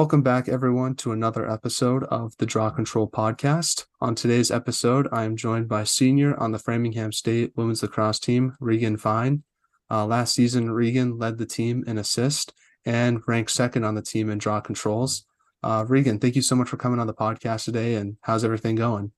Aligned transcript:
Welcome 0.00 0.22
back, 0.22 0.48
everyone, 0.48 0.94
to 0.94 1.12
another 1.12 1.46
episode 1.46 2.04
of 2.04 2.34
the 2.38 2.46
Draw 2.46 2.70
Control 2.70 3.06
podcast. 3.06 3.84
On 4.00 4.14
today's 4.14 4.50
episode, 4.50 5.06
I 5.12 5.24
am 5.24 5.36
joined 5.36 5.68
by 5.68 5.84
senior 5.84 6.34
on 6.40 6.52
the 6.52 6.58
Framingham 6.58 7.12
State 7.12 7.52
women's 7.54 7.82
lacrosse 7.82 8.18
team, 8.18 8.56
Regan 8.60 8.96
Fein. 8.96 9.42
Uh, 9.90 10.06
last 10.06 10.34
season, 10.34 10.70
Regan 10.70 11.18
led 11.18 11.36
the 11.36 11.44
team 11.44 11.84
in 11.86 11.98
assist 11.98 12.54
and 12.86 13.20
ranked 13.28 13.50
second 13.50 13.84
on 13.84 13.94
the 13.94 14.00
team 14.00 14.30
in 14.30 14.38
draw 14.38 14.58
controls. 14.58 15.26
Uh, 15.62 15.84
Regan, 15.86 16.18
thank 16.18 16.34
you 16.34 16.40
so 16.40 16.56
much 16.56 16.70
for 16.70 16.78
coming 16.78 16.98
on 16.98 17.06
the 17.06 17.12
podcast 17.12 17.66
today. 17.66 17.96
And 17.96 18.16
how's 18.22 18.42
everything 18.42 18.76
going? 18.76 19.12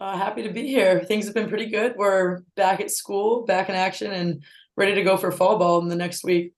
Uh, 0.00 0.16
happy 0.16 0.42
to 0.44 0.50
be 0.50 0.66
here. 0.66 1.04
Things 1.04 1.26
have 1.26 1.34
been 1.34 1.50
pretty 1.50 1.66
good. 1.66 1.92
We're 1.94 2.40
back 2.54 2.80
at 2.80 2.90
school, 2.90 3.44
back 3.44 3.68
in 3.68 3.74
action, 3.74 4.12
and 4.12 4.42
ready 4.78 4.94
to 4.94 5.02
go 5.02 5.18
for 5.18 5.30
fall 5.30 5.58
ball 5.58 5.82
in 5.82 5.88
the 5.88 5.94
next 5.94 6.24
week. 6.24 6.54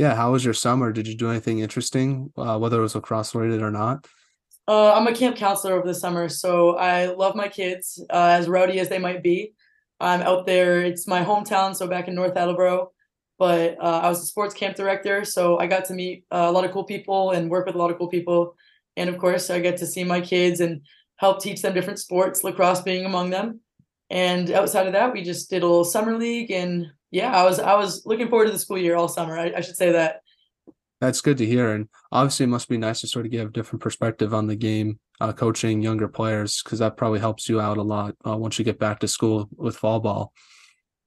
Yeah, 0.00 0.14
how 0.14 0.32
was 0.32 0.42
your 0.42 0.54
summer? 0.54 0.92
Did 0.92 1.06
you 1.06 1.14
do 1.14 1.28
anything 1.28 1.58
interesting, 1.58 2.32
uh, 2.38 2.58
whether 2.58 2.78
it 2.78 2.80
was 2.80 2.94
lacrosse 2.94 3.34
related 3.34 3.60
or 3.60 3.70
not? 3.70 4.06
Uh, 4.66 4.94
I'm 4.94 5.06
a 5.06 5.14
camp 5.14 5.36
counselor 5.36 5.74
over 5.74 5.86
the 5.86 5.92
summer, 5.92 6.30
so 6.30 6.78
I 6.78 7.08
love 7.08 7.34
my 7.34 7.48
kids, 7.48 8.02
uh, 8.08 8.28
as 8.28 8.48
rowdy 8.48 8.80
as 8.80 8.88
they 8.88 8.98
might 8.98 9.22
be. 9.22 9.52
I'm 10.00 10.22
out 10.22 10.46
there. 10.46 10.80
It's 10.80 11.06
my 11.06 11.22
hometown, 11.22 11.76
so 11.76 11.86
back 11.86 12.08
in 12.08 12.14
North 12.14 12.34
Attleboro. 12.34 12.92
But 13.38 13.76
uh, 13.78 14.00
I 14.02 14.08
was 14.08 14.22
a 14.22 14.24
sports 14.24 14.54
camp 14.54 14.74
director, 14.74 15.22
so 15.22 15.58
I 15.58 15.66
got 15.66 15.84
to 15.88 15.92
meet 15.92 16.24
uh, 16.30 16.46
a 16.48 16.50
lot 16.50 16.64
of 16.64 16.70
cool 16.70 16.84
people 16.84 17.32
and 17.32 17.50
work 17.50 17.66
with 17.66 17.74
a 17.74 17.78
lot 17.78 17.90
of 17.90 17.98
cool 17.98 18.08
people. 18.08 18.56
And 18.96 19.10
of 19.10 19.18
course, 19.18 19.50
I 19.50 19.60
get 19.60 19.76
to 19.80 19.86
see 19.86 20.04
my 20.04 20.22
kids 20.22 20.60
and 20.60 20.80
help 21.16 21.42
teach 21.42 21.60
them 21.60 21.74
different 21.74 21.98
sports, 21.98 22.42
lacrosse 22.42 22.80
being 22.80 23.04
among 23.04 23.28
them. 23.28 23.60
And 24.08 24.50
outside 24.50 24.86
of 24.86 24.94
that, 24.94 25.12
we 25.12 25.22
just 25.22 25.50
did 25.50 25.62
a 25.62 25.66
little 25.66 25.84
summer 25.84 26.16
league, 26.16 26.50
and 26.50 26.86
yeah, 27.10 27.34
I 27.34 27.44
was 27.44 27.58
I 27.58 27.74
was 27.74 28.04
looking 28.06 28.28
forward 28.28 28.46
to 28.46 28.52
the 28.52 28.58
school 28.58 28.78
year 28.78 28.96
all 28.96 29.08
summer. 29.08 29.38
I, 29.38 29.52
I 29.56 29.60
should 29.60 29.76
say 29.76 29.92
that. 29.92 30.20
That's 31.00 31.22
good 31.22 31.38
to 31.38 31.46
hear, 31.46 31.72
and 31.72 31.88
obviously, 32.12 32.44
it 32.44 32.48
must 32.48 32.68
be 32.68 32.76
nice 32.76 33.00
to 33.00 33.06
sort 33.06 33.24
of 33.24 33.32
give 33.32 33.48
a 33.48 33.52
different 33.52 33.82
perspective 33.82 34.34
on 34.34 34.46
the 34.46 34.56
game, 34.56 35.00
uh, 35.20 35.32
coaching 35.32 35.80
younger 35.80 36.08
players, 36.08 36.62
because 36.62 36.80
that 36.80 36.98
probably 36.98 37.20
helps 37.20 37.48
you 37.48 37.58
out 37.58 37.78
a 37.78 37.82
lot 37.82 38.14
uh, 38.26 38.36
once 38.36 38.58
you 38.58 38.66
get 38.66 38.78
back 38.78 39.00
to 39.00 39.08
school 39.08 39.48
with 39.56 39.76
fall 39.76 40.00
ball. 40.00 40.34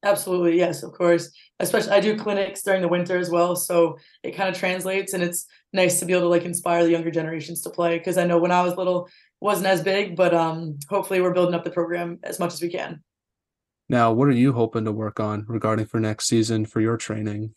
Absolutely, 0.03 0.57
yes, 0.57 0.81
of 0.83 0.93
course. 0.93 1.31
Especially, 1.59 1.91
I 1.91 1.99
do 1.99 2.17
clinics 2.17 2.63
during 2.63 2.81
the 2.81 2.87
winter 2.87 3.17
as 3.17 3.29
well, 3.29 3.55
so 3.55 3.97
it 4.23 4.35
kind 4.35 4.49
of 4.49 4.57
translates, 4.57 5.13
and 5.13 5.21
it's 5.21 5.45
nice 5.73 5.99
to 5.99 6.05
be 6.05 6.13
able 6.13 6.23
to 6.23 6.27
like 6.27 6.43
inspire 6.43 6.83
the 6.83 6.91
younger 6.91 7.11
generations 7.11 7.61
to 7.61 7.69
play. 7.69 7.99
Because 7.99 8.17
I 8.17 8.25
know 8.25 8.39
when 8.39 8.51
I 8.51 8.63
was 8.63 8.75
little, 8.75 9.07
wasn't 9.41 9.67
as 9.67 9.83
big, 9.83 10.15
but 10.15 10.33
um, 10.33 10.79
hopefully, 10.89 11.21
we're 11.21 11.33
building 11.33 11.53
up 11.53 11.63
the 11.63 11.69
program 11.69 12.17
as 12.23 12.39
much 12.39 12.53
as 12.53 12.61
we 12.61 12.69
can. 12.69 13.03
Now, 13.89 14.11
what 14.13 14.27
are 14.27 14.31
you 14.31 14.53
hoping 14.53 14.85
to 14.85 14.91
work 14.91 15.19
on 15.19 15.45
regarding 15.47 15.85
for 15.85 15.99
next 15.99 16.27
season 16.27 16.65
for 16.65 16.81
your 16.81 16.97
training? 16.97 17.53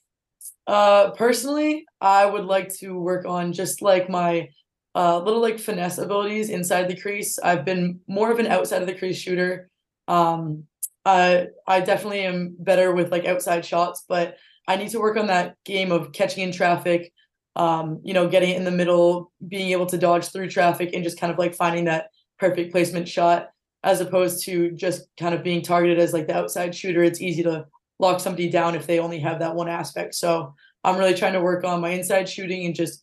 Uh, 0.66 1.10
personally, 1.10 1.84
I 2.00 2.26
would 2.26 2.44
like 2.44 2.74
to 2.78 2.98
work 2.98 3.24
on 3.26 3.52
just 3.52 3.82
like 3.82 4.10
my 4.10 4.48
uh, 4.94 5.20
little 5.20 5.40
like 5.40 5.58
finesse 5.58 5.98
abilities 5.98 6.50
inside 6.50 6.88
the 6.88 6.96
crease. 6.96 7.38
I've 7.38 7.64
been 7.64 8.00
more 8.08 8.32
of 8.32 8.38
an 8.38 8.46
outside 8.46 8.82
of 8.82 8.88
the 8.88 8.94
crease 8.94 9.18
shooter. 9.18 9.70
Um, 10.08 10.64
I 11.04 11.48
I 11.66 11.80
definitely 11.80 12.22
am 12.22 12.56
better 12.58 12.92
with 12.92 13.12
like 13.12 13.26
outside 13.26 13.64
shots, 13.64 14.04
but 14.08 14.36
I 14.66 14.76
need 14.76 14.88
to 14.90 15.00
work 15.00 15.16
on 15.16 15.28
that 15.28 15.56
game 15.64 15.92
of 15.92 16.12
catching 16.12 16.42
in 16.42 16.50
traffic, 16.50 17.12
um, 17.54 18.00
you 18.02 18.12
know, 18.12 18.28
getting 18.28 18.50
it 18.50 18.56
in 18.56 18.64
the 18.64 18.72
middle, 18.72 19.30
being 19.46 19.70
able 19.70 19.86
to 19.86 19.98
dodge 19.98 20.26
through 20.32 20.50
traffic 20.50 20.90
and 20.92 21.04
just 21.04 21.20
kind 21.20 21.32
of 21.32 21.38
like 21.38 21.54
finding 21.54 21.84
that 21.84 22.08
perfect 22.40 22.72
placement 22.72 23.08
shot 23.08 23.50
as 23.86 24.00
opposed 24.00 24.44
to 24.44 24.72
just 24.72 25.06
kind 25.16 25.32
of 25.32 25.44
being 25.44 25.62
targeted 25.62 26.00
as 26.00 26.12
like 26.12 26.26
the 26.26 26.36
outside 26.36 26.74
shooter. 26.74 27.04
It's 27.04 27.22
easy 27.22 27.44
to 27.44 27.66
lock 28.00 28.18
somebody 28.18 28.50
down 28.50 28.74
if 28.74 28.84
they 28.84 28.98
only 28.98 29.20
have 29.20 29.38
that 29.38 29.54
one 29.54 29.68
aspect. 29.68 30.16
So 30.16 30.54
I'm 30.82 30.98
really 30.98 31.14
trying 31.14 31.34
to 31.34 31.40
work 31.40 31.62
on 31.62 31.80
my 31.80 31.90
inside 31.90 32.28
shooting 32.28 32.66
and 32.66 32.74
just 32.74 33.00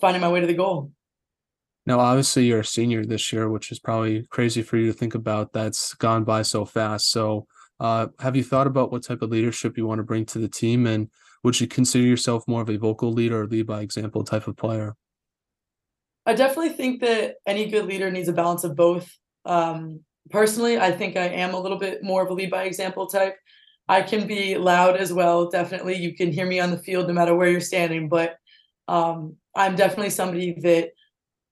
finding 0.00 0.20
my 0.20 0.28
way 0.28 0.40
to 0.40 0.46
the 0.48 0.52
goal. 0.54 0.90
Now, 1.86 2.00
obviously, 2.00 2.46
you're 2.46 2.60
a 2.60 2.64
senior 2.64 3.04
this 3.04 3.32
year, 3.32 3.48
which 3.48 3.70
is 3.70 3.78
probably 3.78 4.26
crazy 4.30 4.60
for 4.60 4.76
you 4.76 4.88
to 4.88 4.92
think 4.92 5.14
about. 5.14 5.52
That's 5.52 5.94
gone 5.94 6.24
by 6.24 6.42
so 6.42 6.64
fast. 6.64 7.10
So, 7.10 7.46
uh, 7.78 8.08
have 8.18 8.34
you 8.34 8.42
thought 8.42 8.66
about 8.66 8.90
what 8.90 9.04
type 9.04 9.22
of 9.22 9.30
leadership 9.30 9.78
you 9.78 9.86
want 9.86 10.00
to 10.00 10.04
bring 10.04 10.24
to 10.26 10.40
the 10.40 10.48
team? 10.48 10.88
And 10.88 11.10
would 11.44 11.60
you 11.60 11.68
consider 11.68 12.04
yourself 12.04 12.48
more 12.48 12.62
of 12.62 12.70
a 12.70 12.76
vocal 12.76 13.12
leader 13.12 13.42
or 13.42 13.46
lead 13.46 13.68
by 13.68 13.82
example 13.82 14.24
type 14.24 14.48
of 14.48 14.56
player? 14.56 14.96
I 16.26 16.34
definitely 16.34 16.70
think 16.70 17.02
that 17.02 17.36
any 17.46 17.70
good 17.70 17.86
leader 17.86 18.10
needs 18.10 18.28
a 18.28 18.32
balance 18.32 18.64
of 18.64 18.74
both. 18.74 19.08
Um, 19.44 20.00
personally, 20.30 20.78
I 20.78 20.92
think 20.92 21.16
I 21.16 21.28
am 21.28 21.54
a 21.54 21.60
little 21.60 21.78
bit 21.78 22.02
more 22.02 22.22
of 22.22 22.30
a 22.30 22.34
lead 22.34 22.50
by 22.50 22.64
example 22.64 23.06
type. 23.06 23.36
I 23.88 24.02
can 24.02 24.26
be 24.26 24.56
loud 24.56 24.96
as 24.96 25.12
well. 25.12 25.50
Definitely, 25.50 25.96
you 25.96 26.14
can 26.14 26.32
hear 26.32 26.46
me 26.46 26.60
on 26.60 26.70
the 26.70 26.78
field 26.78 27.06
no 27.06 27.12
matter 27.12 27.34
where 27.34 27.50
you're 27.50 27.60
standing. 27.60 28.08
But 28.08 28.36
um, 28.88 29.36
I'm 29.54 29.76
definitely 29.76 30.10
somebody 30.10 30.52
that 30.60 30.92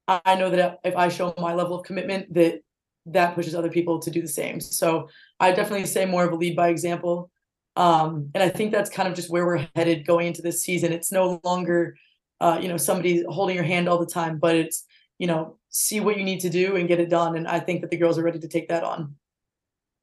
I 0.09 0.35
know 0.35 0.51
that 0.51 0.79
if 0.85 0.97
I 0.97 1.09
show 1.09 1.35
my 1.39 1.55
level 1.55 1.79
of 1.79 1.87
commitment, 1.87 2.33
that 2.35 2.61
that 3.07 3.35
pushes 3.35 3.55
other 3.55 3.71
people 3.71 3.99
to 3.99 4.11
do 4.11 4.23
the 4.23 4.29
same. 4.29 4.61
So 4.61 5.09
I 5.41 5.53
definitely 5.53 5.87
say 5.87 6.05
more 6.05 6.25
of 6.25 6.33
a 6.33 6.37
lead 6.37 6.57
by 6.57 6.69
example. 6.69 7.31
Um, 7.75 8.31
and 8.35 8.43
I 8.43 8.49
think 8.49 8.71
that's 8.71 8.91
kind 8.91 9.09
of 9.09 9.15
just 9.15 9.31
where 9.31 9.45
we're 9.47 9.67
headed 9.75 10.07
going 10.07 10.29
into 10.29 10.43
this 10.43 10.63
season. 10.63 10.93
It's 10.93 11.11
no 11.11 11.41
longer, 11.43 11.97
uh, 12.41 12.59
you 12.63 12.69
know, 12.69 12.77
somebody 12.77 13.25
holding 13.29 13.57
your 13.57 13.65
hand 13.65 13.89
all 13.89 13.99
the 13.99 14.07
time, 14.07 14.39
but 14.39 14.55
it's, 14.55 14.85
you 15.19 15.27
know, 15.27 15.59
see 15.73 16.01
what 16.01 16.17
you 16.17 16.23
need 16.23 16.41
to 16.41 16.51
do 16.51 16.77
and 16.77 16.87
get 16.87 17.01
it 17.01 17.11
done. 17.11 17.35
And 17.37 17.49
I 17.49 17.59
think 17.59 17.81
that 17.81 17.91
the 17.91 17.97
girls 17.97 18.19
are 18.19 18.23
ready 18.23 18.39
to 18.39 18.49
take 18.49 18.69
that 18.69 18.85
on. 18.85 19.17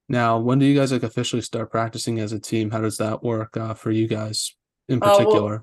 Now, 0.10 0.40
when 0.40 0.58
do 0.58 0.66
you 0.66 0.78
guys 0.78 0.92
like 0.92 1.04
officially 1.04 1.44
start 1.44 1.72
practicing 1.72 2.20
as 2.20 2.34
a 2.34 2.40
team? 2.40 2.72
How 2.72 2.82
does 2.82 2.98
that 2.98 3.24
work 3.24 3.56
uh, 3.56 3.76
for 3.76 3.92
you 3.92 4.08
guys 4.08 4.56
in 4.90 5.00
particular? 5.00 5.58
Uh, 5.58 5.60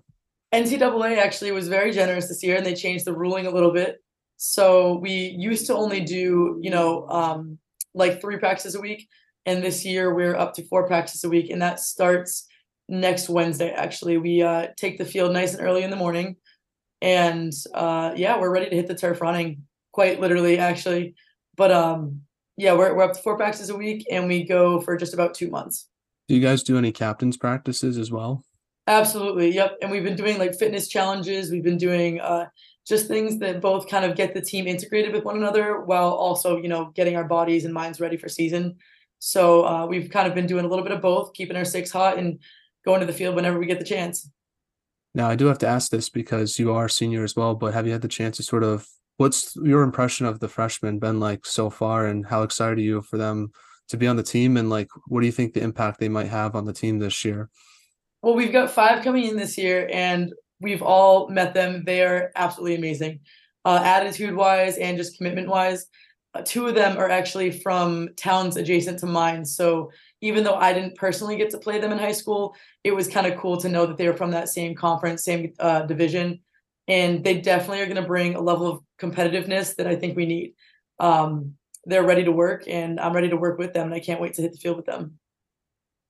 well, 0.52 0.62
NCAA 0.62 1.18
actually 1.18 1.50
was 1.50 1.66
very 1.66 1.92
generous 1.92 2.28
this 2.28 2.42
year 2.44 2.56
and 2.56 2.64
they 2.64 2.74
changed 2.74 3.04
the 3.04 3.12
ruling 3.12 3.46
a 3.46 3.50
little 3.50 3.72
bit. 3.72 4.00
So 4.36 4.98
we 4.98 5.34
used 5.36 5.66
to 5.66 5.74
only 5.74 6.00
do, 6.00 6.58
you 6.62 6.70
know, 6.70 7.08
um, 7.08 7.58
like 7.92 8.20
three 8.20 8.38
practices 8.38 8.76
a 8.76 8.80
week. 8.80 9.08
And 9.44 9.62
this 9.62 9.84
year 9.84 10.14
we're 10.14 10.36
up 10.36 10.54
to 10.54 10.64
four 10.64 10.86
practices 10.86 11.24
a 11.24 11.28
week. 11.28 11.50
And 11.50 11.60
that 11.62 11.80
starts 11.80 12.46
next 12.88 13.28
Wednesday. 13.28 13.70
Actually, 13.70 14.18
we 14.18 14.42
uh, 14.42 14.68
take 14.76 14.98
the 14.98 15.04
field 15.04 15.32
nice 15.32 15.54
and 15.54 15.66
early 15.66 15.82
in 15.82 15.90
the 15.90 15.96
morning. 15.96 16.36
And 17.02 17.52
uh, 17.74 18.12
yeah, 18.14 18.38
we're 18.38 18.52
ready 18.52 18.70
to 18.70 18.76
hit 18.76 18.86
the 18.86 18.94
turf 18.94 19.20
running 19.20 19.62
quite 19.96 20.20
literally, 20.20 20.58
actually. 20.58 21.14
But 21.56 21.72
um, 21.72 22.20
yeah, 22.58 22.74
we're, 22.74 22.94
we're 22.94 23.04
up 23.04 23.14
to 23.14 23.22
four 23.22 23.34
practices 23.34 23.70
a 23.70 23.74
week 23.74 24.06
and 24.10 24.28
we 24.28 24.44
go 24.44 24.78
for 24.82 24.94
just 24.94 25.14
about 25.14 25.32
two 25.32 25.48
months. 25.48 25.88
Do 26.28 26.34
you 26.34 26.42
guys 26.42 26.62
do 26.62 26.76
any 26.76 26.92
captains 26.92 27.38
practices 27.38 27.96
as 27.96 28.10
well? 28.12 28.44
Absolutely. 28.86 29.54
Yep. 29.54 29.78
And 29.80 29.90
we've 29.90 30.04
been 30.04 30.14
doing 30.14 30.36
like 30.36 30.54
fitness 30.54 30.86
challenges. 30.86 31.50
We've 31.50 31.64
been 31.64 31.78
doing 31.78 32.20
uh, 32.20 32.48
just 32.86 33.08
things 33.08 33.38
that 33.38 33.62
both 33.62 33.88
kind 33.88 34.04
of 34.04 34.18
get 34.18 34.34
the 34.34 34.42
team 34.42 34.66
integrated 34.66 35.14
with 35.14 35.24
one 35.24 35.38
another 35.38 35.80
while 35.80 36.10
also, 36.10 36.58
you 36.58 36.68
know, 36.68 36.92
getting 36.94 37.16
our 37.16 37.24
bodies 37.24 37.64
and 37.64 37.72
minds 37.72 37.98
ready 37.98 38.18
for 38.18 38.28
season. 38.28 38.76
So 39.18 39.64
uh, 39.64 39.86
we've 39.86 40.10
kind 40.10 40.28
of 40.28 40.34
been 40.34 40.46
doing 40.46 40.66
a 40.66 40.68
little 40.68 40.84
bit 40.84 40.92
of 40.92 41.00
both, 41.00 41.32
keeping 41.32 41.56
our 41.56 41.64
six 41.64 41.90
hot 41.90 42.18
and 42.18 42.38
going 42.84 43.00
to 43.00 43.06
the 43.06 43.14
field 43.14 43.34
whenever 43.34 43.58
we 43.58 43.64
get 43.64 43.78
the 43.78 43.84
chance. 43.86 44.28
Now, 45.14 45.30
I 45.30 45.36
do 45.36 45.46
have 45.46 45.58
to 45.60 45.66
ask 45.66 45.90
this 45.90 46.10
because 46.10 46.58
you 46.58 46.74
are 46.74 46.90
senior 46.90 47.24
as 47.24 47.34
well, 47.34 47.54
but 47.54 47.72
have 47.72 47.86
you 47.86 47.92
had 47.92 48.02
the 48.02 48.08
chance 48.08 48.36
to 48.36 48.42
sort 48.42 48.62
of 48.62 48.86
what's 49.16 49.56
your 49.56 49.82
impression 49.82 50.26
of 50.26 50.40
the 50.40 50.48
freshmen 50.48 50.98
been 50.98 51.20
like 51.20 51.46
so 51.46 51.70
far 51.70 52.06
and 52.06 52.26
how 52.26 52.42
excited 52.42 52.78
are 52.78 52.82
you 52.82 53.02
for 53.02 53.16
them 53.16 53.50
to 53.88 53.96
be 53.96 54.06
on 54.06 54.16
the 54.16 54.22
team 54.22 54.56
and 54.56 54.68
like 54.68 54.88
what 55.06 55.20
do 55.20 55.26
you 55.26 55.32
think 55.32 55.54
the 55.54 55.62
impact 55.62 56.00
they 56.00 56.08
might 56.08 56.28
have 56.28 56.54
on 56.54 56.64
the 56.64 56.72
team 56.72 56.98
this 56.98 57.24
year? 57.24 57.48
Well, 58.22 58.34
we've 58.34 58.52
got 58.52 58.70
five 58.70 59.04
coming 59.04 59.24
in 59.24 59.36
this 59.36 59.56
year 59.56 59.88
and 59.92 60.32
we've 60.60 60.82
all 60.82 61.28
met 61.28 61.54
them. 61.54 61.84
They 61.84 62.02
are 62.02 62.32
absolutely 62.34 62.76
amazing, 62.76 63.20
uh, 63.64 63.80
attitude 63.84 64.34
wise 64.34 64.76
and 64.78 64.96
just 64.96 65.16
commitment 65.16 65.48
wise. 65.48 65.86
Uh, 66.34 66.42
two 66.44 66.66
of 66.66 66.74
them 66.74 66.98
are 66.98 67.08
actually 67.08 67.50
from 67.50 68.08
towns 68.16 68.56
adjacent 68.56 68.98
to 68.98 69.06
mine. 69.06 69.44
So 69.44 69.90
even 70.20 70.44
though 70.44 70.56
I 70.56 70.72
didn't 70.72 70.96
personally 70.96 71.36
get 71.36 71.50
to 71.50 71.58
play 71.58 71.78
them 71.78 71.92
in 71.92 71.98
high 71.98 72.12
school, 72.12 72.54
it 72.84 72.94
was 72.94 73.08
kind 73.08 73.26
of 73.26 73.38
cool 73.38 73.56
to 73.58 73.68
know 73.68 73.86
that 73.86 73.96
they 73.96 74.08
were 74.08 74.16
from 74.16 74.32
that 74.32 74.48
same 74.48 74.74
conference, 74.74 75.24
same 75.24 75.52
uh, 75.60 75.82
division. 75.82 76.40
And 76.88 77.24
they 77.24 77.40
definitely 77.40 77.80
are 77.80 77.86
going 77.86 77.96
to 77.96 78.02
bring 78.02 78.34
a 78.34 78.40
level 78.40 78.66
of 78.66 78.80
competitiveness 79.00 79.76
that 79.76 79.86
I 79.86 79.96
think 79.96 80.16
we 80.16 80.26
need. 80.26 80.54
Um, 80.98 81.54
they're 81.84 82.04
ready 82.04 82.24
to 82.24 82.32
work, 82.32 82.64
and 82.66 82.98
I'm 82.98 83.12
ready 83.12 83.28
to 83.28 83.36
work 83.36 83.58
with 83.58 83.72
them, 83.72 83.86
and 83.86 83.94
I 83.94 84.00
can't 84.00 84.20
wait 84.20 84.34
to 84.34 84.42
hit 84.42 84.52
the 84.52 84.58
field 84.58 84.76
with 84.76 84.86
them. 84.86 85.18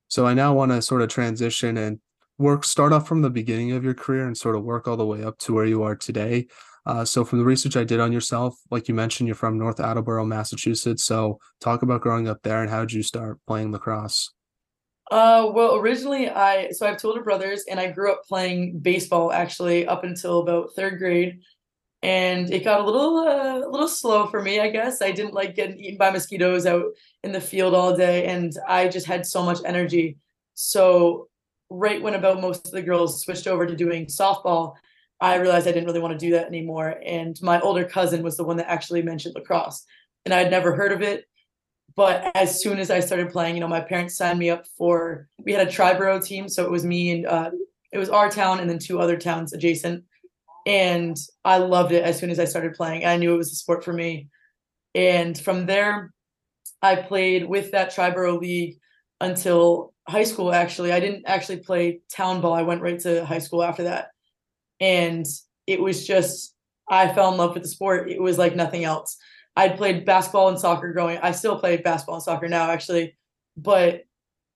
So 0.09 0.27
I 0.27 0.35
now 0.35 0.55
want 0.55 0.73
to 0.73 0.81
sort 0.83 1.03
of 1.03 1.09
transition 1.09 1.77
and 1.77 2.01
work 2.39 2.65
start 2.65 2.93
off 2.93 3.09
from 3.09 3.23
the 3.23 3.31
beginning 3.31 3.73
of 3.73 3.85
your 3.85 3.95
career 3.95 4.27
and 4.27 4.37
sort 4.37 4.57
of 4.57 4.65
work 4.65 4.87
all 4.87 4.97
the 4.97 5.07
way 5.07 5.25
up 5.25 5.39
to 5.39 5.55
where 5.55 5.65
you 5.65 5.83
are 5.83 5.97
today. 5.97 6.47
Uh, 6.85 7.05
so 7.05 7.25
from 7.25 7.41
the 7.41 7.45
research 7.45 7.77
I 7.77 7.85
did 7.85 7.99
on 7.99 8.13
yourself, 8.13 8.57
like 8.71 8.89
you 8.89 8.95
mentioned, 8.95 9.27
you're 9.27 9.35
from 9.35 9.59
North 9.59 9.81
Attleboro, 9.81 10.25
Massachusetts. 10.25 11.05
So 11.05 11.41
talk 11.61 11.83
about 11.83 12.01
growing 12.01 12.29
up 12.29 12.43
there 12.43 12.63
and 12.63 12.71
how 12.71 12.81
did 12.81 12.93
you 12.93 13.03
start 13.03 13.41
playing 13.47 13.73
lacrosse? 13.73 14.33
Uh, 15.11 15.51
well, 15.55 15.77
originally 15.77 16.29
I 16.29 16.71
so 16.71 16.85
I 16.85 16.91
have 16.91 16.99
two 16.99 17.09
older 17.09 17.23
brothers, 17.23 17.65
and 17.71 17.79
I 17.79 17.91
grew 17.91 18.13
up 18.13 18.25
playing 18.27 18.81
baseball 18.81 19.33
actually 19.33 19.87
up 19.87 20.03
until 20.05 20.41
about 20.41 20.75
third 20.75 20.99
grade, 20.99 21.41
and 22.03 22.53
it 22.53 22.65
got 22.65 22.81
a 22.81 22.85
little 22.85 23.19
uh, 23.19 23.67
a 23.67 23.71
little 23.71 23.89
slow 23.89 24.27
for 24.27 24.43
me. 24.43 24.59
I 24.61 24.69
guess 24.71 25.03
I 25.03 25.13
didn't 25.13 25.35
like 25.35 25.55
getting 25.55 25.79
eaten 25.79 25.99
by 25.99 26.11
mosquitoes 26.11 26.67
out 26.67 26.87
in 27.23 27.33
the 27.33 27.41
field 27.41 27.75
all 27.75 27.97
day, 27.97 28.27
and 28.27 28.53
I 28.67 28.89
just 28.89 29.07
had 29.07 29.25
so 29.27 29.45
much 29.45 29.59
energy. 29.65 30.19
So 30.55 31.29
right 31.71 32.03
when 32.03 32.15
about 32.15 32.41
most 32.41 32.67
of 32.67 32.73
the 32.73 32.83
girls 32.83 33.23
switched 33.23 33.47
over 33.47 33.67
to 33.67 33.77
doing 33.77 34.07
softball, 34.07 34.75
I 35.21 35.37
realized 35.37 35.69
I 35.69 35.73
didn't 35.73 35.87
really 35.87 36.01
want 36.01 36.19
to 36.19 36.27
do 36.27 36.33
that 36.33 36.47
anymore. 36.47 37.01
And 37.05 37.37
my 37.43 37.61
older 37.61 37.85
cousin 37.85 38.23
was 38.23 38.37
the 38.37 38.45
one 38.45 38.57
that 38.59 38.71
actually 38.71 39.03
mentioned 39.03 39.37
lacrosse, 39.37 39.85
and 40.25 40.35
I 40.35 40.39
had 40.41 40.51
never 40.51 40.75
heard 40.75 40.93
of 40.93 41.03
it. 41.03 41.27
But 41.97 42.31
as 42.35 42.61
soon 42.63 42.79
as 42.79 42.91
I 42.91 43.01
started 43.01 43.31
playing, 43.31 43.55
you 43.55 43.61
know, 43.61 43.69
my 43.69 43.81
parents 43.81 44.17
signed 44.17 44.39
me 44.39 44.51
up 44.51 44.67
for. 44.77 45.29
We 45.43 45.53
had 45.53 45.67
a 45.67 45.71
Triborough 45.71 46.25
team, 46.25 46.49
so 46.49 46.65
it 46.65 46.71
was 46.71 46.85
me 46.85 47.11
and 47.11 47.27
uh, 47.27 47.51
it 47.93 47.99
was 47.99 48.11
our 48.11 48.31
town 48.31 48.61
and 48.61 48.69
then 48.69 48.79
two 48.79 49.01
other 49.01 49.17
towns 49.17 49.53
adjacent. 49.53 50.05
And 50.67 51.17
I 51.45 51.59
loved 51.59 51.93
it 51.93 52.05
as 52.05 52.19
soon 52.19 52.31
as 52.31 52.39
I 52.39 52.45
started 52.45 52.75
playing. 52.75 53.05
I 53.05 53.17
knew 53.17 53.33
it 53.33 53.39
was 53.39 53.53
a 53.53 53.57
sport 53.57 53.85
for 53.85 53.93
me. 53.93 54.29
And 54.95 55.39
from 55.39 55.67
there, 55.67 56.13
I 56.83 56.97
played 56.97 57.49
with 57.49 57.71
that 57.71 57.95
Triborough 57.95 58.41
league 58.41 58.79
until 59.21 59.95
high 60.09 60.25
school. 60.25 60.53
Actually, 60.53 60.93
I 60.93 61.01
didn't 61.01 61.25
actually 61.27 61.59
play 61.59 62.01
town 62.13 62.41
ball. 62.41 62.53
I 62.53 62.63
went 62.63 62.83
right 62.83 62.99
to 63.01 63.25
high 63.25 63.39
school 63.39 63.63
after 63.63 63.85
that 63.85 64.11
and 64.81 65.27
it 65.67 65.81
was 65.81 66.07
just 66.07 66.55
I 66.89 67.13
fell 67.13 67.33
in 67.33 67.39
love 67.39 67.55
with 67.55 67.63
the 67.63 67.69
sport. 67.69 68.11
It 68.11 68.21
was 68.21 68.39
like 68.39 68.55
nothing 68.55 68.85
else. 68.85 69.17
I'd 69.57 69.77
played 69.77 70.05
basketball 70.05 70.49
and 70.49 70.59
soccer 70.59 70.93
growing. 70.93 71.19
I 71.19 71.33
still 71.33 71.59
play 71.59 71.79
basketball 71.79 72.17
and 72.17 72.23
soccer 72.23 72.49
now, 72.49 72.71
actually, 72.71 73.17
but 73.57 74.05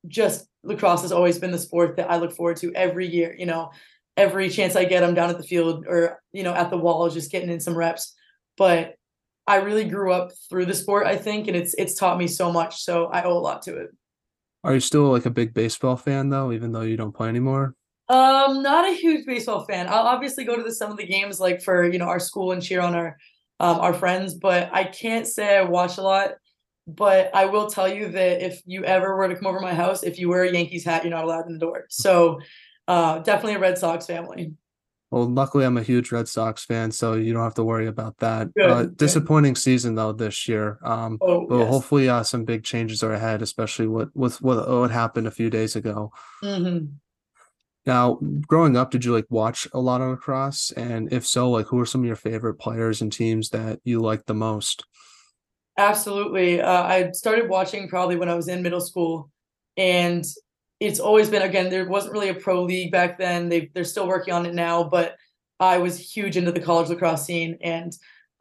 just 0.06 0.46
lacrosse 0.62 1.02
has 1.02 1.12
always 1.12 1.38
been 1.38 1.52
the 1.52 1.58
sport 1.58 1.96
that 1.96 2.10
I 2.10 2.16
look 2.16 2.32
forward 2.32 2.58
to 2.58 2.72
every 2.74 3.06
year. 3.06 3.34
You 3.38 3.46
know, 3.46 3.70
every 4.16 4.50
chance 4.50 4.76
I 4.76 4.84
get, 4.84 5.02
I'm 5.02 5.14
down 5.14 5.30
at 5.30 5.38
the 5.38 5.44
field 5.44 5.86
or 5.88 6.20
you 6.32 6.42
know 6.42 6.54
at 6.54 6.70
the 6.70 6.76
wall, 6.76 7.08
just 7.08 7.32
getting 7.32 7.50
in 7.50 7.60
some 7.60 7.76
reps. 7.76 8.14
But 8.56 8.96
I 9.46 9.56
really 9.56 9.84
grew 9.84 10.12
up 10.12 10.32
through 10.48 10.66
the 10.66 10.74
sport, 10.74 11.06
I 11.06 11.16
think, 11.16 11.48
and 11.48 11.56
it's 11.56 11.74
it's 11.74 11.94
taught 11.94 12.18
me 12.18 12.26
so 12.26 12.52
much. 12.52 12.82
So 12.82 13.06
I 13.06 13.22
owe 13.22 13.36
a 13.36 13.40
lot 13.40 13.62
to 13.62 13.76
it. 13.76 13.90
Are 14.62 14.74
you 14.74 14.80
still 14.80 15.10
like 15.10 15.24
a 15.24 15.30
big 15.30 15.54
baseball 15.54 15.96
fan 15.96 16.28
though, 16.28 16.52
even 16.52 16.72
though 16.72 16.82
you 16.82 16.96
don't 16.96 17.14
play 17.14 17.28
anymore? 17.28 17.74
Um, 18.10 18.62
not 18.62 18.88
a 18.88 18.92
huge 18.92 19.24
baseball 19.24 19.64
fan. 19.64 19.86
I'll 19.88 20.06
obviously 20.06 20.44
go 20.44 20.56
to 20.56 20.62
the, 20.62 20.74
some 20.74 20.90
of 20.90 20.96
the 20.96 21.06
games 21.06 21.40
like 21.40 21.62
for 21.62 21.90
you 21.90 21.98
know 21.98 22.06
our 22.06 22.20
school 22.20 22.52
and 22.52 22.62
cheer 22.62 22.80
on 22.80 22.94
our 22.94 23.16
um, 23.60 23.78
our 23.78 23.94
friends, 23.94 24.34
but 24.34 24.70
I 24.72 24.84
can't 24.84 25.26
say 25.26 25.58
I 25.58 25.62
watch 25.62 25.98
a 25.98 26.02
lot. 26.02 26.32
But 26.88 27.30
I 27.34 27.44
will 27.44 27.70
tell 27.70 27.86
you 27.86 28.08
that 28.08 28.44
if 28.44 28.62
you 28.64 28.84
ever 28.84 29.16
were 29.16 29.28
to 29.28 29.36
come 29.36 29.46
over 29.46 29.60
my 29.60 29.74
house, 29.74 30.02
if 30.02 30.18
you 30.18 30.28
wear 30.28 30.42
a 30.42 30.52
Yankees 30.52 30.84
hat, 30.84 31.04
you're 31.04 31.14
not 31.14 31.22
allowed 31.22 31.46
in 31.46 31.52
the 31.52 31.58
door. 31.58 31.84
So 31.88 32.40
uh, 32.88 33.20
definitely 33.20 33.54
a 33.54 33.58
Red 33.60 33.78
Sox 33.78 34.06
family. 34.06 34.54
Well, 35.10 35.28
luckily 35.28 35.64
I'm 35.64 35.76
a 35.76 35.82
huge 35.82 36.10
Red 36.10 36.26
Sox 36.26 36.64
fan, 36.64 36.90
so 36.90 37.14
you 37.14 37.32
don't 37.32 37.42
have 37.44 37.54
to 37.54 37.64
worry 37.64 37.86
about 37.86 38.16
that. 38.18 38.52
Good, 38.54 38.70
uh, 38.70 38.84
disappointing 38.86 39.56
season 39.56 39.94
though 39.94 40.12
this 40.12 40.48
year. 40.48 40.78
Um, 40.82 41.18
oh, 41.20 41.46
but 41.46 41.58
yes. 41.58 41.68
hopefully 41.68 42.08
uh, 42.08 42.22
some 42.22 42.44
big 42.44 42.64
changes 42.64 43.02
are 43.02 43.12
ahead, 43.12 43.42
especially 43.42 43.86
with 43.86 44.10
with 44.14 44.40
what, 44.40 44.68
what 44.68 44.90
happened 44.90 45.26
a 45.26 45.32
few 45.32 45.50
days 45.50 45.76
ago. 45.76 46.12
Mm-hmm. 46.42 46.86
Now, 47.86 48.18
growing 48.46 48.76
up, 48.76 48.90
did 48.90 49.04
you 49.04 49.12
like 49.12 49.26
watch 49.30 49.66
a 49.72 49.80
lot 49.80 50.00
of 50.00 50.10
lacrosse? 50.10 50.70
And 50.72 51.12
if 51.12 51.26
so, 51.26 51.50
like 51.50 51.66
who 51.66 51.80
are 51.80 51.86
some 51.86 52.02
of 52.02 52.06
your 52.06 52.16
favorite 52.16 52.54
players 52.54 53.00
and 53.00 53.12
teams 53.12 53.50
that 53.50 53.80
you 53.84 54.00
like 54.00 54.26
the 54.26 54.34
most? 54.34 54.84
Absolutely. 55.78 56.60
Uh, 56.60 56.82
I 56.82 57.10
started 57.12 57.48
watching 57.48 57.88
probably 57.88 58.16
when 58.16 58.28
I 58.28 58.34
was 58.34 58.48
in 58.48 58.62
middle 58.62 58.82
school, 58.82 59.30
and 59.76 60.24
it's 60.78 61.00
always 61.00 61.30
been 61.30 61.42
again. 61.42 61.70
There 61.70 61.88
wasn't 61.88 62.12
really 62.12 62.28
a 62.28 62.34
pro 62.34 62.62
league 62.62 62.92
back 62.92 63.18
then. 63.18 63.48
They 63.48 63.70
they're 63.74 63.84
still 63.84 64.06
working 64.06 64.34
on 64.34 64.44
it 64.44 64.54
now, 64.54 64.84
but 64.84 65.16
I 65.58 65.78
was 65.78 65.98
huge 65.98 66.36
into 66.36 66.52
the 66.52 66.60
college 66.60 66.90
lacrosse 66.90 67.24
scene, 67.24 67.56
and 67.62 67.92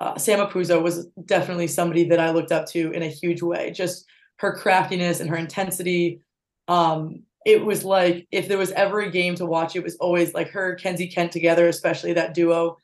uh, 0.01 0.18
Sam 0.18 0.39
Apuzzo 0.39 0.81
was 0.81 1.07
definitely 1.25 1.68
somebody 1.68 2.06
that 2.09 2.19
I 2.19 2.31
looked 2.31 2.51
up 2.51 2.65
to 2.68 2.92
in 2.92 3.03
a 3.03 3.07
huge 3.07 3.42
way. 3.42 3.71
Just 3.71 4.06
her 4.39 4.53
craftiness 4.53 5.19
and 5.19 5.30
her 5.30 5.38
intensity. 5.38 6.21
Um, 6.68 7.24
it 7.49 7.65
was 7.65 7.83
like 7.83 8.27
if 8.31 8.47
there 8.47 8.59
was 8.59 8.71
ever 8.71 9.01
a 9.01 9.09
game 9.09 9.33
to 9.35 9.45
watch, 9.45 9.75
it 9.75 9.83
was 9.83 9.95
always 9.95 10.35
like 10.35 10.49
her, 10.49 10.75
Kenzie 10.75 11.07
Kent 11.07 11.31
together, 11.31 11.67
especially 11.67 12.13
that 12.13 12.35
duo. 12.35 12.77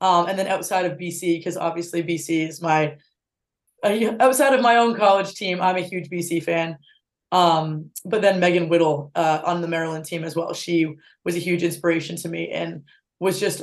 Um, 0.00 0.26
and 0.28 0.38
then 0.38 0.46
outside 0.46 0.84
of 0.84 0.96
BC, 0.96 1.38
because 1.38 1.56
obviously 1.56 2.04
BC 2.04 2.48
is 2.48 2.62
my 2.62 2.96
outside 3.84 4.54
of 4.54 4.60
my 4.60 4.76
own 4.76 4.94
college 4.94 5.34
team, 5.34 5.60
I'm 5.60 5.76
a 5.76 5.80
huge 5.80 6.08
BC 6.08 6.44
fan. 6.44 6.78
Um, 7.32 7.90
but 8.04 8.22
then 8.22 8.38
Megan 8.38 8.68
Whittle 8.68 9.10
uh, 9.16 9.40
on 9.44 9.60
the 9.60 9.68
Maryland 9.68 10.04
team 10.04 10.22
as 10.22 10.36
well. 10.36 10.54
She 10.54 10.94
was 11.24 11.34
a 11.34 11.40
huge 11.40 11.64
inspiration 11.64 12.14
to 12.16 12.28
me 12.28 12.50
and 12.50 12.84
was 13.18 13.40
just 13.40 13.62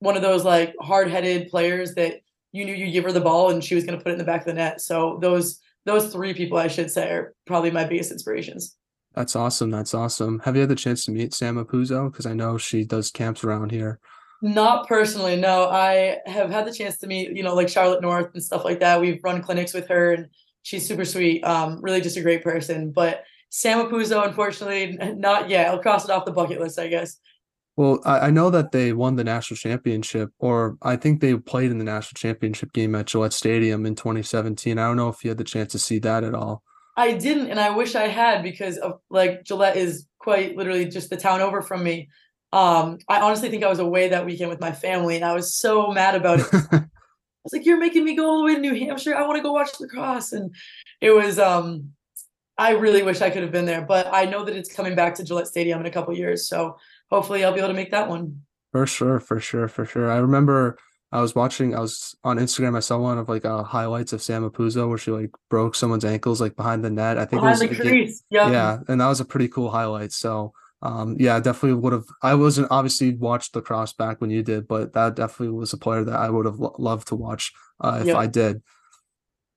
one 0.00 0.16
of 0.16 0.22
those 0.22 0.44
like 0.44 0.74
hard-headed 0.80 1.48
players 1.48 1.94
that 1.94 2.20
you 2.52 2.64
knew 2.66 2.74
you 2.74 2.90
give 2.90 3.04
her 3.04 3.12
the 3.12 3.20
ball 3.20 3.50
and 3.50 3.64
she 3.64 3.74
was 3.74 3.84
going 3.84 3.96
to 3.96 4.02
put 4.02 4.10
it 4.10 4.14
in 4.14 4.18
the 4.18 4.24
back 4.24 4.40
of 4.40 4.46
the 4.46 4.52
net. 4.52 4.82
So 4.82 5.18
those 5.22 5.60
those 5.86 6.12
three 6.12 6.34
people 6.34 6.58
I 6.58 6.68
should 6.68 6.90
say 6.90 7.08
are 7.10 7.34
probably 7.46 7.70
my 7.70 7.84
biggest 7.84 8.10
inspirations. 8.10 8.76
That's 9.16 9.34
awesome. 9.34 9.70
That's 9.70 9.94
awesome. 9.94 10.40
Have 10.40 10.54
you 10.54 10.60
had 10.60 10.68
the 10.68 10.76
chance 10.76 11.06
to 11.06 11.10
meet 11.10 11.32
Sam 11.32 11.56
Apuzzo? 11.56 12.12
Because 12.12 12.26
I 12.26 12.34
know 12.34 12.58
she 12.58 12.84
does 12.84 13.10
camps 13.10 13.42
around 13.42 13.70
here. 13.70 13.98
Not 14.42 14.86
personally, 14.86 15.36
no. 15.36 15.70
I 15.70 16.18
have 16.26 16.50
had 16.50 16.66
the 16.66 16.72
chance 16.72 16.98
to 16.98 17.06
meet, 17.06 17.34
you 17.34 17.42
know, 17.42 17.54
like 17.54 17.70
Charlotte 17.70 18.02
North 18.02 18.34
and 18.34 18.44
stuff 18.44 18.62
like 18.62 18.80
that. 18.80 19.00
We've 19.00 19.24
run 19.24 19.42
clinics 19.42 19.72
with 19.72 19.88
her, 19.88 20.12
and 20.12 20.28
she's 20.62 20.86
super 20.86 21.06
sweet. 21.06 21.42
Um, 21.44 21.80
really 21.80 22.02
just 22.02 22.18
a 22.18 22.20
great 22.20 22.44
person. 22.44 22.90
But 22.90 23.24
Sam 23.48 23.78
Apuzzo, 23.78 24.26
unfortunately, 24.26 24.98
not 25.16 25.48
yet. 25.48 25.68
I'll 25.68 25.80
cross 25.80 26.04
it 26.04 26.10
off 26.10 26.26
the 26.26 26.32
bucket 26.32 26.60
list, 26.60 26.78
I 26.78 26.88
guess. 26.88 27.16
Well, 27.76 28.00
I, 28.04 28.18
I 28.18 28.30
know 28.30 28.50
that 28.50 28.72
they 28.72 28.92
won 28.92 29.16
the 29.16 29.24
national 29.24 29.56
championship, 29.56 30.30
or 30.38 30.76
I 30.82 30.96
think 30.96 31.22
they 31.22 31.34
played 31.36 31.70
in 31.70 31.78
the 31.78 31.84
national 31.84 32.18
championship 32.18 32.74
game 32.74 32.94
at 32.94 33.06
Gillette 33.06 33.32
Stadium 33.32 33.86
in 33.86 33.94
2017. 33.94 34.78
I 34.78 34.86
don't 34.86 34.98
know 34.98 35.08
if 35.08 35.24
you 35.24 35.30
had 35.30 35.38
the 35.38 35.44
chance 35.44 35.72
to 35.72 35.78
see 35.78 35.98
that 36.00 36.22
at 36.22 36.34
all. 36.34 36.62
I 36.96 37.12
didn't, 37.12 37.50
and 37.50 37.60
I 37.60 37.70
wish 37.70 37.94
I 37.94 38.08
had 38.08 38.42
because 38.42 38.78
of 38.78 39.00
like 39.10 39.44
Gillette 39.44 39.76
is 39.76 40.06
quite 40.18 40.56
literally 40.56 40.86
just 40.86 41.10
the 41.10 41.16
town 41.16 41.40
over 41.40 41.60
from 41.60 41.84
me. 41.84 42.08
Um, 42.52 42.98
I 43.08 43.20
honestly 43.20 43.50
think 43.50 43.64
I 43.64 43.68
was 43.68 43.80
away 43.80 44.08
that 44.08 44.24
weekend 44.24 44.50
with 44.50 44.60
my 44.60 44.72
family, 44.72 45.16
and 45.16 45.24
I 45.24 45.34
was 45.34 45.54
so 45.54 45.92
mad 45.92 46.14
about 46.14 46.40
it. 46.40 46.46
I 46.72 46.86
was 47.44 47.52
like, 47.52 47.66
"You're 47.66 47.78
making 47.78 48.04
me 48.04 48.16
go 48.16 48.26
all 48.26 48.38
the 48.38 48.44
way 48.44 48.54
to 48.54 48.60
New 48.60 48.74
Hampshire. 48.74 49.14
I 49.14 49.26
want 49.26 49.36
to 49.36 49.42
go 49.42 49.52
watch 49.52 49.78
lacrosse," 49.78 50.32
and 50.32 50.54
it 51.00 51.10
was. 51.10 51.38
Um, 51.38 51.92
I 52.58 52.70
really 52.70 53.02
wish 53.02 53.20
I 53.20 53.28
could 53.28 53.42
have 53.42 53.52
been 53.52 53.66
there, 53.66 53.82
but 53.82 54.06
I 54.10 54.24
know 54.24 54.42
that 54.44 54.56
it's 54.56 54.74
coming 54.74 54.94
back 54.94 55.14
to 55.16 55.24
Gillette 55.24 55.46
Stadium 55.46 55.78
in 55.80 55.86
a 55.86 55.90
couple 55.90 56.16
years, 56.16 56.48
so 56.48 56.78
hopefully 57.10 57.44
I'll 57.44 57.52
be 57.52 57.58
able 57.58 57.68
to 57.68 57.74
make 57.74 57.90
that 57.90 58.08
one. 58.08 58.40
For 58.72 58.86
sure, 58.86 59.20
for 59.20 59.38
sure, 59.38 59.68
for 59.68 59.84
sure. 59.84 60.10
I 60.10 60.16
remember 60.16 60.78
I 61.12 61.20
was 61.20 61.34
watching, 61.34 61.74
I 61.74 61.80
was 61.80 62.16
on 62.24 62.38
Instagram. 62.38 62.76
I 62.76 62.80
saw 62.80 62.98
one 62.98 63.18
of 63.18 63.28
like 63.28 63.44
uh, 63.44 63.62
highlights 63.62 64.12
of 64.12 64.22
Sam 64.22 64.48
Apuzzo 64.48 64.88
where 64.88 64.98
she 64.98 65.12
like 65.12 65.30
broke 65.48 65.74
someone's 65.74 66.04
ankles 66.04 66.40
like 66.40 66.56
behind 66.56 66.84
the 66.84 66.90
net. 66.90 67.16
I 67.16 67.24
think 67.24 67.42
behind 67.42 67.62
it 67.62 67.68
was, 67.68 67.78
the 67.78 67.84
crease. 67.84 68.22
Yep. 68.30 68.52
Yeah, 68.52 68.78
and 68.88 69.00
that 69.00 69.06
was 69.06 69.20
a 69.20 69.24
pretty 69.24 69.48
cool 69.48 69.70
highlight. 69.70 70.12
So, 70.12 70.52
um, 70.82 71.16
yeah, 71.18 71.38
definitely 71.38 71.80
would 71.80 71.92
have. 71.92 72.06
I 72.22 72.34
wasn't 72.34 72.68
obviously 72.70 73.14
watched 73.14 73.54
lacrosse 73.54 73.92
back 73.92 74.20
when 74.20 74.30
you 74.30 74.42
did, 74.42 74.66
but 74.66 74.94
that 74.94 75.14
definitely 75.14 75.54
was 75.54 75.72
a 75.72 75.78
player 75.78 76.02
that 76.04 76.16
I 76.16 76.28
would 76.28 76.44
have 76.44 76.58
lo- 76.58 76.74
loved 76.78 77.08
to 77.08 77.14
watch 77.14 77.52
uh, 77.80 77.98
if 78.00 78.08
yep. 78.08 78.16
I 78.16 78.26
did. 78.26 78.62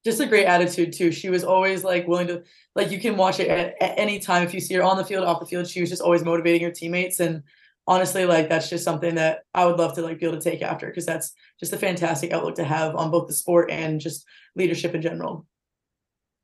Just 0.05 0.21
a 0.21 0.27
great 0.27 0.45
attitude 0.45 0.93
too. 0.93 1.11
She 1.11 1.29
was 1.29 1.43
always 1.43 1.83
like 1.83 2.07
willing 2.07 2.27
to 2.27 2.43
like 2.75 2.91
you 2.91 2.99
can 2.99 3.17
watch 3.17 3.39
it 3.39 3.49
at, 3.49 3.75
at 3.81 3.97
any 3.97 4.19
time 4.19 4.43
if 4.43 4.53
you 4.53 4.61
see 4.61 4.75
her 4.75 4.83
on 4.83 4.97
the 4.97 5.03
field, 5.03 5.25
off 5.25 5.39
the 5.39 5.45
field. 5.45 5.67
She 5.67 5.81
was 5.81 5.89
just 5.89 6.01
always 6.01 6.23
motivating 6.23 6.61
her 6.61 6.71
teammates 6.71 7.19
and 7.19 7.43
honestly, 7.89 8.25
like 8.25 8.47
that's 8.47 8.69
just 8.69 8.85
something 8.85 9.15
that 9.15 9.39
I 9.53 9.65
would 9.65 9.77
love 9.77 9.95
to 9.95 10.03
like 10.03 10.19
be 10.19 10.27
able 10.27 10.39
to 10.39 10.49
take 10.49 10.61
after 10.61 10.87
because 10.87 11.07
that's 11.07 11.33
just 11.59 11.73
a 11.73 11.77
fantastic 11.77 12.31
outlook 12.31 12.55
to 12.55 12.63
have 12.63 12.95
on 12.95 13.09
both 13.09 13.27
the 13.27 13.33
sport 13.33 13.71
and 13.71 13.99
just 13.99 14.25
leadership 14.55 14.93
in 14.93 15.01
general. 15.01 15.45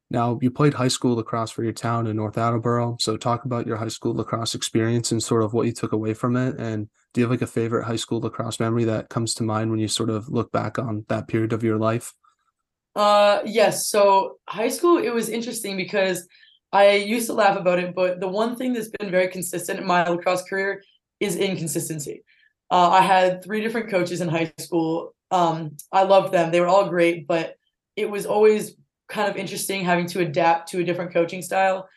Now, 0.09 0.37
you 0.41 0.51
played 0.51 0.73
high 0.73 0.87
school 0.87 1.15
lacrosse 1.15 1.51
for 1.51 1.63
your 1.63 1.73
town 1.73 2.07
in 2.07 2.15
North 2.15 2.37
Attleboro. 2.37 2.97
So, 2.99 3.15
talk 3.15 3.45
about 3.45 3.65
your 3.65 3.77
high 3.77 3.87
school 3.89 4.13
lacrosse 4.13 4.55
experience 4.55 5.11
and 5.11 5.21
sort 5.21 5.43
of 5.43 5.53
what 5.53 5.65
you 5.67 5.71
took 5.71 5.93
away 5.93 6.13
from 6.13 6.35
it. 6.35 6.55
And 6.59 6.89
do 7.13 7.21
you 7.21 7.25
have 7.25 7.31
like 7.31 7.41
a 7.41 7.47
favorite 7.47 7.85
high 7.85 7.95
school 7.95 8.19
lacrosse 8.19 8.59
memory 8.59 8.83
that 8.85 9.09
comes 9.09 9.33
to 9.35 9.43
mind 9.43 9.71
when 9.71 9.79
you 9.79 9.87
sort 9.87 10.09
of 10.09 10.29
look 10.29 10.51
back 10.51 10.77
on 10.77 11.05
that 11.09 11.27
period 11.27 11.53
of 11.53 11.63
your 11.63 11.77
life? 11.77 12.13
Uh, 12.95 13.41
yes. 13.45 13.87
So, 13.87 14.37
high 14.47 14.69
school, 14.69 14.97
it 14.97 15.09
was 15.09 15.29
interesting 15.29 15.75
because 15.75 16.27
I 16.71 16.91
used 16.91 17.27
to 17.27 17.33
laugh 17.33 17.57
about 17.57 17.79
it, 17.79 17.95
but 17.95 18.19
the 18.19 18.27
one 18.27 18.55
thing 18.55 18.73
that's 18.73 18.89
been 18.99 19.11
very 19.11 19.27
consistent 19.27 19.79
in 19.79 19.87
my 19.87 20.07
lacrosse 20.07 20.43
career 20.43 20.81
is 21.19 21.36
inconsistency. 21.36 22.24
Uh, 22.72 22.89
I 22.89 23.01
had 23.01 23.43
three 23.43 23.62
different 23.62 23.89
coaches 23.89 24.22
in 24.22 24.27
high 24.27 24.51
school. 24.57 25.15
Um, 25.31 25.77
I 25.91 26.03
loved 26.03 26.34
them; 26.34 26.51
they 26.51 26.62
were 26.62 26.67
all 26.67 26.89
great, 26.89 27.27
but 27.27 27.55
it 27.95 28.10
was 28.10 28.25
always 28.25 28.75
kind 29.07 29.29
of 29.29 29.38
interesting 29.38 29.84
having 29.84 30.07
to 30.07 30.19
adapt 30.22 30.69
to 30.69 30.79
a 30.79 30.84
different 30.84 31.13
coaching 31.13 31.41
style. 31.41 31.88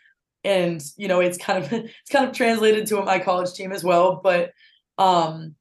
And 0.44 0.82
you 0.96 1.08
know, 1.08 1.20
it's 1.20 1.38
kind 1.38 1.62
of 1.62 1.72
it's 1.72 2.10
kind 2.10 2.28
of 2.28 2.34
translated 2.34 2.86
to 2.88 3.02
my 3.02 3.18
college 3.18 3.52
team 3.52 3.72
as 3.72 3.82
well. 3.84 4.20
But 4.22 4.52
um, 4.98 5.54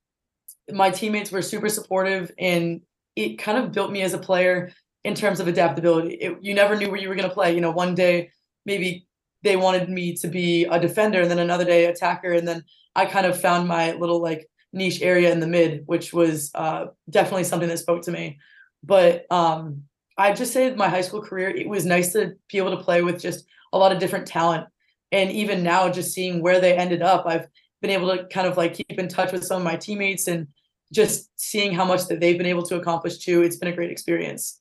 my 0.72 0.90
teammates 0.90 1.32
were 1.32 1.42
super 1.42 1.70
supportive, 1.70 2.32
and 2.38 2.82
it 3.16 3.40
kind 3.40 3.58
of 3.58 3.72
built 3.72 3.92
me 3.92 4.02
as 4.02 4.14
a 4.14 4.20
player 4.20 4.72
in 5.04 5.16
terms 5.16 5.40
of 5.40 5.48
adaptability. 5.48 6.16
It, 6.16 6.38
you 6.42 6.54
never 6.54 6.76
knew 6.76 6.90
where 6.90 7.00
you 7.00 7.10
were 7.10 7.16
going 7.16 7.30
to 7.30 7.34
play. 7.34 7.56
You 7.56 7.62
know, 7.62 7.72
one 7.72 7.96
day 7.96 8.32
maybe 8.66 9.08
they 9.44 9.56
wanted 9.56 9.90
me 9.90 10.14
to 10.16 10.28
be 10.28 10.66
a 10.66 10.80
defender, 10.80 11.22
and 11.22 11.32
then 11.32 11.40
another 11.40 11.66
day 11.66 11.86
attacker, 11.86 12.34
and 12.34 12.48
then 12.48 12.64
I 12.98 13.06
kind 13.06 13.28
of 13.28 13.40
found 13.40 13.68
my 13.68 13.94
little 13.94 14.20
like 14.20 14.50
niche 14.74 15.02
area 15.02 15.32
in 15.32 15.40
the 15.40 15.48
mid, 15.48 15.84
which 15.86 16.12
was 16.12 16.52
uh, 16.56 16.88
definitely 17.10 17.44
something 17.44 17.70
that 17.70 17.78
spoke 17.78 18.02
to 18.04 18.12
me. 18.12 18.40
But 18.84 19.32
um, 19.32 19.84
I 20.18 20.34
just 20.34 20.52
say 20.52 20.74
my 20.74 20.90
high 20.90 21.02
school 21.02 21.22
career, 21.22 21.50
it 21.50 21.70
was 21.70 21.86
nice 21.86 22.12
to 22.14 22.34
be 22.52 22.58
able 22.58 22.76
to 22.76 22.84
play 22.84 23.04
with 23.04 23.22
just 23.22 23.46
a 23.72 23.78
lot 23.78 23.92
of 23.92 24.00
different 24.00 24.26
talent. 24.26 24.66
And 25.12 25.32
even 25.32 25.62
now, 25.64 25.90
just 25.90 26.12
seeing 26.12 26.42
where 26.42 26.60
they 26.60 26.76
ended 26.76 27.04
up, 27.04 27.26
I've 27.28 27.48
been 27.82 27.92
able 27.92 28.18
to 28.18 28.26
kind 28.26 28.48
of 28.48 28.58
like 28.58 28.74
keep 28.74 28.98
in 28.98 29.08
touch 29.08 29.32
with 29.32 29.46
some 29.46 29.58
of 29.58 29.64
my 29.64 29.76
teammates 29.76 30.28
and 30.28 30.48
just 30.92 31.30
seeing 31.40 31.74
how 31.74 31.86
much 31.86 32.08
that 32.08 32.20
they've 32.20 32.38
been 32.38 32.48
able 32.48 32.64
to 32.64 32.78
accomplish 32.78 33.20
too. 33.20 33.44
It's 33.44 33.58
been 33.58 33.72
a 33.72 33.76
great 33.76 33.92
experience. 33.92 34.60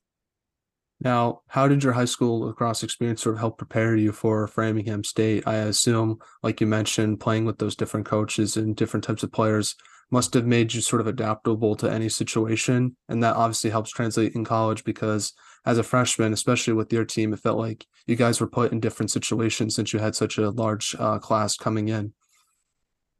Now, 0.99 1.41
how 1.47 1.67
did 1.67 1.83
your 1.83 1.93
high 1.93 2.05
school 2.05 2.41
lacrosse 2.41 2.83
experience 2.83 3.21
sort 3.21 3.35
of 3.35 3.39
help 3.39 3.57
prepare 3.57 3.95
you 3.95 4.11
for 4.11 4.47
Framingham 4.47 5.03
State? 5.03 5.47
I 5.47 5.55
assume, 5.55 6.19
like 6.41 6.59
you 6.59 6.67
mentioned, 6.67 7.19
playing 7.19 7.45
with 7.45 7.59
those 7.59 7.75
different 7.75 8.07
coaches 8.07 8.57
and 8.57 8.75
different 8.75 9.03
types 9.03 9.21
of 9.21 9.31
players 9.31 9.75
must 10.09 10.33
have 10.33 10.45
made 10.45 10.73
you 10.73 10.81
sort 10.81 11.01
of 11.01 11.07
adaptable 11.07 11.75
to 11.75 11.91
any 11.91 12.09
situation. 12.09 12.95
And 13.09 13.21
that 13.23 13.35
obviously 13.35 13.69
helps 13.69 13.91
translate 13.91 14.33
in 14.33 14.45
college 14.45 14.83
because 14.83 15.33
as 15.65 15.77
a 15.77 15.83
freshman, 15.83 16.33
especially 16.33 16.73
with 16.73 16.91
your 16.93 17.05
team, 17.05 17.33
it 17.33 17.39
felt 17.39 17.59
like 17.59 17.85
you 18.07 18.15
guys 18.15 18.39
were 18.39 18.47
put 18.47 18.71
in 18.71 18.79
different 18.79 19.11
situations 19.11 19.75
since 19.75 19.91
you 19.91 19.99
had 19.99 20.15
such 20.15 20.37
a 20.37 20.49
large 20.49 20.95
uh, 20.97 21.19
class 21.19 21.57
coming 21.57 21.89
in. 21.89 22.13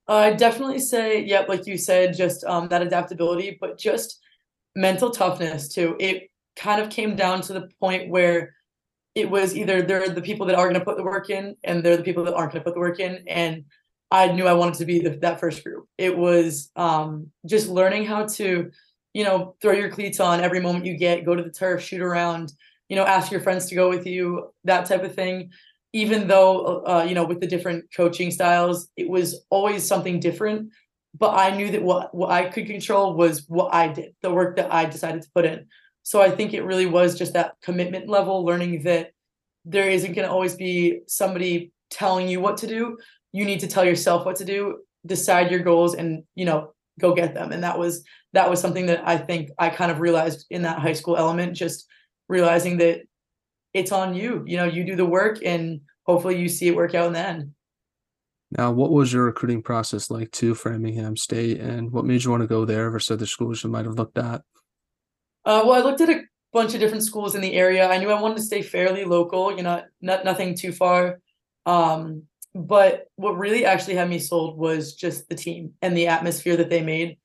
I 0.07 0.31
definitely 0.31 0.79
say, 0.79 1.25
yep, 1.25 1.49
like 1.49 1.67
you 1.67 1.77
said, 1.77 2.15
just 2.15 2.45
um, 2.45 2.69
that 2.69 2.81
adaptability, 2.81 3.57
but 3.59 3.77
just 3.77 4.21
mental 4.73 5.09
toughness 5.09 5.67
too. 5.67 5.97
It 5.99 6.29
kind 6.57 6.81
of 6.81 6.89
came 6.89 7.15
down 7.15 7.41
to 7.41 7.53
the 7.53 7.69
point 7.79 8.09
where 8.09 8.55
it 9.15 9.29
was 9.29 9.55
either 9.55 9.81
they're 9.81 10.09
the 10.09 10.21
people 10.21 10.45
that 10.47 10.55
are 10.55 10.67
going 10.67 10.79
to 10.79 10.85
put 10.85 10.97
the 10.97 11.03
work 11.03 11.29
in 11.29 11.55
and 11.63 11.83
they're 11.83 11.97
the 11.97 12.03
people 12.03 12.23
that 12.23 12.33
aren't 12.33 12.51
going 12.51 12.63
to 12.63 12.65
put 12.65 12.73
the 12.73 12.79
work 12.79 12.99
in 12.99 13.23
and 13.27 13.63
i 14.11 14.31
knew 14.31 14.45
i 14.45 14.53
wanted 14.53 14.75
to 14.75 14.85
be 14.85 14.99
the, 14.99 15.11
that 15.21 15.39
first 15.39 15.63
group. 15.63 15.87
It 15.97 16.17
was 16.17 16.71
um, 16.75 17.31
just 17.45 17.69
learning 17.69 18.05
how 18.05 18.25
to 18.25 18.71
you 19.13 19.23
know 19.23 19.55
throw 19.61 19.73
your 19.73 19.89
cleats 19.89 20.19
on 20.19 20.41
every 20.41 20.59
moment 20.59 20.85
you 20.85 20.97
get 20.97 21.25
go 21.25 21.35
to 21.35 21.43
the 21.43 21.51
turf 21.51 21.81
shoot 21.81 22.01
around 22.01 22.51
you 22.89 22.95
know 22.95 23.05
ask 23.05 23.31
your 23.31 23.41
friends 23.41 23.65
to 23.67 23.75
go 23.75 23.89
with 23.89 24.05
you 24.05 24.53
that 24.65 24.85
type 24.85 25.03
of 25.03 25.15
thing. 25.15 25.51
Even 25.93 26.27
though 26.27 26.83
uh, 26.85 27.05
you 27.07 27.15
know 27.15 27.25
with 27.25 27.39
the 27.39 27.47
different 27.47 27.85
coaching 27.95 28.29
styles 28.29 28.89
it 28.95 29.09
was 29.09 29.45
always 29.49 29.87
something 29.87 30.19
different 30.19 30.69
but 31.17 31.35
i 31.35 31.55
knew 31.55 31.71
that 31.71 31.81
what 31.81 32.13
what 32.13 32.29
i 32.29 32.45
could 32.45 32.67
control 32.67 33.15
was 33.15 33.45
what 33.47 33.73
i 33.73 33.87
did 33.87 34.13
the 34.21 34.31
work 34.31 34.57
that 34.57 34.71
i 34.71 34.85
decided 34.85 35.21
to 35.21 35.29
put 35.33 35.45
in 35.45 35.65
so 36.07 36.21
I 36.21 36.31
think 36.31 36.53
it 36.53 36.63
really 36.63 36.85
was 36.85 37.17
just 37.17 37.33
that 37.33 37.55
commitment 37.61 38.07
level, 38.07 38.45
learning 38.45 38.83
that 38.83 39.11
there 39.65 39.89
isn't 39.89 40.13
going 40.13 40.25
to 40.25 40.31
always 40.31 40.55
be 40.55 41.01
somebody 41.05 41.73
telling 41.89 42.29
you 42.29 42.39
what 42.39 42.55
to 42.59 42.67
do. 42.67 42.97
You 43.33 43.43
need 43.43 43.59
to 43.59 43.67
tell 43.67 43.83
yourself 43.83 44.25
what 44.25 44.37
to 44.37 44.45
do, 44.45 44.77
decide 45.05 45.51
your 45.51 45.59
goals, 45.59 45.95
and 45.95 46.23
you 46.33 46.45
know 46.45 46.71
go 46.97 47.13
get 47.13 47.33
them. 47.33 47.51
And 47.51 47.61
that 47.61 47.77
was 47.77 48.05
that 48.31 48.49
was 48.49 48.61
something 48.61 48.85
that 48.85 49.05
I 49.05 49.17
think 49.17 49.49
I 49.59 49.67
kind 49.69 49.91
of 49.91 49.99
realized 49.99 50.45
in 50.49 50.61
that 50.61 50.79
high 50.79 50.93
school 50.93 51.17
element, 51.17 51.57
just 51.57 51.85
realizing 52.29 52.77
that 52.77 53.01
it's 53.73 53.91
on 53.91 54.13
you. 54.13 54.45
You 54.47 54.55
know, 54.55 54.65
you 54.65 54.85
do 54.85 54.95
the 54.95 55.05
work, 55.05 55.39
and 55.43 55.81
hopefully 56.05 56.39
you 56.39 56.47
see 56.47 56.69
it 56.69 56.75
work 56.77 56.95
out 56.95 57.07
in 57.07 57.13
the 57.13 57.19
end. 57.19 57.51
Now, 58.57 58.71
what 58.71 58.91
was 58.91 59.11
your 59.11 59.25
recruiting 59.25 59.61
process 59.61 60.09
like 60.09 60.31
to 60.39 60.55
Framingham 60.55 61.17
State, 61.17 61.59
and 61.59 61.91
what 61.91 62.05
made 62.05 62.23
you 62.23 62.31
want 62.31 62.43
to 62.43 62.47
go 62.47 62.63
there 62.63 62.89
versus 62.91 63.11
other 63.11 63.25
schools 63.25 63.61
you 63.61 63.69
might 63.69 63.83
have 63.83 63.95
looked 63.95 64.17
at? 64.17 64.43
Uh, 65.47 65.63
well, 65.65 65.79
I 65.79 65.79
looked 65.79 66.01
at 66.01 66.09
a 66.09 66.23
bunch 66.51 66.73
of 66.73 66.81
different 66.81 67.05
schools 67.05 67.33
in 67.33 67.39
the 67.39 67.53
area. 67.53 67.89
I 67.89 67.99
knew 67.99 68.11
I 68.11 68.21
wanted 68.21 68.35
to 68.35 68.43
stay 68.43 68.61
fairly 68.61 69.05
local, 69.05 69.55
you 69.55 69.63
know, 69.63 69.81
not 70.01 70.25
nothing 70.25 70.57
too 70.57 70.73
far. 70.73 71.21
Um, 71.65 72.23
but 72.53 73.05
what 73.15 73.37
really 73.37 73.63
actually 73.63 73.95
had 73.95 74.09
me 74.09 74.19
sold 74.19 74.57
was 74.57 74.93
just 74.93 75.29
the 75.29 75.35
team 75.35 75.71
and 75.81 75.95
the 75.95 76.07
atmosphere 76.07 76.57
that 76.57 76.69
they 76.69 76.81
made. 76.81 77.17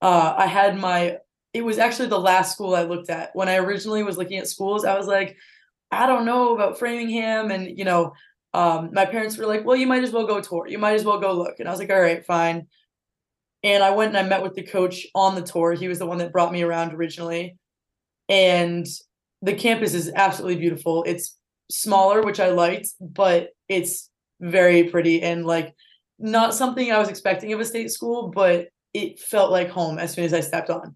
Uh, 0.00 0.34
I 0.38 0.46
had 0.46 0.78
my 0.78 1.18
it 1.52 1.64
was 1.64 1.78
actually 1.78 2.08
the 2.08 2.18
last 2.18 2.52
school 2.52 2.76
I 2.76 2.84
looked 2.84 3.10
at 3.10 3.30
when 3.34 3.48
I 3.48 3.56
originally 3.56 4.04
was 4.04 4.16
looking 4.16 4.38
at 4.38 4.48
schools. 4.48 4.84
I 4.84 4.96
was 4.96 5.08
like, 5.08 5.36
I 5.90 6.06
don't 6.06 6.24
know 6.24 6.54
about 6.54 6.78
Framingham, 6.78 7.50
and 7.50 7.76
you 7.76 7.84
know, 7.84 8.12
um, 8.52 8.90
my 8.92 9.04
parents 9.04 9.36
were 9.36 9.46
like, 9.46 9.64
well, 9.64 9.76
you 9.76 9.88
might 9.88 10.04
as 10.04 10.12
well 10.12 10.28
go 10.28 10.40
tour. 10.40 10.68
You 10.68 10.78
might 10.78 10.94
as 10.94 11.04
well 11.04 11.18
go 11.18 11.32
look. 11.32 11.58
And 11.58 11.68
I 11.68 11.72
was 11.72 11.80
like, 11.80 11.90
all 11.90 12.00
right, 12.00 12.24
fine. 12.24 12.68
And 13.64 13.82
I 13.82 13.90
went 13.90 14.14
and 14.14 14.18
I 14.18 14.28
met 14.28 14.44
with 14.44 14.54
the 14.54 14.62
coach 14.62 15.08
on 15.12 15.34
the 15.34 15.42
tour. 15.42 15.72
He 15.72 15.88
was 15.88 15.98
the 15.98 16.06
one 16.06 16.18
that 16.18 16.32
brought 16.32 16.52
me 16.52 16.62
around 16.62 16.92
originally 16.92 17.56
and 18.28 18.86
the 19.42 19.54
campus 19.54 19.94
is 19.94 20.10
absolutely 20.14 20.56
beautiful. 20.56 21.04
It's 21.04 21.38
smaller, 21.70 22.22
which 22.22 22.40
I 22.40 22.50
liked, 22.50 22.88
but 23.00 23.50
it's 23.68 24.10
very 24.40 24.84
pretty 24.84 25.22
and 25.22 25.46
like 25.46 25.74
not 26.18 26.54
something 26.54 26.90
I 26.90 26.98
was 26.98 27.08
expecting 27.08 27.52
of 27.52 27.60
a 27.60 27.64
state 27.64 27.90
school, 27.90 28.30
but 28.34 28.68
it 28.92 29.18
felt 29.18 29.50
like 29.50 29.68
home 29.68 29.98
as 29.98 30.12
soon 30.12 30.24
as 30.24 30.32
I 30.32 30.40
stepped 30.40 30.70
on. 30.70 30.94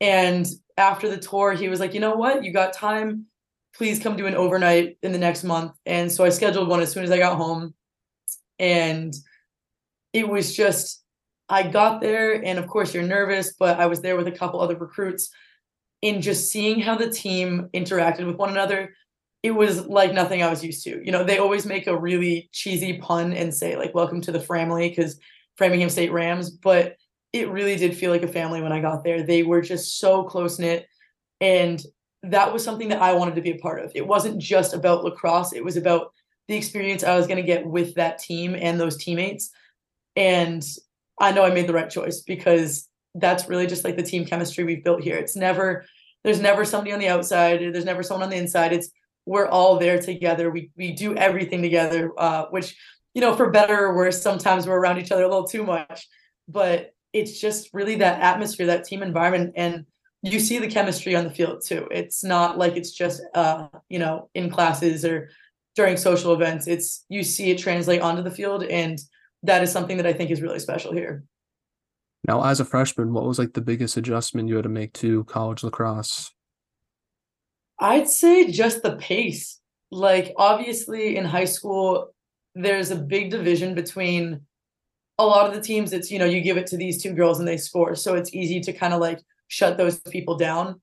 And 0.00 0.46
after 0.76 1.08
the 1.08 1.18
tour, 1.18 1.52
he 1.52 1.68
was 1.68 1.80
like, 1.80 1.92
you 1.92 2.00
know 2.00 2.14
what? 2.14 2.44
You 2.44 2.52
got 2.52 2.72
time. 2.72 3.26
Please 3.74 3.98
come 3.98 4.16
do 4.16 4.26
an 4.26 4.34
overnight 4.34 4.96
in 5.02 5.12
the 5.12 5.18
next 5.18 5.44
month. 5.44 5.72
And 5.84 6.10
so 6.10 6.24
I 6.24 6.28
scheduled 6.28 6.68
one 6.68 6.80
as 6.80 6.92
soon 6.92 7.04
as 7.04 7.10
I 7.10 7.18
got 7.18 7.36
home. 7.36 7.74
And 8.58 9.14
it 10.12 10.28
was 10.28 10.54
just, 10.54 11.02
I 11.48 11.64
got 11.64 12.00
there, 12.00 12.44
and 12.44 12.58
of 12.58 12.66
course, 12.66 12.92
you're 12.92 13.02
nervous, 13.02 13.54
but 13.58 13.78
I 13.78 13.86
was 13.86 14.00
there 14.00 14.16
with 14.16 14.26
a 14.26 14.32
couple 14.32 14.60
other 14.60 14.76
recruits 14.76 15.30
in 16.02 16.22
just 16.22 16.50
seeing 16.50 16.80
how 16.80 16.96
the 16.96 17.10
team 17.10 17.68
interacted 17.74 18.26
with 18.26 18.36
one 18.36 18.50
another, 18.50 18.94
it 19.42 19.50
was 19.52 19.86
like 19.86 20.12
nothing 20.12 20.42
I 20.42 20.50
was 20.50 20.64
used 20.64 20.84
to. 20.84 21.04
You 21.04 21.12
know, 21.12 21.24
they 21.24 21.38
always 21.38 21.66
make 21.66 21.86
a 21.86 21.98
really 21.98 22.48
cheesy 22.52 22.98
pun 22.98 23.32
and 23.32 23.54
say 23.54 23.76
like 23.76 23.94
"Welcome 23.94 24.20
to 24.22 24.32
the 24.32 24.40
family" 24.40 24.88
because 24.88 25.18
Framingham 25.56 25.90
State 25.90 26.12
Rams, 26.12 26.50
but 26.50 26.96
it 27.32 27.50
really 27.50 27.76
did 27.76 27.96
feel 27.96 28.10
like 28.10 28.22
a 28.22 28.28
family 28.28 28.62
when 28.62 28.72
I 28.72 28.80
got 28.80 29.04
there. 29.04 29.22
They 29.22 29.42
were 29.42 29.60
just 29.60 29.98
so 29.98 30.24
close 30.24 30.58
knit, 30.58 30.86
and 31.40 31.82
that 32.22 32.52
was 32.52 32.64
something 32.64 32.88
that 32.88 33.02
I 33.02 33.12
wanted 33.12 33.36
to 33.36 33.42
be 33.42 33.52
a 33.52 33.58
part 33.58 33.84
of. 33.84 33.92
It 33.94 34.06
wasn't 34.06 34.40
just 34.40 34.74
about 34.74 35.04
lacrosse; 35.04 35.52
it 35.52 35.64
was 35.64 35.76
about 35.76 36.12
the 36.48 36.56
experience 36.56 37.04
I 37.04 37.16
was 37.16 37.26
going 37.26 37.36
to 37.36 37.42
get 37.42 37.66
with 37.66 37.94
that 37.94 38.18
team 38.18 38.56
and 38.58 38.80
those 38.80 38.96
teammates. 38.96 39.50
And 40.16 40.66
I 41.20 41.32
know 41.32 41.44
I 41.44 41.50
made 41.50 41.66
the 41.66 41.74
right 41.74 41.90
choice 41.90 42.22
because 42.22 42.88
that's 43.20 43.48
really 43.48 43.66
just 43.66 43.84
like 43.84 43.96
the 43.96 44.02
team 44.02 44.24
chemistry 44.24 44.64
we've 44.64 44.84
built 44.84 45.02
here. 45.02 45.16
It's 45.16 45.36
never 45.36 45.84
there's 46.24 46.40
never 46.40 46.64
somebody 46.64 46.92
on 46.92 46.98
the 46.98 47.08
outside, 47.08 47.60
there's 47.60 47.84
never 47.84 48.02
someone 48.02 48.24
on 48.24 48.30
the 48.30 48.36
inside. 48.36 48.72
It's 48.72 48.90
we're 49.26 49.46
all 49.46 49.78
there 49.78 50.00
together. 50.00 50.50
We 50.50 50.70
we 50.76 50.92
do 50.92 51.14
everything 51.16 51.62
together, 51.62 52.12
uh, 52.18 52.46
which 52.46 52.76
you 53.14 53.20
know, 53.20 53.34
for 53.34 53.50
better 53.50 53.86
or 53.86 53.96
worse, 53.96 54.22
sometimes 54.22 54.66
we're 54.66 54.78
around 54.78 54.98
each 54.98 55.12
other 55.12 55.24
a 55.24 55.28
little 55.28 55.46
too 55.46 55.64
much. 55.64 56.06
But 56.48 56.92
it's 57.12 57.40
just 57.40 57.70
really 57.72 57.96
that 57.96 58.20
atmosphere, 58.20 58.66
that 58.66 58.84
team 58.84 59.02
environment, 59.02 59.54
and 59.56 59.86
you 60.22 60.40
see 60.40 60.58
the 60.58 60.68
chemistry 60.68 61.14
on 61.14 61.24
the 61.24 61.30
field 61.30 61.62
too. 61.64 61.88
It's 61.90 62.24
not 62.24 62.58
like 62.58 62.76
it's 62.76 62.92
just 62.92 63.22
uh, 63.34 63.68
you 63.88 63.98
know, 63.98 64.30
in 64.34 64.50
classes 64.50 65.04
or 65.04 65.30
during 65.76 65.96
social 65.96 66.32
events. 66.32 66.66
It's 66.66 67.04
you 67.08 67.22
see 67.22 67.50
it 67.50 67.58
translate 67.58 68.00
onto 68.00 68.22
the 68.22 68.30
field, 68.30 68.64
and 68.64 68.98
that 69.42 69.62
is 69.62 69.70
something 69.70 69.96
that 69.98 70.06
I 70.06 70.12
think 70.12 70.30
is 70.30 70.42
really 70.42 70.58
special 70.58 70.92
here. 70.92 71.24
Now, 72.26 72.44
as 72.44 72.60
a 72.60 72.64
freshman, 72.64 73.12
what 73.12 73.24
was 73.24 73.38
like 73.38 73.54
the 73.54 73.60
biggest 73.60 73.96
adjustment 73.96 74.48
you 74.48 74.56
had 74.56 74.64
to 74.64 74.68
make 74.68 74.92
to 74.94 75.24
college 75.24 75.62
lacrosse? 75.62 76.32
I'd 77.80 78.08
say 78.08 78.50
just 78.50 78.82
the 78.82 78.96
pace. 78.96 79.60
Like, 79.90 80.34
obviously, 80.36 81.16
in 81.16 81.24
high 81.24 81.46
school, 81.46 82.12
there's 82.54 82.90
a 82.90 82.96
big 82.96 83.30
division 83.30 83.74
between 83.74 84.40
a 85.18 85.24
lot 85.24 85.48
of 85.48 85.54
the 85.54 85.60
teams. 85.60 85.92
It's, 85.92 86.10
you 86.10 86.18
know, 86.18 86.24
you 86.24 86.40
give 86.40 86.56
it 86.56 86.66
to 86.68 86.76
these 86.76 87.02
two 87.02 87.12
girls 87.12 87.38
and 87.38 87.48
they 87.48 87.56
score. 87.56 87.94
So 87.94 88.14
it's 88.14 88.34
easy 88.34 88.60
to 88.60 88.72
kind 88.72 88.92
of 88.92 89.00
like 89.00 89.20
shut 89.46 89.78
those 89.78 89.98
people 90.00 90.36
down. 90.36 90.80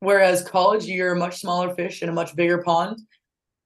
Whereas 0.00 0.42
college, 0.42 0.86
you're 0.86 1.12
a 1.12 1.18
much 1.18 1.40
smaller 1.40 1.74
fish 1.74 2.02
in 2.02 2.08
a 2.08 2.12
much 2.12 2.34
bigger 2.34 2.62
pond. 2.62 3.00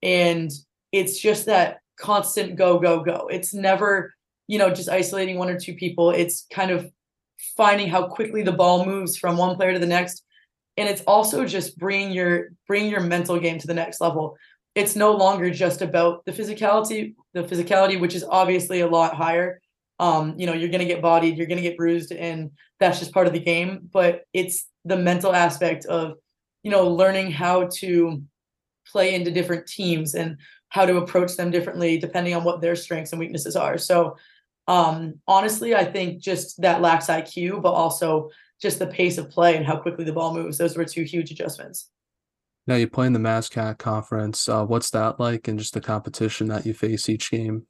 And 0.03 0.51
it's 0.91 1.19
just 1.19 1.47
that 1.47 1.79
constant 1.99 2.57
go, 2.57 2.79
go, 2.79 3.03
go. 3.03 3.29
It's 3.31 3.55
never, 3.55 4.13
you 4.49 4.59
know, 4.59 4.71
just 4.71 4.89
isolating 4.89 5.39
one 5.39 5.49
or 5.49 5.59
two 5.59 5.75
people. 5.75 6.11
It's 6.11 6.47
kind 6.53 6.71
of 6.71 6.91
finding 7.57 7.89
how 7.89 8.07
quickly 8.07 8.43
the 8.43 8.53
ball 8.53 8.85
moves 8.85 9.17
from 9.17 9.37
one 9.37 9.57
player 9.57 9.73
to 9.73 9.79
the 9.79 9.87
next. 9.87 10.25
And 10.77 10.89
it's 10.89 11.03
also 11.03 11.45
just 11.45 11.79
bringing 11.79 12.13
your 12.13 12.51
bringing 12.67 12.91
your 12.91 13.01
mental 13.01 13.39
game 13.39 13.59
to 13.59 13.67
the 13.67 13.75
next 13.75 14.01
level. 14.01 14.37
It's 14.75 14.97
no 14.97 15.13
longer 15.13 15.51
just 15.51 15.83
about 15.83 16.25
the 16.25 16.33
physicality 16.33 17.15
the 17.35 17.43
physicality 17.43 18.01
which 18.01 18.15
is 18.15 18.25
obviously 18.25 18.81
a 18.81 18.87
lot 18.87 19.15
higher. 19.15 19.61
Um 19.99 20.35
you 20.39 20.47
know 20.47 20.55
you're 20.55 20.71
going 20.71 20.81
to 20.81 20.87
get 20.87 21.03
bodied 21.03 21.37
you're 21.37 21.47
going 21.47 21.63
to 21.63 21.69
get 21.69 21.77
bruised 21.77 22.13
and 22.13 22.51
that's 22.81 22.99
just 22.99 23.13
part 23.13 23.27
of 23.27 23.33
the 23.33 23.41
game. 23.41 23.89
But 23.93 24.23
it's 24.33 24.67
the 24.85 24.97
mental 24.97 25.35
aspect 25.35 25.85
of 25.87 26.15
you 26.63 26.71
know 26.71 26.89
learning 26.89 27.33
how 27.33 27.69
to 27.81 28.23
play 28.87 29.15
into 29.15 29.31
different 29.31 29.67
teams 29.67 30.15
and 30.15 30.39
how 30.71 30.87
to 30.87 30.97
approach 30.97 31.37
them 31.37 31.51
differently 31.51 31.99
depending 31.99 32.35
on 32.35 32.45
what 32.45 32.61
their 32.61 32.77
strengths 32.77 33.13
and 33.13 33.21
weaknesses 33.21 33.57
are. 33.57 33.77
So 33.77 34.17
um, 34.73 35.21
honestly, 35.29 35.75
I 35.75 35.85
think 35.85 36.23
just 36.23 36.59
that 36.63 36.81
lax 36.81 37.09
IQ, 37.09 37.61
but 37.61 37.73
also 37.73 38.31
just 38.59 38.79
the 38.79 38.87
pace 38.87 39.19
of 39.19 39.29
play 39.29 39.55
and 39.55 39.67
how 39.67 39.77
quickly 39.77 40.07
the 40.07 40.15
ball 40.15 40.33
moves. 40.33 40.57
Those 40.57 40.79
were 40.79 40.87
two 40.87 41.03
huge 41.03 41.31
adjustments. 41.31 41.91
Now 42.67 42.77
you 42.77 42.89
play 42.89 43.07
in 43.07 43.13
the 43.13 43.19
MASCAC 43.19 43.77
conference. 43.77 44.49
Uh, 44.49 44.65
what's 44.65 44.89
that 44.91 45.21
like, 45.21 45.47
and 45.47 45.59
just 45.59 45.75
the 45.75 45.83
competition 45.83 46.49
that 46.49 46.65
you 46.65 46.73
face 46.73 47.11
each 47.11 47.31
game? 47.31 47.67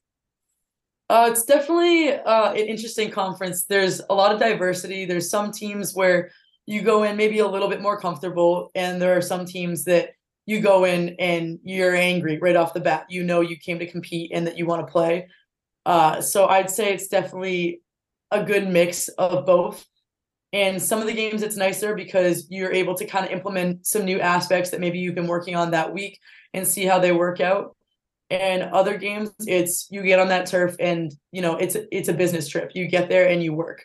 Uh, 1.10 1.28
it's 1.32 1.44
definitely 1.44 2.12
uh, 2.12 2.52
an 2.52 2.68
interesting 2.68 3.10
conference. 3.10 3.64
There's 3.64 4.00
a 4.08 4.14
lot 4.14 4.32
of 4.32 4.38
diversity. 4.38 5.04
There's 5.04 5.28
some 5.28 5.50
teams 5.50 5.96
where 5.96 6.30
you 6.66 6.82
go 6.82 7.02
in 7.02 7.16
maybe 7.16 7.40
a 7.40 7.48
little 7.48 7.68
bit 7.68 7.82
more 7.82 7.98
comfortable, 7.98 8.70
and 8.76 9.02
there 9.02 9.16
are 9.16 9.22
some 9.22 9.44
teams 9.44 9.82
that 9.84 10.10
you 10.46 10.60
go 10.60 10.84
in 10.84 11.16
and 11.18 11.58
you're 11.64 11.96
angry 11.96 12.38
right 12.38 12.54
off 12.54 12.74
the 12.74 12.80
bat. 12.80 13.06
You 13.08 13.24
know 13.24 13.40
you 13.40 13.56
came 13.56 13.80
to 13.80 13.90
compete 13.90 14.30
and 14.32 14.46
that 14.46 14.56
you 14.56 14.66
want 14.66 14.86
to 14.86 14.92
play. 14.92 15.26
Uh, 15.84 16.20
so 16.20 16.46
I'd 16.46 16.70
say 16.70 16.92
it's 16.92 17.08
definitely 17.08 17.80
a 18.30 18.42
good 18.44 18.68
mix 18.68 19.08
of 19.08 19.46
both. 19.46 19.86
And 20.52 20.80
some 20.80 21.00
of 21.00 21.06
the 21.06 21.14
games 21.14 21.42
it's 21.42 21.56
nicer 21.56 21.94
because 21.94 22.46
you're 22.50 22.72
able 22.72 22.94
to 22.96 23.06
kind 23.06 23.24
of 23.24 23.32
implement 23.32 23.86
some 23.86 24.04
new 24.04 24.20
aspects 24.20 24.70
that 24.70 24.80
maybe 24.80 24.98
you've 24.98 25.14
been 25.14 25.26
working 25.26 25.56
on 25.56 25.70
that 25.70 25.92
week 25.92 26.18
and 26.52 26.66
see 26.66 26.84
how 26.84 26.98
they 26.98 27.12
work 27.12 27.40
out. 27.40 27.74
And 28.30 28.62
other 28.62 28.96
games, 28.96 29.30
it's 29.40 29.88
you 29.90 30.02
get 30.02 30.18
on 30.18 30.28
that 30.28 30.46
turf 30.46 30.74
and 30.80 31.12
you 31.32 31.42
know 31.42 31.56
it's 31.56 31.76
it's 31.90 32.08
a 32.08 32.14
business 32.14 32.48
trip. 32.48 32.72
You 32.74 32.86
get 32.88 33.08
there 33.08 33.28
and 33.28 33.42
you 33.42 33.52
work. 33.52 33.82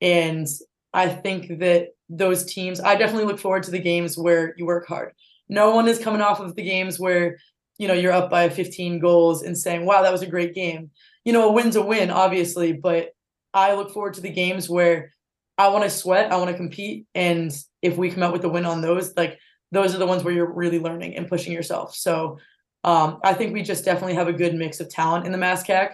And 0.00 0.46
I 0.92 1.08
think 1.08 1.60
that 1.60 1.90
those 2.08 2.44
teams, 2.44 2.80
I 2.80 2.96
definitely 2.96 3.26
look 3.26 3.38
forward 3.38 3.62
to 3.64 3.70
the 3.70 3.78
games 3.78 4.18
where 4.18 4.54
you 4.56 4.66
work 4.66 4.86
hard. 4.86 5.12
No 5.48 5.74
one 5.74 5.88
is 5.88 5.98
coming 5.98 6.20
off 6.20 6.40
of 6.40 6.56
the 6.56 6.62
games 6.62 6.98
where 6.98 7.38
you 7.78 7.88
know 7.88 7.94
you're 7.94 8.12
up 8.12 8.30
by 8.30 8.48
15 8.48 8.98
goals 8.98 9.42
and 9.42 9.56
saying, 9.56 9.84
"Wow, 9.84 10.02
that 10.02 10.12
was 10.12 10.22
a 10.22 10.26
great 10.26 10.54
game." 10.54 10.90
You 11.24 11.32
know, 11.32 11.48
a 11.48 11.52
win's 11.52 11.76
a 11.76 11.82
win, 11.82 12.10
obviously, 12.10 12.72
but 12.72 13.10
I 13.52 13.74
look 13.74 13.92
forward 13.92 14.14
to 14.14 14.20
the 14.20 14.30
games 14.30 14.68
where 14.68 15.12
I 15.56 15.68
want 15.68 15.84
to 15.84 15.90
sweat, 15.90 16.32
I 16.32 16.36
want 16.36 16.50
to 16.50 16.56
compete, 16.56 17.06
and 17.14 17.52
if 17.80 17.96
we 17.96 18.10
come 18.10 18.22
out 18.22 18.32
with 18.32 18.42
the 18.42 18.48
win 18.48 18.66
on 18.66 18.80
those, 18.80 19.16
like 19.16 19.38
those 19.72 19.94
are 19.94 19.98
the 19.98 20.06
ones 20.06 20.24
where 20.24 20.34
you're 20.34 20.52
really 20.52 20.78
learning 20.78 21.16
and 21.16 21.28
pushing 21.28 21.52
yourself. 21.52 21.94
So 21.94 22.38
um, 22.82 23.20
I 23.24 23.34
think 23.34 23.52
we 23.52 23.62
just 23.62 23.84
definitely 23.84 24.14
have 24.14 24.28
a 24.28 24.32
good 24.32 24.54
mix 24.54 24.80
of 24.80 24.88
talent 24.88 25.26
in 25.26 25.32
the 25.32 25.38
MASCAC, 25.38 25.92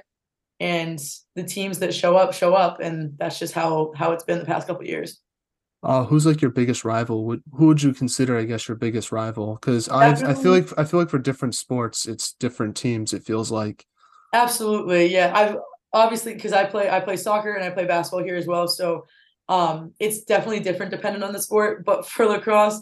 and 0.59 0.99
the 1.37 1.45
teams 1.45 1.79
that 1.79 1.95
show 1.95 2.17
up 2.17 2.35
show 2.35 2.55
up, 2.55 2.81
and 2.81 3.15
that's 3.19 3.39
just 3.39 3.55
how 3.55 3.93
how 3.95 4.13
it's 4.13 4.25
been 4.25 4.39
the 4.39 4.45
past 4.45 4.67
couple 4.67 4.85
years. 4.85 5.21
Uh, 5.83 6.05
who's 6.05 6.27
like 6.27 6.43
your 6.43 6.51
biggest 6.51 6.85
rival? 6.85 7.25
Would 7.27 7.43
who 7.53 7.69
would 7.69 7.83
you 7.83 7.95
consider, 7.95 8.37
I 8.39 8.45
guess, 8.45 8.69
your 8.69 8.77
biggest 8.77 9.13
rival? 9.13 9.55
Because 9.55 9.89
I 9.89 10.11
I 10.11 10.35
feel 10.35 10.53
like 10.53 10.69
I 10.79 10.85
feel 10.85 11.01
like 11.01 11.09
for 11.11 11.19
different 11.19 11.55
sports, 11.55 12.07
it's 12.07 12.33
different 12.33 12.77
teams. 12.77 13.13
It 13.13 13.25
feels 13.25 13.51
like. 13.51 13.87
Absolutely, 14.33 15.07
yeah. 15.07 15.33
I've 15.35 15.57
obviously 15.93 16.35
because 16.35 16.53
I 16.53 16.65
play 16.65 16.89
I 16.89 17.01
play 17.01 17.17
soccer 17.17 17.55
and 17.55 17.65
I 17.65 17.71
play 17.71 17.85
basketball 17.87 18.25
here 18.25 18.37
as 18.37 18.47
well, 18.47 18.69
so 18.69 19.07
um, 19.49 19.93
it's 19.99 20.23
definitely 20.25 20.61
different 20.61 20.93
depending 20.93 21.23
on 21.23 21.33
the 21.33 21.43
sport. 21.43 21.85
But 21.85 22.07
for 22.09 22.27
lacrosse, 22.27 22.81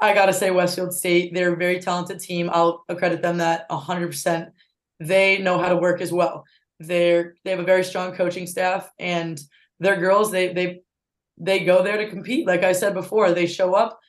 I 0.00 0.14
gotta 0.14 0.32
say 0.32 0.50
Westfield 0.50 0.94
State, 0.94 1.34
they're 1.34 1.52
a 1.54 1.56
very 1.56 1.80
talented 1.80 2.20
team. 2.20 2.50
I'll 2.52 2.84
accredit 2.88 3.22
them 3.22 3.38
that 3.38 3.66
hundred 3.70 4.08
percent. 4.08 4.50
They 5.00 5.38
know 5.38 5.58
how 5.58 5.68
to 5.68 5.76
work 5.76 6.00
as 6.00 6.12
well. 6.12 6.44
They're 6.80 7.34
they 7.44 7.50
have 7.50 7.60
a 7.60 7.64
very 7.64 7.84
strong 7.84 8.14
coaching 8.14 8.46
staff 8.46 8.90
and 8.98 9.38
their 9.80 9.96
girls 9.96 10.30
they 10.30 10.52
they 10.52 10.80
they 11.36 11.64
go 11.64 11.82
there 11.82 11.98
to 11.98 12.08
compete. 12.08 12.46
Like 12.46 12.64
I 12.64 12.72
said 12.72 12.94
before, 12.94 13.32
they 13.32 13.46
show 13.46 13.74
up 13.74 14.00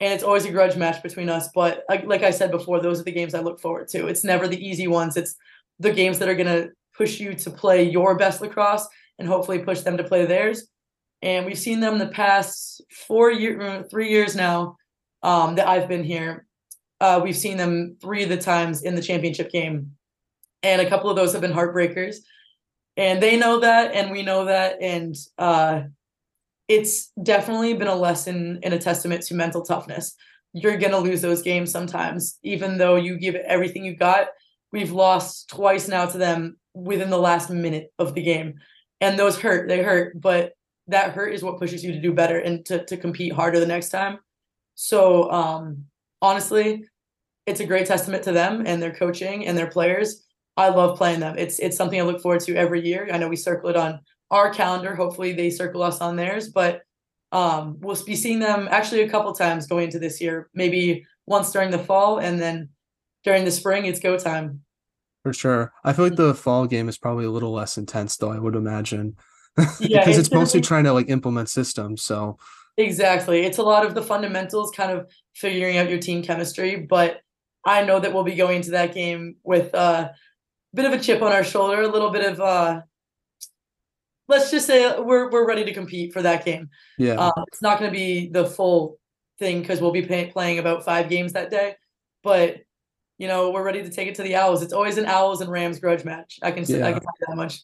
and 0.00 0.12
it's 0.14 0.22
always 0.22 0.46
a 0.46 0.50
grudge 0.50 0.76
match 0.76 1.02
between 1.02 1.28
us. 1.28 1.48
But 1.54 1.84
like, 1.88 2.04
like 2.06 2.22
I 2.22 2.30
said 2.30 2.50
before, 2.50 2.80
those 2.80 3.00
are 3.00 3.04
the 3.04 3.12
games 3.12 3.34
I 3.34 3.40
look 3.40 3.60
forward 3.60 3.88
to. 3.88 4.06
It's 4.06 4.24
never 4.24 4.48
the 4.48 4.62
easy 4.64 4.86
ones. 4.86 5.16
It's 5.16 5.34
the 5.80 5.92
games 5.92 6.18
that 6.20 6.28
are 6.28 6.34
gonna 6.36 6.68
push 6.96 7.18
you 7.18 7.34
to 7.34 7.50
play 7.50 7.82
your 7.82 8.16
best 8.16 8.40
lacrosse 8.40 8.86
and 9.18 9.26
hopefully 9.26 9.58
push 9.58 9.80
them 9.80 9.96
to 9.96 10.04
play 10.04 10.26
theirs. 10.26 10.68
And 11.22 11.44
we've 11.44 11.58
seen 11.58 11.80
them 11.80 11.98
the 11.98 12.08
past 12.08 12.82
four 13.06 13.30
year, 13.30 13.84
three 13.90 14.10
years 14.10 14.36
now 14.36 14.76
um, 15.22 15.56
that 15.56 15.66
I've 15.66 15.88
been 15.88 16.04
here. 16.04 16.46
Uh, 17.00 17.20
we've 17.22 17.36
seen 17.36 17.56
them 17.56 17.96
three 18.00 18.22
of 18.22 18.28
the 18.28 18.36
times 18.36 18.82
in 18.82 18.94
the 18.94 19.02
championship 19.02 19.50
game, 19.50 19.92
and 20.62 20.80
a 20.82 20.88
couple 20.88 21.08
of 21.08 21.16
those 21.16 21.32
have 21.32 21.40
been 21.40 21.52
heartbreakers. 21.52 22.16
And 22.96 23.22
they 23.22 23.38
know 23.38 23.60
that, 23.60 23.94
and 23.94 24.10
we 24.10 24.22
know 24.22 24.44
that, 24.46 24.82
and 24.82 25.16
uh, 25.38 25.82
it's 26.68 27.10
definitely 27.22 27.74
been 27.74 27.88
a 27.88 27.94
lesson 27.94 28.58
and 28.62 28.74
a 28.74 28.78
testament 28.78 29.22
to 29.22 29.34
mental 29.34 29.62
toughness. 29.62 30.14
You're 30.52 30.76
gonna 30.76 30.98
lose 30.98 31.22
those 31.22 31.42
games 31.42 31.70
sometimes, 31.70 32.38
even 32.42 32.76
though 32.76 32.96
you 32.96 33.16
give 33.18 33.34
everything 33.34 33.84
you 33.84 33.96
got. 33.96 34.28
We've 34.72 34.92
lost 34.92 35.50
twice 35.50 35.88
now 35.88 36.06
to 36.06 36.18
them 36.18 36.56
within 36.74 37.10
the 37.10 37.18
last 37.18 37.50
minute 37.50 37.92
of 37.98 38.14
the 38.14 38.22
game, 38.22 38.54
and 39.00 39.18
those 39.18 39.38
hurt. 39.38 39.68
They 39.68 39.82
hurt, 39.82 40.20
but 40.20 40.52
that 40.86 41.12
hurt 41.12 41.34
is 41.34 41.42
what 41.42 41.58
pushes 41.58 41.84
you 41.84 41.92
to 41.92 42.00
do 42.00 42.12
better 42.12 42.38
and 42.38 42.64
to 42.66 42.84
to 42.84 42.96
compete 42.96 43.32
harder 43.32 43.60
the 43.60 43.66
next 43.66 43.90
time. 43.90 44.18
So 44.74 45.30
um, 45.30 45.84
honestly, 46.22 46.84
it's 47.46 47.60
a 47.60 47.66
great 47.66 47.86
testament 47.86 48.24
to 48.24 48.32
them 48.32 48.64
and 48.66 48.82
their 48.82 48.94
coaching 48.94 49.46
and 49.46 49.56
their 49.56 49.70
players. 49.70 50.24
I 50.56 50.68
love 50.68 50.98
playing 50.98 51.20
them. 51.20 51.36
It's 51.38 51.58
it's 51.58 51.76
something 51.76 52.00
I 52.00 52.04
look 52.04 52.22
forward 52.22 52.40
to 52.42 52.56
every 52.56 52.86
year. 52.86 53.08
I 53.12 53.18
know 53.18 53.28
we 53.28 53.36
circle 53.36 53.70
it 53.70 53.76
on 53.76 54.00
our 54.30 54.52
calendar. 54.52 54.94
Hopefully 54.94 55.32
they 55.32 55.50
circle 55.50 55.82
us 55.82 56.00
on 56.00 56.16
theirs, 56.16 56.48
but 56.48 56.82
um, 57.32 57.76
we'll 57.80 58.02
be 58.04 58.16
seeing 58.16 58.38
them 58.38 58.68
actually 58.70 59.02
a 59.02 59.08
couple 59.08 59.32
times 59.32 59.66
going 59.66 59.84
into 59.84 59.98
this 59.98 60.20
year. 60.20 60.50
Maybe 60.54 61.06
once 61.26 61.52
during 61.52 61.70
the 61.70 61.78
fall, 61.78 62.18
and 62.18 62.40
then 62.40 62.68
during 63.24 63.44
the 63.44 63.50
spring, 63.50 63.84
it's 63.84 64.00
go 64.00 64.16
time. 64.18 64.62
For 65.22 65.32
sure, 65.32 65.72
I 65.84 65.92
feel 65.92 66.06
like 66.06 66.16
the 66.16 66.34
fall 66.34 66.66
game 66.66 66.88
is 66.88 66.96
probably 66.96 67.26
a 67.26 67.30
little 67.30 67.52
less 67.52 67.76
intense, 67.76 68.16
though. 68.16 68.32
I 68.32 68.38
would 68.38 68.56
imagine, 68.56 69.16
yeah, 69.78 70.00
because 70.00 70.16
it's, 70.16 70.28
it's 70.28 70.32
mostly 70.32 70.60
trying 70.62 70.84
to 70.84 70.92
like 70.92 71.10
implement 71.10 71.50
systems. 71.50 72.02
So 72.02 72.38
exactly, 72.78 73.40
it's 73.40 73.58
a 73.58 73.62
lot 73.62 73.84
of 73.84 73.94
the 73.94 74.02
fundamentals, 74.02 74.70
kind 74.70 74.92
of 74.92 75.10
figuring 75.34 75.76
out 75.76 75.90
your 75.90 75.98
team 75.98 76.22
chemistry. 76.22 76.76
But 76.76 77.20
I 77.66 77.84
know 77.84 78.00
that 78.00 78.14
we'll 78.14 78.24
be 78.24 78.34
going 78.34 78.56
into 78.56 78.70
that 78.70 78.94
game 78.94 79.36
with 79.42 79.74
a 79.74 80.14
bit 80.72 80.86
of 80.86 80.92
a 80.92 80.98
chip 80.98 81.20
on 81.20 81.32
our 81.32 81.44
shoulder, 81.44 81.82
a 81.82 81.88
little 81.88 82.10
bit 82.10 82.24
of 82.24 82.40
uh, 82.40 82.80
let's 84.26 84.50
just 84.50 84.66
say 84.66 84.98
we're 84.98 85.30
we're 85.30 85.46
ready 85.46 85.64
to 85.64 85.74
compete 85.74 86.14
for 86.14 86.22
that 86.22 86.46
game. 86.46 86.70
Yeah, 86.96 87.20
uh, 87.20 87.44
it's 87.48 87.60
not 87.60 87.78
going 87.78 87.90
to 87.90 87.96
be 87.96 88.30
the 88.30 88.46
full 88.46 88.98
thing 89.38 89.60
because 89.60 89.82
we'll 89.82 89.90
be 89.90 90.06
pay- 90.06 90.30
playing 90.30 90.58
about 90.58 90.84
five 90.84 91.10
games 91.10 91.34
that 91.34 91.50
day, 91.50 91.74
but 92.22 92.60
you 93.20 93.28
know 93.28 93.50
we're 93.50 93.62
ready 93.62 93.82
to 93.82 93.90
take 93.90 94.08
it 94.08 94.14
to 94.14 94.22
the 94.22 94.34
Owls. 94.34 94.62
It's 94.62 94.72
always 94.72 94.96
an 94.96 95.04
Owls 95.04 95.42
and 95.42 95.50
Rams 95.50 95.78
grudge 95.78 96.04
match. 96.04 96.38
I 96.42 96.50
can 96.50 96.64
say 96.64 96.78
yeah. 96.78 96.88
I 96.88 96.92
can 96.92 97.02
say 97.02 97.26
that 97.28 97.36
much. 97.36 97.60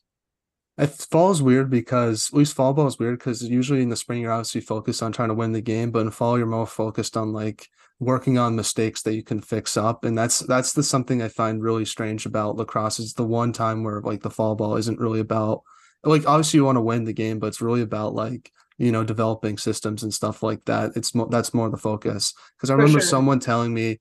It 0.77 0.88
fall 0.88 1.31
is 1.31 1.40
weird 1.40 1.71
because 1.71 2.29
at 2.31 2.37
least 2.37 2.55
fall 2.55 2.75
ball 2.75 2.87
is 2.87 2.99
weird 2.99 3.19
because 3.19 3.42
usually 3.42 3.81
in 3.81 3.88
the 3.88 3.97
spring 3.97 4.21
you're 4.21 4.33
obviously 4.33 4.61
focused 4.61 5.03
on 5.03 5.12
trying 5.12 5.31
to 5.31 5.35
win 5.35 5.53
the 5.53 5.62
game, 5.62 5.90
but 5.90 6.01
in 6.01 6.11
fall 6.11 6.37
you're 6.37 6.47
more 6.47 6.66
focused 6.66 7.16
on 7.16 7.33
like 7.33 7.69
working 7.99 8.37
on 8.37 8.55
mistakes 8.55 9.01
that 9.03 9.14
you 9.14 9.23
can 9.23 9.40
fix 9.40 9.79
up, 9.79 10.05
and 10.05 10.16
that's 10.16 10.40
that's 10.40 10.75
the 10.75 10.83
something 10.83 11.23
I 11.23 11.29
find 11.29 11.62
really 11.62 11.87
strange 11.87 12.27
about 12.27 12.57
lacrosse. 12.57 13.01
Is 13.01 13.14
the 13.14 13.25
one 13.25 13.55
time 13.55 13.83
where 13.83 14.03
like 14.03 14.21
the 14.21 14.31
fall 14.31 14.57
ball 14.57 14.77
isn't 14.77 15.01
really 15.01 15.21
about 15.21 15.62
like 16.05 16.29
obviously 16.29 16.59
you 16.59 16.66
want 16.66 16.77
to 16.77 16.83
win 16.83 17.05
the 17.05 17.14
game, 17.14 17.38
but 17.38 17.47
it's 17.47 17.62
really 17.62 17.81
about 17.81 18.14
like 18.14 18.53
you 18.77 18.92
know 18.92 19.05
developing 19.05 19.57
systems 19.57 20.03
and 20.03 20.12
stuff 20.12 20.42
like 20.42 20.66
that. 20.66 20.92
It's 20.97 21.14
more 21.14 21.31
that's 21.31 21.55
more 21.55 21.71
the 21.71 21.79
focus 21.79 22.35
because 22.59 22.69
I 22.69 22.75
for 22.75 22.81
remember 22.81 23.01
sure. 23.01 23.09
someone 23.09 23.40
telling 23.40 23.73
me 23.73 24.01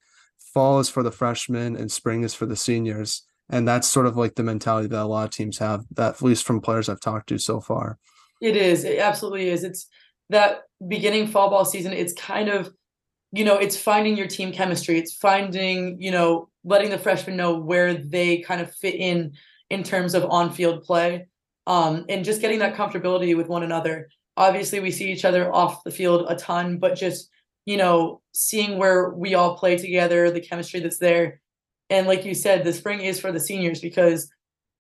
fall 0.56 0.80
is 0.80 0.90
for 0.90 1.04
the 1.04 1.12
freshmen 1.12 1.76
and 1.76 1.92
spring 1.92 2.24
is 2.24 2.34
for 2.34 2.48
the 2.48 2.56
seniors, 2.56 3.24
and 3.50 3.68
that's 3.68 3.88
sort 3.88 4.08
of 4.08 4.16
like 4.16 4.34
the 4.34 4.44
mentality 4.44 4.88
that 4.88 5.04
a 5.04 5.06
lot 5.06 5.26
of 5.26 5.32
teams 5.32 5.60
have. 5.60 5.86
That 5.92 6.16
at 6.16 6.22
least 6.24 6.46
from 6.46 6.62
players 6.62 6.90
I've 6.90 7.02
talked 7.02 7.30
to 7.30 7.38
so 7.38 7.60
far. 7.60 8.00
It 8.42 8.56
is. 8.56 8.86
It 8.86 9.00
absolutely 9.00 9.50
is. 9.50 9.64
It's 9.64 9.88
that 10.30 10.62
beginning 10.88 11.28
fall 11.28 11.50
ball 11.50 11.66
season. 11.66 11.94
It's 11.94 12.14
kind 12.14 12.50
of 12.50 12.74
you 13.32 13.46
know 13.46 13.58
it's 13.58 13.78
finding 13.78 14.18
your 14.18 14.28
team 14.28 14.52
chemistry. 14.52 14.98
It's 14.98 15.14
finding 15.14 16.02
you 16.02 16.12
know 16.12 16.50
letting 16.64 16.90
the 16.90 16.98
freshmen 16.98 17.38
know 17.38 17.60
where 17.60 17.94
they 17.94 18.40
kind 18.40 18.62
of 18.62 18.74
fit 18.74 18.96
in 18.96 19.34
in 19.70 19.84
terms 19.84 20.16
of 20.16 20.26
on 20.26 20.52
field 20.52 20.84
play 20.84 21.28
um, 21.68 22.06
and 22.10 22.26
just 22.26 22.42
getting 22.42 22.60
that 22.60 22.76
comfortability 22.76 23.36
with 23.36 23.48
one 23.48 23.64
another. 23.64 24.10
Obviously, 24.38 24.80
we 24.80 24.92
see 24.92 25.12
each 25.12 25.26
other 25.26 25.54
off 25.54 25.84
the 25.84 25.92
field 25.92 26.26
a 26.30 26.36
ton, 26.36 26.78
but 26.78 26.96
just 26.96 27.30
you 27.66 27.78
know, 27.78 28.22
seeing 28.34 28.78
where 28.78 29.10
we 29.10 29.36
all 29.36 29.58
play 29.58 29.78
together, 29.78 30.32
the 30.32 30.42
chemistry 30.42 30.80
that's 30.80 31.00
there, 31.00 31.42
and 31.90 32.08
like 32.08 32.26
you 32.26 32.34
said, 32.34 32.64
the 32.64 32.74
spring 32.74 33.02
is 33.02 33.20
for 33.20 33.32
the 33.32 33.40
seniors 33.40 33.80
because 33.80 34.30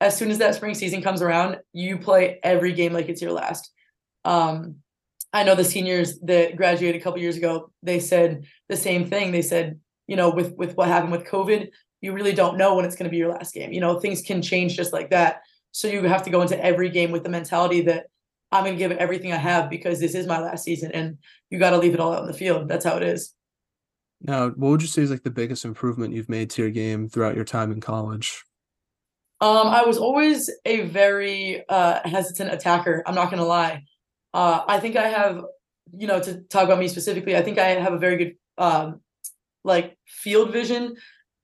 as 0.02 0.18
soon 0.18 0.32
as 0.32 0.40
that 0.40 0.56
spring 0.56 0.74
season 0.74 1.02
comes 1.02 1.22
around, 1.22 1.58
you 1.74 1.98
play 1.98 2.40
every 2.44 2.74
game 2.74 2.94
like 2.94 3.10
it's 3.10 3.22
your 3.22 3.32
last. 3.32 3.72
Um, 4.24 4.78
I 5.32 5.44
know 5.44 5.56
the 5.56 5.64
seniors 5.64 6.20
that 6.22 6.56
graduated 6.56 7.00
a 7.00 7.04
couple 7.04 7.20
years 7.20 7.38
ago, 7.38 7.72
they 7.84 8.00
said 8.00 8.46
the 8.70 8.78
same 8.78 9.08
thing. 9.10 9.32
They 9.32 9.42
said, 9.42 9.80
you 10.08 10.16
know, 10.16 10.30
with 10.30 10.54
with 10.56 10.76
what 10.76 10.88
happened 10.88 11.12
with 11.12 11.26
COVID, 11.26 11.70
you 12.02 12.14
really 12.14 12.34
don't 12.34 12.58
know 12.58 12.76
when 12.76 12.86
it's 12.86 12.96
going 12.96 13.06
to 13.06 13.12
be 13.12 13.18
your 13.18 13.32
last 13.32 13.54
game. 13.54 13.72
You 13.72 13.82
know, 13.82 14.00
things 14.00 14.22
can 14.22 14.42
change 14.42 14.76
just 14.76 14.94
like 14.94 15.10
that. 15.10 15.42
So 15.72 15.88
you 15.88 16.02
have 16.04 16.24
to 16.24 16.30
go 16.30 16.42
into 16.42 16.64
every 16.64 16.90
game 16.90 17.12
with 17.12 17.24
the 17.24 17.30
mentality 17.30 17.82
that 17.82 18.08
I'm 18.58 18.64
going 18.64 18.76
to 18.76 18.80
give 18.80 18.92
it 18.92 18.98
everything 18.98 19.32
I 19.32 19.38
have 19.38 19.70
because 19.70 20.00
this 20.00 20.16
is 20.16 20.28
my 20.28 20.40
last 20.40 20.64
season 20.64 20.92
and 20.94 21.18
you 21.50 21.60
got 21.60 21.72
to 21.72 21.78
leave 21.78 21.94
it 21.94 22.00
all 22.00 22.14
out 22.14 22.22
in 22.22 22.28
the 22.28 22.38
field. 22.38 22.68
That's 22.68 22.86
how 22.86 22.98
it 22.98 23.04
is. 23.04 23.34
Now, 24.22 24.50
what 24.50 24.70
would 24.70 24.82
you 24.82 24.88
say 24.88 25.02
is 25.02 25.12
like 25.12 25.24
the 25.24 25.30
biggest 25.30 25.66
improvement 25.66 26.14
you've 26.14 26.30
made 26.30 26.50
to 26.52 26.62
your 26.62 26.72
game 26.72 27.10
throughout 27.10 27.36
your 27.36 27.46
time 27.46 27.72
in 27.72 27.82
college? 27.82 28.44
Um, 29.42 29.68
I 29.68 29.84
was 29.84 29.98
always 29.98 30.50
a 30.66 30.82
very 30.82 31.68
uh, 31.68 32.00
hesitant 32.06 32.54
attacker. 32.54 33.04
I'm 33.06 33.16
not 33.16 33.26
going 33.26 33.42
to 33.42 33.48
lie. 33.48 33.84
Uh, 34.34 34.62
I 34.68 34.80
think 34.80 34.96
I 34.96 35.10
have, 35.10 35.44
you 35.92 36.08
know, 36.08 36.20
to 36.22 36.42
talk 36.44 36.64
about 36.64 36.80
me 36.80 36.88
specifically, 36.88 37.36
I 37.36 37.42
think 37.42 37.60
I 37.60 37.68
have 37.70 37.94
a 37.94 38.00
very 38.00 38.18
good, 38.18 38.36
um, 38.58 39.02
like 39.64 39.98
field 40.08 40.52
vision. 40.52 40.96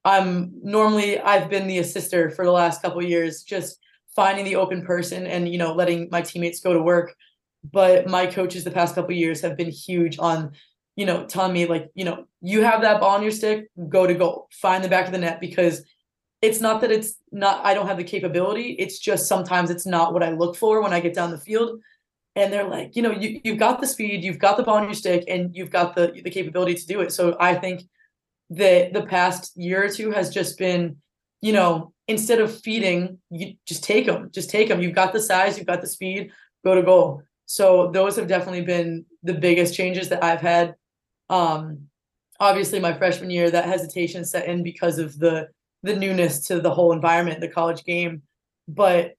I'm 0.03 0.51
normally 0.63 1.19
I've 1.19 1.49
been 1.49 1.67
the 1.67 1.79
assister 1.79 2.31
for 2.31 2.45
the 2.45 2.51
last 2.51 2.81
couple 2.81 3.03
years, 3.03 3.43
just 3.43 3.77
finding 4.15 4.45
the 4.45 4.55
open 4.55 4.85
person 4.85 5.25
and 5.25 5.47
you 5.47 5.57
know 5.57 5.73
letting 5.73 6.09
my 6.11 6.21
teammates 6.21 6.59
go 6.59 6.73
to 6.73 6.81
work. 6.81 7.15
But 7.63 8.07
my 8.07 8.25
coaches 8.25 8.63
the 8.63 8.71
past 8.71 8.95
couple 8.95 9.13
years 9.13 9.41
have 9.41 9.57
been 9.57 9.69
huge 9.69 10.17
on 10.19 10.51
you 10.95 11.05
know 11.05 11.25
telling 11.25 11.53
me 11.53 11.65
like 11.65 11.89
you 11.93 12.05
know 12.05 12.25
you 12.41 12.63
have 12.63 12.81
that 12.81 12.99
ball 12.99 13.15
on 13.15 13.23
your 13.23 13.31
stick 13.31 13.69
go 13.89 14.07
to 14.07 14.13
goal. 14.13 14.47
Find 14.51 14.83
the 14.83 14.89
back 14.89 15.05
of 15.05 15.11
the 15.11 15.19
net. 15.19 15.39
Because 15.39 15.83
it's 16.41 16.59
not 16.59 16.81
that 16.81 16.91
it's 16.91 17.17
not 17.31 17.63
i 17.63 17.73
don't 17.73 17.87
have 17.87 17.97
the 17.97 18.03
capability. 18.03 18.71
It's 18.79 18.99
just 18.99 19.27
sometimes 19.27 19.69
it's 19.69 19.85
not 19.85 20.13
what 20.13 20.23
i 20.23 20.31
look 20.31 20.55
for 20.55 20.81
when 20.81 20.93
i 20.93 20.99
get 20.99 21.13
down 21.13 21.31
the 21.31 21.37
field. 21.37 21.81
And 22.33 22.51
they're 22.51 22.67
like, 22.67 22.95
you 22.95 23.01
know, 23.01 23.11
you 23.11 23.41
you've 23.43 23.59
got 23.59 23.81
the 23.81 23.87
speed, 23.87 24.23
you've 24.23 24.39
got 24.39 24.55
the 24.55 24.63
ball 24.63 24.77
on 24.77 24.85
your 24.85 24.93
stick, 24.93 25.25
and 25.27 25.53
you've 25.53 25.69
got 25.69 25.95
the 25.95 26.21
the 26.23 26.29
capability 26.29 26.75
to 26.75 26.87
do 26.87 27.01
it. 27.01 27.11
So 27.11 27.35
I 27.39 27.55
think 27.55 27.83
that 28.51 28.93
the 28.93 29.05
past 29.05 29.57
year 29.57 29.83
or 29.83 29.89
two 29.89 30.11
has 30.11 30.29
just 30.29 30.57
been, 30.57 30.97
you 31.41 31.53
know, 31.53 31.93
instead 32.11 32.39
of 32.39 32.59
feeding, 32.61 33.17
you 33.29 33.55
just 33.65 33.83
take 33.83 34.05
them, 34.05 34.29
just 34.31 34.49
take 34.49 34.67
them. 34.67 34.81
You've 34.81 34.95
got 34.95 35.13
the 35.13 35.21
size, 35.21 35.57
you've 35.57 35.67
got 35.67 35.81
the 35.81 35.87
speed, 35.87 36.31
go 36.63 36.75
to 36.75 36.83
goal. 36.83 37.23
So 37.45 37.91
those 37.91 38.15
have 38.15 38.27
definitely 38.27 38.61
been 38.61 39.05
the 39.23 39.33
biggest 39.33 39.75
changes 39.75 40.09
that 40.09 40.23
I've 40.23 40.41
had. 40.41 40.75
Um, 41.29 41.87
obviously, 42.39 42.79
my 42.79 42.93
freshman 42.93 43.29
year, 43.29 43.49
that 43.49 43.65
hesitation 43.65 44.23
set 44.23 44.47
in 44.47 44.63
because 44.63 44.99
of 44.99 45.17
the 45.17 45.49
the 45.83 45.95
newness 45.95 46.45
to 46.47 46.61
the 46.61 46.69
whole 46.69 46.91
environment, 46.91 47.41
the 47.41 47.47
college 47.47 47.83
game. 47.83 48.21
But 48.67 49.15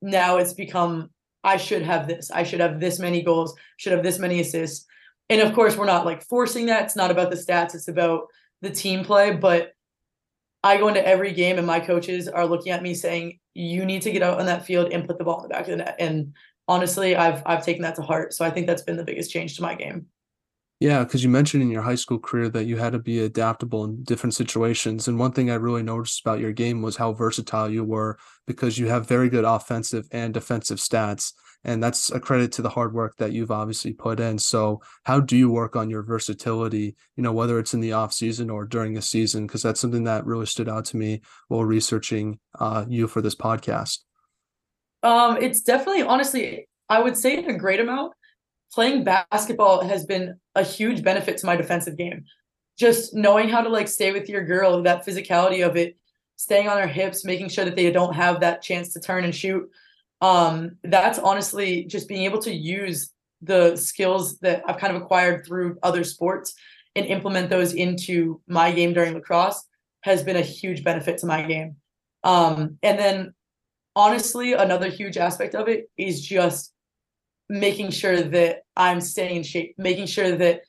now 0.00 0.36
it's 0.36 0.54
become 0.54 1.10
I 1.42 1.56
should 1.56 1.82
have 1.82 2.06
this. 2.06 2.30
I 2.30 2.42
should 2.42 2.60
have 2.60 2.80
this 2.80 2.98
many 2.98 3.22
goals, 3.22 3.54
should 3.76 3.92
have 3.92 4.02
this 4.02 4.18
many 4.18 4.40
assists. 4.40 4.86
And 5.30 5.40
of 5.40 5.52
course, 5.54 5.76
we're 5.76 5.86
not 5.86 6.06
like 6.06 6.22
forcing 6.22 6.66
that. 6.66 6.84
It's 6.84 6.96
not 6.96 7.10
about 7.10 7.30
the 7.30 7.36
stats, 7.36 7.74
it's 7.74 7.88
about 7.88 8.26
the 8.62 8.70
team 8.70 9.04
play. 9.04 9.34
But 9.34 9.72
I 10.62 10.76
go 10.76 10.88
into 10.88 11.06
every 11.06 11.32
game 11.32 11.58
and 11.58 11.66
my 11.66 11.80
coaches 11.80 12.28
are 12.28 12.46
looking 12.46 12.72
at 12.72 12.82
me 12.82 12.94
saying, 12.94 13.38
you 13.54 13.84
need 13.84 14.02
to 14.02 14.10
get 14.10 14.22
out 14.22 14.40
on 14.40 14.46
that 14.46 14.66
field 14.66 14.92
and 14.92 15.06
put 15.06 15.18
the 15.18 15.24
ball 15.24 15.38
in 15.38 15.42
the 15.44 15.48
back 15.48 15.62
of 15.62 15.68
the 15.68 15.76
net. 15.76 15.96
And 15.98 16.34
honestly, 16.66 17.16
I've 17.16 17.42
I've 17.46 17.64
taken 17.64 17.82
that 17.82 17.96
to 17.96 18.02
heart. 18.02 18.32
So 18.32 18.44
I 18.44 18.50
think 18.50 18.66
that's 18.66 18.82
been 18.82 18.96
the 18.96 19.04
biggest 19.04 19.30
change 19.30 19.56
to 19.56 19.62
my 19.62 19.74
game. 19.74 20.06
Yeah, 20.80 21.02
because 21.02 21.24
you 21.24 21.28
mentioned 21.28 21.64
in 21.64 21.70
your 21.70 21.82
high 21.82 21.96
school 21.96 22.20
career 22.20 22.48
that 22.50 22.66
you 22.66 22.76
had 22.76 22.92
to 22.92 23.00
be 23.00 23.20
adaptable 23.20 23.84
in 23.84 24.04
different 24.04 24.34
situations. 24.34 25.08
And 25.08 25.18
one 25.18 25.32
thing 25.32 25.50
I 25.50 25.54
really 25.54 25.82
noticed 25.82 26.20
about 26.20 26.38
your 26.38 26.52
game 26.52 26.82
was 26.82 26.96
how 26.96 27.12
versatile 27.12 27.68
you 27.68 27.82
were 27.82 28.16
because 28.46 28.78
you 28.78 28.86
have 28.86 29.08
very 29.08 29.28
good 29.28 29.44
offensive 29.44 30.06
and 30.12 30.32
defensive 30.32 30.78
stats. 30.78 31.32
And 31.64 31.82
that's 31.82 32.10
a 32.10 32.20
credit 32.20 32.52
to 32.52 32.62
the 32.62 32.70
hard 32.70 32.94
work 32.94 33.16
that 33.16 33.32
you've 33.32 33.50
obviously 33.50 33.92
put 33.92 34.20
in. 34.20 34.38
So, 34.38 34.80
how 35.04 35.20
do 35.20 35.36
you 35.36 35.50
work 35.50 35.74
on 35.76 35.90
your 35.90 36.02
versatility, 36.02 36.96
you 37.16 37.22
know, 37.22 37.32
whether 37.32 37.58
it's 37.58 37.74
in 37.74 37.80
the 37.80 37.92
off 37.92 38.12
season 38.12 38.48
or 38.48 38.64
during 38.64 38.96
a 38.96 39.02
season? 39.02 39.46
Because 39.46 39.62
that's 39.62 39.80
something 39.80 40.04
that 40.04 40.24
really 40.24 40.46
stood 40.46 40.68
out 40.68 40.84
to 40.86 40.96
me 40.96 41.20
while 41.48 41.64
researching 41.64 42.38
uh, 42.58 42.84
you 42.88 43.08
for 43.08 43.20
this 43.20 43.34
podcast. 43.34 43.98
Um, 45.02 45.36
it's 45.40 45.60
definitely, 45.60 46.02
honestly, 46.02 46.68
I 46.88 47.00
would 47.00 47.16
say 47.16 47.36
in 47.36 47.50
a 47.50 47.58
great 47.58 47.80
amount 47.80 48.12
playing 48.72 49.04
basketball 49.04 49.84
has 49.84 50.04
been 50.04 50.38
a 50.54 50.62
huge 50.62 51.02
benefit 51.02 51.38
to 51.38 51.46
my 51.46 51.56
defensive 51.56 51.96
game. 51.96 52.24
Just 52.78 53.14
knowing 53.14 53.48
how 53.48 53.60
to 53.60 53.68
like 53.68 53.88
stay 53.88 54.12
with 54.12 54.28
your 54.28 54.44
girl, 54.44 54.82
that 54.82 55.04
physicality 55.06 55.66
of 55.66 55.76
it, 55.76 55.96
staying 56.36 56.68
on 56.68 56.76
their 56.76 56.86
hips, 56.86 57.24
making 57.24 57.48
sure 57.48 57.64
that 57.64 57.76
they 57.76 57.90
don't 57.90 58.14
have 58.14 58.40
that 58.40 58.62
chance 58.62 58.92
to 58.92 59.00
turn 59.00 59.24
and 59.24 59.34
shoot. 59.34 59.68
Um, 60.20 60.72
that's 60.82 61.18
honestly 61.18 61.84
just 61.84 62.08
being 62.08 62.24
able 62.24 62.40
to 62.40 62.52
use 62.52 63.10
the 63.42 63.76
skills 63.76 64.38
that 64.40 64.62
I've 64.66 64.78
kind 64.78 64.96
of 64.96 65.02
acquired 65.02 65.46
through 65.46 65.78
other 65.82 66.02
sports 66.02 66.54
and 66.96 67.06
implement 67.06 67.50
those 67.50 67.72
into 67.72 68.40
my 68.48 68.72
game 68.72 68.92
during 68.92 69.14
lacrosse 69.14 69.64
has 70.02 70.22
been 70.22 70.36
a 70.36 70.42
huge 70.42 70.82
benefit 70.82 71.18
to 71.18 71.26
my 71.26 71.42
game. 71.42 71.76
Um, 72.24 72.78
and 72.82 72.98
then 72.98 73.34
honestly, 73.94 74.54
another 74.54 74.88
huge 74.88 75.16
aspect 75.16 75.54
of 75.54 75.68
it 75.68 75.90
is 75.96 76.20
just 76.20 76.72
making 77.48 77.90
sure 77.90 78.20
that 78.20 78.62
I'm 78.76 79.00
staying 79.00 79.36
in 79.36 79.42
shape, 79.42 79.74
making 79.78 80.06
sure 80.06 80.36
that 80.36 80.62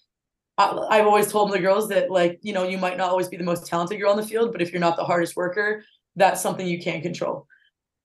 I, 0.57 0.97
have 0.97 1.07
always 1.07 1.31
told 1.31 1.51
the 1.51 1.59
girls 1.59 1.87
that 1.87 2.11
like 2.11 2.39
you 2.41 2.51
know 2.51 2.67
you 2.67 2.77
might 2.77 2.97
not 2.97 3.09
always 3.09 3.29
be 3.29 3.37
the 3.37 3.45
most 3.45 3.65
talented 3.65 3.99
girl 3.99 4.11
on 4.11 4.17
the 4.17 4.25
field, 4.25 4.51
but 4.51 4.61
if 4.61 4.73
you're 4.73 4.81
not 4.81 4.97
the 4.97 5.05
hardest 5.05 5.37
worker, 5.37 5.83
that's 6.17 6.41
something 6.41 6.67
you 6.67 6.81
can't 6.81 7.01
control. 7.01 7.47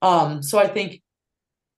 Um, 0.03 0.41
so 0.43 0.59
I 0.59 0.69
think, 0.69 1.03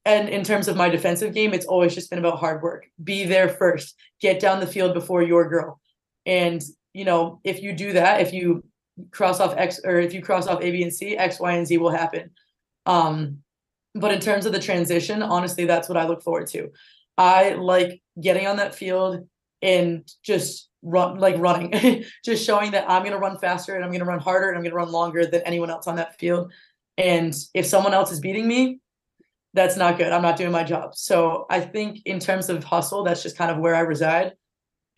and 0.07 0.29
in 0.29 0.45
terms 0.45 0.69
of 0.69 0.77
my 0.77 0.89
defensive 0.89 1.35
game, 1.35 1.53
it's 1.53 1.67
always 1.67 1.95
just 1.95 2.09
been 2.09 2.21
about 2.21 2.39
hard 2.39 2.63
work. 2.63 2.87
Be 3.03 3.25
there 3.25 3.49
first, 3.49 3.97
get 4.21 4.39
down 4.41 4.61
the 4.61 4.67
field 4.67 4.95
before 4.95 5.21
your 5.21 5.49
girl, 5.49 5.81
and 6.25 6.63
you 6.95 7.05
know 7.05 7.41
if 7.43 7.63
you 7.63 7.73
do 7.73 7.93
that, 7.95 8.21
if 8.21 8.33
you 8.33 8.65
cross 9.11 9.41
off 9.41 9.55
X 9.57 9.81
or 9.85 9.99
if 9.99 10.15
you 10.15 10.23
cross 10.23 10.47
off 10.47 10.63
A, 10.63 10.71
B, 10.71 10.83
and 10.83 10.95
C, 10.95 11.17
X, 11.17 11.41
Y, 11.41 11.53
and 11.53 11.67
Z 11.67 11.77
will 11.79 11.91
happen. 11.91 12.31
Um, 12.87 13.39
but 13.97 14.13
in 14.13 14.21
terms 14.21 14.47
of 14.47 14.53
the 14.53 14.61
transition, 14.61 15.23
honestly, 15.23 15.65
that's 15.65 15.89
what 15.89 15.99
I 15.99 16.07
look 16.07 16.23
forward 16.23 16.47
to. 16.49 16.71
I 17.19 17.55
like 17.55 18.01
getting 18.21 18.47
on 18.47 18.59
that 18.59 18.75
field 18.75 19.27
and 19.61 20.09
just 20.23 20.69
run 20.83 21.19
like 21.19 21.37
running, 21.39 22.05
just 22.25 22.45
showing 22.47 22.71
that 22.71 22.89
I'm 22.89 23.03
gonna 23.03 23.19
run 23.19 23.39
faster 23.39 23.75
and 23.75 23.85
I'm 23.85 23.91
gonna 23.91 24.05
run 24.05 24.21
harder 24.21 24.51
and 24.51 24.57
I'm 24.57 24.63
gonna 24.63 24.77
run 24.77 24.93
longer 24.93 25.27
than 25.27 25.43
anyone 25.43 25.71
else 25.71 25.89
on 25.89 25.97
that 25.97 26.17
field. 26.21 26.53
And 26.97 27.35
if 27.55 27.67
someone 27.67 27.93
else 27.93 28.13
is 28.13 28.21
beating 28.21 28.47
me, 28.47 28.79
that's 29.57 29.77
not 29.77 29.97
good. 29.97 30.13
I'm 30.13 30.23
not 30.23 30.37
doing 30.37 30.53
my 30.53 30.63
job. 30.63 30.95
So 30.95 31.47
I 31.49 31.61
think 31.61 32.03
in 32.05 32.21
terms 32.21 32.51
of 32.51 32.63
hustle, 32.63 33.03
that's 33.03 33.23
just 33.23 33.39
kind 33.39 33.51
of 33.51 33.57
where 33.57 33.75
I 33.75 33.81
reside. 33.81 34.33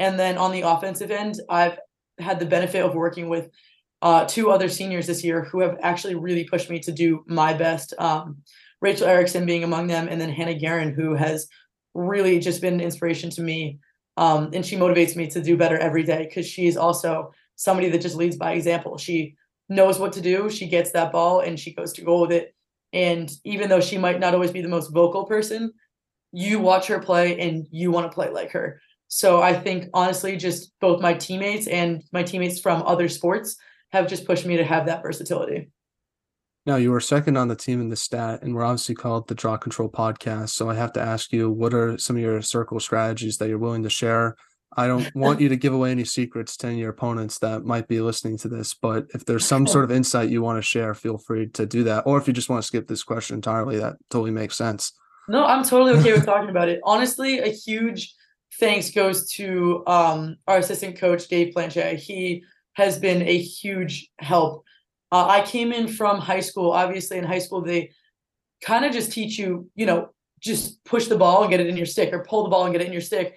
And 0.00 0.18
then 0.18 0.36
on 0.36 0.50
the 0.50 0.62
offensive 0.62 1.12
end, 1.12 1.40
I've 1.48 1.78
had 2.18 2.40
the 2.40 2.46
benefit 2.46 2.84
of 2.84 2.94
working 2.94 3.28
with 3.28 3.48
uh, 4.02 4.24
two 4.24 4.50
other 4.50 4.68
seniors 4.68 5.06
this 5.06 5.22
year 5.22 5.44
who 5.44 5.60
have 5.60 5.78
actually 5.80 6.16
really 6.16 6.44
pushed 6.44 6.70
me 6.70 6.80
to 6.80 6.92
do 6.92 7.24
my 7.28 7.54
best. 7.54 7.94
Um, 7.98 8.38
Rachel 8.80 9.06
Erickson 9.06 9.46
being 9.46 9.62
among 9.62 9.86
them, 9.86 10.08
and 10.08 10.20
then 10.20 10.30
Hannah 10.30 10.54
Guerin, 10.54 10.92
who 10.92 11.14
has 11.14 11.48
really 11.94 12.40
just 12.40 12.60
been 12.60 12.74
an 12.74 12.80
inspiration 12.80 13.30
to 13.30 13.42
me. 13.42 13.78
Um, 14.16 14.50
and 14.52 14.66
she 14.66 14.76
motivates 14.76 15.14
me 15.14 15.28
to 15.28 15.40
do 15.40 15.56
better 15.56 15.78
every 15.78 16.02
day 16.02 16.26
because 16.26 16.46
she's 16.46 16.76
also 16.76 17.32
somebody 17.54 17.88
that 17.90 18.00
just 18.00 18.16
leads 18.16 18.36
by 18.36 18.52
example. 18.52 18.98
She 18.98 19.36
knows 19.68 20.00
what 20.00 20.12
to 20.14 20.20
do, 20.20 20.50
she 20.50 20.66
gets 20.66 20.90
that 20.92 21.12
ball, 21.12 21.40
and 21.40 21.58
she 21.58 21.74
goes 21.74 21.92
to 21.92 22.02
goal 22.02 22.22
with 22.22 22.32
it. 22.32 22.54
And 22.92 23.30
even 23.44 23.68
though 23.68 23.80
she 23.80 23.98
might 23.98 24.20
not 24.20 24.34
always 24.34 24.50
be 24.50 24.62
the 24.62 24.68
most 24.68 24.92
vocal 24.92 25.24
person, 25.24 25.72
you 26.32 26.58
watch 26.60 26.86
her 26.86 26.98
play 26.98 27.38
and 27.40 27.66
you 27.70 27.90
want 27.90 28.10
to 28.10 28.14
play 28.14 28.30
like 28.30 28.52
her. 28.52 28.80
So 29.08 29.40
I 29.40 29.54
think 29.54 29.88
honestly, 29.94 30.36
just 30.36 30.72
both 30.80 31.00
my 31.00 31.14
teammates 31.14 31.66
and 31.66 32.02
my 32.12 32.22
teammates 32.22 32.60
from 32.60 32.82
other 32.82 33.08
sports 33.08 33.56
have 33.90 34.08
just 34.08 34.26
pushed 34.26 34.44
me 34.44 34.58
to 34.58 34.64
have 34.64 34.86
that 34.86 35.02
versatility. 35.02 35.70
Now, 36.66 36.76
you 36.76 36.90
were 36.90 37.00
second 37.00 37.38
on 37.38 37.48
the 37.48 37.56
team 37.56 37.80
in 37.80 37.88
the 37.88 37.96
stat, 37.96 38.42
and 38.42 38.54
we're 38.54 38.62
obviously 38.64 38.94
called 38.94 39.26
the 39.26 39.34
Draw 39.34 39.56
Control 39.56 39.88
Podcast. 39.88 40.50
So 40.50 40.68
I 40.68 40.74
have 40.74 40.92
to 40.94 41.00
ask 41.00 41.32
you, 41.32 41.50
what 41.50 41.72
are 41.72 41.96
some 41.96 42.16
of 42.16 42.22
your 42.22 42.42
circle 42.42 42.78
strategies 42.78 43.38
that 43.38 43.48
you're 43.48 43.56
willing 43.56 43.84
to 43.84 43.90
share? 43.90 44.36
I 44.76 44.86
don't 44.86 45.12
want 45.14 45.40
you 45.40 45.48
to 45.48 45.56
give 45.56 45.72
away 45.72 45.90
any 45.90 46.04
secrets 46.04 46.56
to 46.58 46.66
any 46.66 46.76
of 46.76 46.80
your 46.80 46.90
opponents 46.90 47.38
that 47.40 47.64
might 47.64 47.88
be 47.88 48.00
listening 48.00 48.38
to 48.38 48.48
this, 48.48 48.74
but 48.74 49.06
if 49.14 49.24
there's 49.24 49.46
some 49.46 49.66
sort 49.66 49.84
of 49.84 49.90
insight 49.96 50.30
you 50.30 50.42
want 50.42 50.58
to 50.58 50.62
share, 50.62 50.94
feel 50.94 51.18
free 51.18 51.48
to 51.48 51.66
do 51.66 51.84
that. 51.84 52.04
Or 52.06 52.18
if 52.18 52.26
you 52.26 52.32
just 52.32 52.48
want 52.48 52.62
to 52.62 52.66
skip 52.66 52.86
this 52.86 53.02
question 53.02 53.36
entirely, 53.36 53.78
that 53.78 53.96
totally 54.10 54.30
makes 54.30 54.56
sense. 54.56 54.92
No, 55.28 55.44
I'm 55.44 55.64
totally 55.64 55.92
okay 56.00 56.12
with 56.12 56.24
talking 56.24 56.50
about 56.50 56.68
it. 56.68 56.80
Honestly, 56.84 57.38
a 57.38 57.48
huge 57.48 58.14
thanks 58.58 58.90
goes 58.90 59.30
to 59.32 59.82
um, 59.86 60.36
our 60.46 60.58
assistant 60.58 60.98
coach, 60.98 61.28
Dave 61.28 61.52
Planchet. 61.52 61.98
He 61.98 62.44
has 62.74 62.98
been 62.98 63.22
a 63.22 63.38
huge 63.38 64.10
help 64.18 64.64
uh, 65.10 65.26
I 65.26 65.42
came 65.42 65.72
in 65.72 65.88
from 65.88 66.20
high 66.20 66.40
school. 66.40 66.72
Obviously, 66.72 67.18
in 67.18 67.24
high 67.24 67.38
school, 67.38 67.62
they 67.62 67.92
kind 68.62 68.84
of 68.84 68.92
just 68.92 69.12
teach 69.12 69.38
you, 69.38 69.70
you 69.74 69.86
know, 69.86 70.10
just 70.40 70.84
push 70.84 71.06
the 71.06 71.16
ball 71.16 71.42
and 71.42 71.50
get 71.50 71.60
it 71.60 71.66
in 71.66 71.76
your 71.76 71.86
stick, 71.86 72.12
or 72.12 72.24
pull 72.24 72.44
the 72.44 72.50
ball 72.50 72.64
and 72.64 72.72
get 72.72 72.82
it 72.82 72.86
in 72.86 72.92
your 72.92 73.02
stick. 73.02 73.36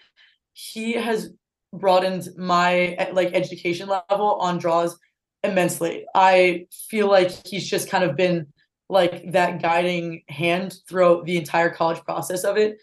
He 0.54 0.94
has 0.94 1.32
broadened 1.74 2.28
my 2.38 3.10
like 3.14 3.34
education 3.34 3.88
level 3.88 4.36
on 4.36 4.58
draws 4.58 4.98
immensely. 5.44 6.06
I 6.14 6.68
feel 6.90 7.10
like 7.10 7.32
he's 7.46 7.70
just 7.70 7.90
kind 7.90 8.04
of 8.04 8.16
been 8.16 8.48
like 8.90 9.32
that 9.32 9.62
guiding 9.62 10.24
hand 10.28 10.76
throughout 10.88 11.26
the 11.26 11.38
entire 11.38 11.70
college 11.70 12.04
process 12.04 12.44
of 12.44 12.58
it. 12.58 12.78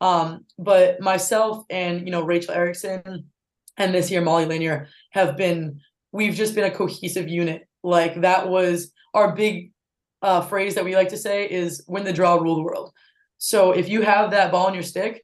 Um, 0.00 0.46
but 0.58 1.00
myself 1.00 1.64
and 1.68 2.06
you 2.06 2.10
know 2.10 2.22
Rachel 2.22 2.54
Erickson 2.54 3.30
and 3.76 3.94
this 3.94 4.10
year 4.10 4.22
Molly 4.22 4.46
Lanier 4.46 4.88
have 5.10 5.36
been 5.36 5.80
we've 6.12 6.34
just 6.34 6.54
been 6.54 6.64
a 6.64 6.74
cohesive 6.74 7.28
unit 7.28 7.68
like 7.82 8.22
that 8.22 8.48
was 8.48 8.92
our 9.12 9.34
big 9.34 9.72
uh, 10.22 10.40
phrase 10.40 10.74
that 10.74 10.84
we 10.84 10.96
like 10.96 11.10
to 11.10 11.16
say 11.16 11.48
is 11.50 11.82
when 11.86 12.04
the 12.04 12.12
draw, 12.12 12.36
rule 12.36 12.56
the 12.56 12.62
world." 12.62 12.92
So 13.36 13.72
if 13.72 13.88
you 13.88 14.02
have 14.02 14.30
that 14.30 14.52
ball 14.52 14.68
in 14.68 14.74
your 14.74 14.82
stick, 14.82 15.22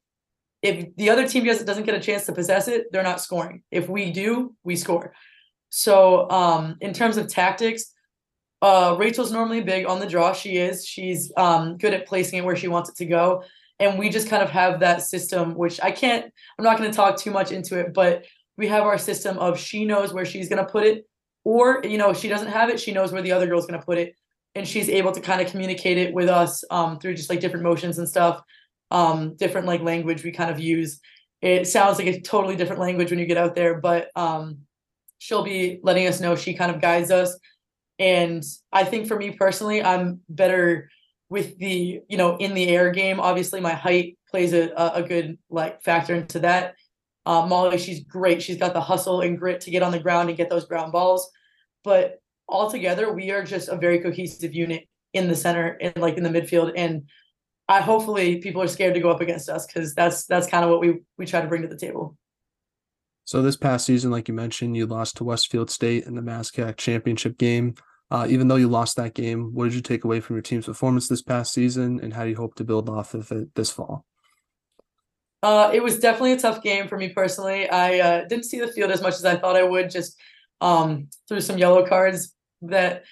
if 0.66 0.96
the 0.96 1.10
other 1.10 1.26
team 1.26 1.44
doesn't 1.44 1.84
get 1.84 1.94
a 1.94 2.00
chance 2.00 2.26
to 2.26 2.32
possess 2.32 2.68
it, 2.68 2.92
they're 2.92 3.02
not 3.02 3.20
scoring. 3.20 3.62
If 3.70 3.88
we 3.88 4.10
do, 4.10 4.54
we 4.64 4.76
score. 4.76 5.12
So 5.70 6.30
um, 6.30 6.76
in 6.80 6.92
terms 6.92 7.16
of 7.16 7.28
tactics, 7.28 7.92
uh, 8.62 8.96
Rachel's 8.98 9.32
normally 9.32 9.60
big 9.60 9.86
on 9.86 10.00
the 10.00 10.06
draw. 10.06 10.32
She 10.32 10.56
is. 10.56 10.86
She's 10.86 11.32
um, 11.36 11.76
good 11.76 11.94
at 11.94 12.06
placing 12.06 12.38
it 12.38 12.44
where 12.44 12.56
she 12.56 12.68
wants 12.68 12.90
it 12.90 12.96
to 12.96 13.06
go. 13.06 13.44
And 13.78 13.98
we 13.98 14.08
just 14.08 14.28
kind 14.28 14.42
of 14.42 14.50
have 14.50 14.80
that 14.80 15.02
system, 15.02 15.54
which 15.54 15.78
I 15.82 15.90
can't, 15.90 16.24
I'm 16.58 16.64
not 16.64 16.78
going 16.78 16.90
to 16.90 16.96
talk 16.96 17.18
too 17.18 17.30
much 17.30 17.52
into 17.52 17.78
it, 17.78 17.92
but 17.92 18.24
we 18.56 18.68
have 18.68 18.84
our 18.84 18.98
system 18.98 19.38
of 19.38 19.58
she 19.58 19.84
knows 19.84 20.12
where 20.12 20.24
she's 20.24 20.48
going 20.48 20.64
to 20.64 20.70
put 20.70 20.84
it 20.84 21.06
or 21.44 21.80
you 21.84 21.96
know 21.96 22.10
if 22.10 22.18
she 22.18 22.28
doesn't 22.28 22.48
have 22.48 22.68
it 22.68 22.80
she 22.80 22.92
knows 22.92 23.12
where 23.12 23.22
the 23.22 23.32
other 23.32 23.46
girl's 23.46 23.66
going 23.66 23.78
to 23.78 23.86
put 23.86 23.98
it 23.98 24.14
and 24.54 24.66
she's 24.66 24.88
able 24.88 25.12
to 25.12 25.20
kind 25.20 25.40
of 25.40 25.50
communicate 25.50 25.98
it 25.98 26.12
with 26.12 26.28
us 26.28 26.64
um, 26.70 26.98
through 26.98 27.14
just 27.14 27.30
like 27.30 27.40
different 27.40 27.64
motions 27.64 27.98
and 27.98 28.08
stuff 28.08 28.42
um, 28.90 29.34
different 29.36 29.66
like 29.66 29.82
language 29.82 30.22
we 30.22 30.32
kind 30.32 30.50
of 30.50 30.60
use 30.60 31.00
it 31.42 31.66
sounds 31.66 31.98
like 31.98 32.08
a 32.08 32.20
totally 32.20 32.56
different 32.56 32.80
language 32.80 33.10
when 33.10 33.18
you 33.18 33.26
get 33.26 33.36
out 33.36 33.54
there 33.54 33.80
but 33.80 34.10
um, 34.16 34.58
she'll 35.18 35.44
be 35.44 35.80
letting 35.82 36.06
us 36.06 36.20
know 36.20 36.36
she 36.36 36.54
kind 36.54 36.74
of 36.74 36.80
guides 36.80 37.10
us 37.10 37.38
and 37.98 38.44
i 38.72 38.84
think 38.84 39.06
for 39.06 39.16
me 39.16 39.30
personally 39.30 39.82
i'm 39.82 40.20
better 40.28 40.88
with 41.28 41.58
the 41.58 42.00
you 42.08 42.16
know 42.16 42.36
in 42.36 42.54
the 42.54 42.68
air 42.68 42.90
game. 42.90 43.20
Obviously, 43.20 43.60
my 43.60 43.72
height 43.72 44.18
plays 44.28 44.52
a 44.52 44.72
a 44.94 45.02
good 45.02 45.38
like 45.50 45.82
factor 45.82 46.14
into 46.14 46.40
that. 46.40 46.74
Uh, 47.24 47.44
Molly, 47.46 47.78
she's 47.78 48.04
great. 48.04 48.42
She's 48.42 48.58
got 48.58 48.72
the 48.72 48.80
hustle 48.80 49.20
and 49.22 49.38
grit 49.38 49.60
to 49.62 49.70
get 49.70 49.82
on 49.82 49.90
the 49.90 49.98
ground 49.98 50.28
and 50.28 50.38
get 50.38 50.48
those 50.48 50.66
ground 50.66 50.92
balls. 50.92 51.28
But 51.82 52.20
altogether, 52.48 53.12
we 53.12 53.30
are 53.32 53.42
just 53.42 53.68
a 53.68 53.76
very 53.76 53.98
cohesive 54.00 54.54
unit 54.54 54.84
in 55.12 55.26
the 55.26 55.34
center 55.34 55.76
and 55.80 55.96
like 55.96 56.16
in 56.16 56.22
the 56.22 56.28
midfield. 56.28 56.72
And 56.76 57.08
I 57.68 57.80
hopefully 57.80 58.38
people 58.38 58.62
are 58.62 58.68
scared 58.68 58.94
to 58.94 59.00
go 59.00 59.10
up 59.10 59.20
against 59.20 59.48
us 59.48 59.66
because 59.66 59.94
that's 59.94 60.24
that's 60.26 60.46
kind 60.46 60.64
of 60.64 60.70
what 60.70 60.80
we 60.80 61.00
we 61.18 61.26
try 61.26 61.40
to 61.40 61.48
bring 61.48 61.62
to 61.62 61.68
the 61.68 61.76
table. 61.76 62.16
So 63.24 63.42
this 63.42 63.56
past 63.56 63.86
season, 63.86 64.12
like 64.12 64.28
you 64.28 64.34
mentioned, 64.34 64.76
you 64.76 64.86
lost 64.86 65.16
to 65.16 65.24
Westfield 65.24 65.68
State 65.68 66.04
in 66.04 66.14
the 66.14 66.22
MASCAC 66.22 66.76
championship 66.76 67.38
game. 67.38 67.74
Uh, 68.08 68.24
even 68.28 68.46
though 68.46 68.54
you 68.54 68.68
lost 68.68 68.96
that 68.96 69.14
game, 69.14 69.52
what 69.52 69.64
did 69.64 69.74
you 69.74 69.80
take 69.80 70.04
away 70.04 70.20
from 70.20 70.36
your 70.36 70.42
team's 70.42 70.66
performance 70.66 71.08
this 71.08 71.22
past 71.22 71.52
season, 71.52 71.98
and 72.00 72.14
how 72.14 72.22
do 72.22 72.30
you 72.30 72.36
hope 72.36 72.54
to 72.54 72.64
build 72.64 72.88
off 72.88 73.14
of 73.14 73.32
it 73.32 73.52
this 73.56 73.70
fall? 73.70 74.04
Uh, 75.42 75.70
it 75.74 75.82
was 75.82 75.98
definitely 75.98 76.32
a 76.32 76.38
tough 76.38 76.62
game 76.62 76.86
for 76.86 76.96
me 76.96 77.08
personally. 77.08 77.68
I 77.68 77.98
uh, 77.98 78.24
didn't 78.28 78.44
see 78.44 78.60
the 78.60 78.68
field 78.68 78.92
as 78.92 79.02
much 79.02 79.14
as 79.14 79.24
I 79.24 79.36
thought 79.36 79.56
I 79.56 79.64
would, 79.64 79.90
just 79.90 80.16
um, 80.60 81.08
through 81.28 81.40
some 81.40 81.58
yellow 81.58 81.84
cards. 81.84 82.32
That 82.62 83.04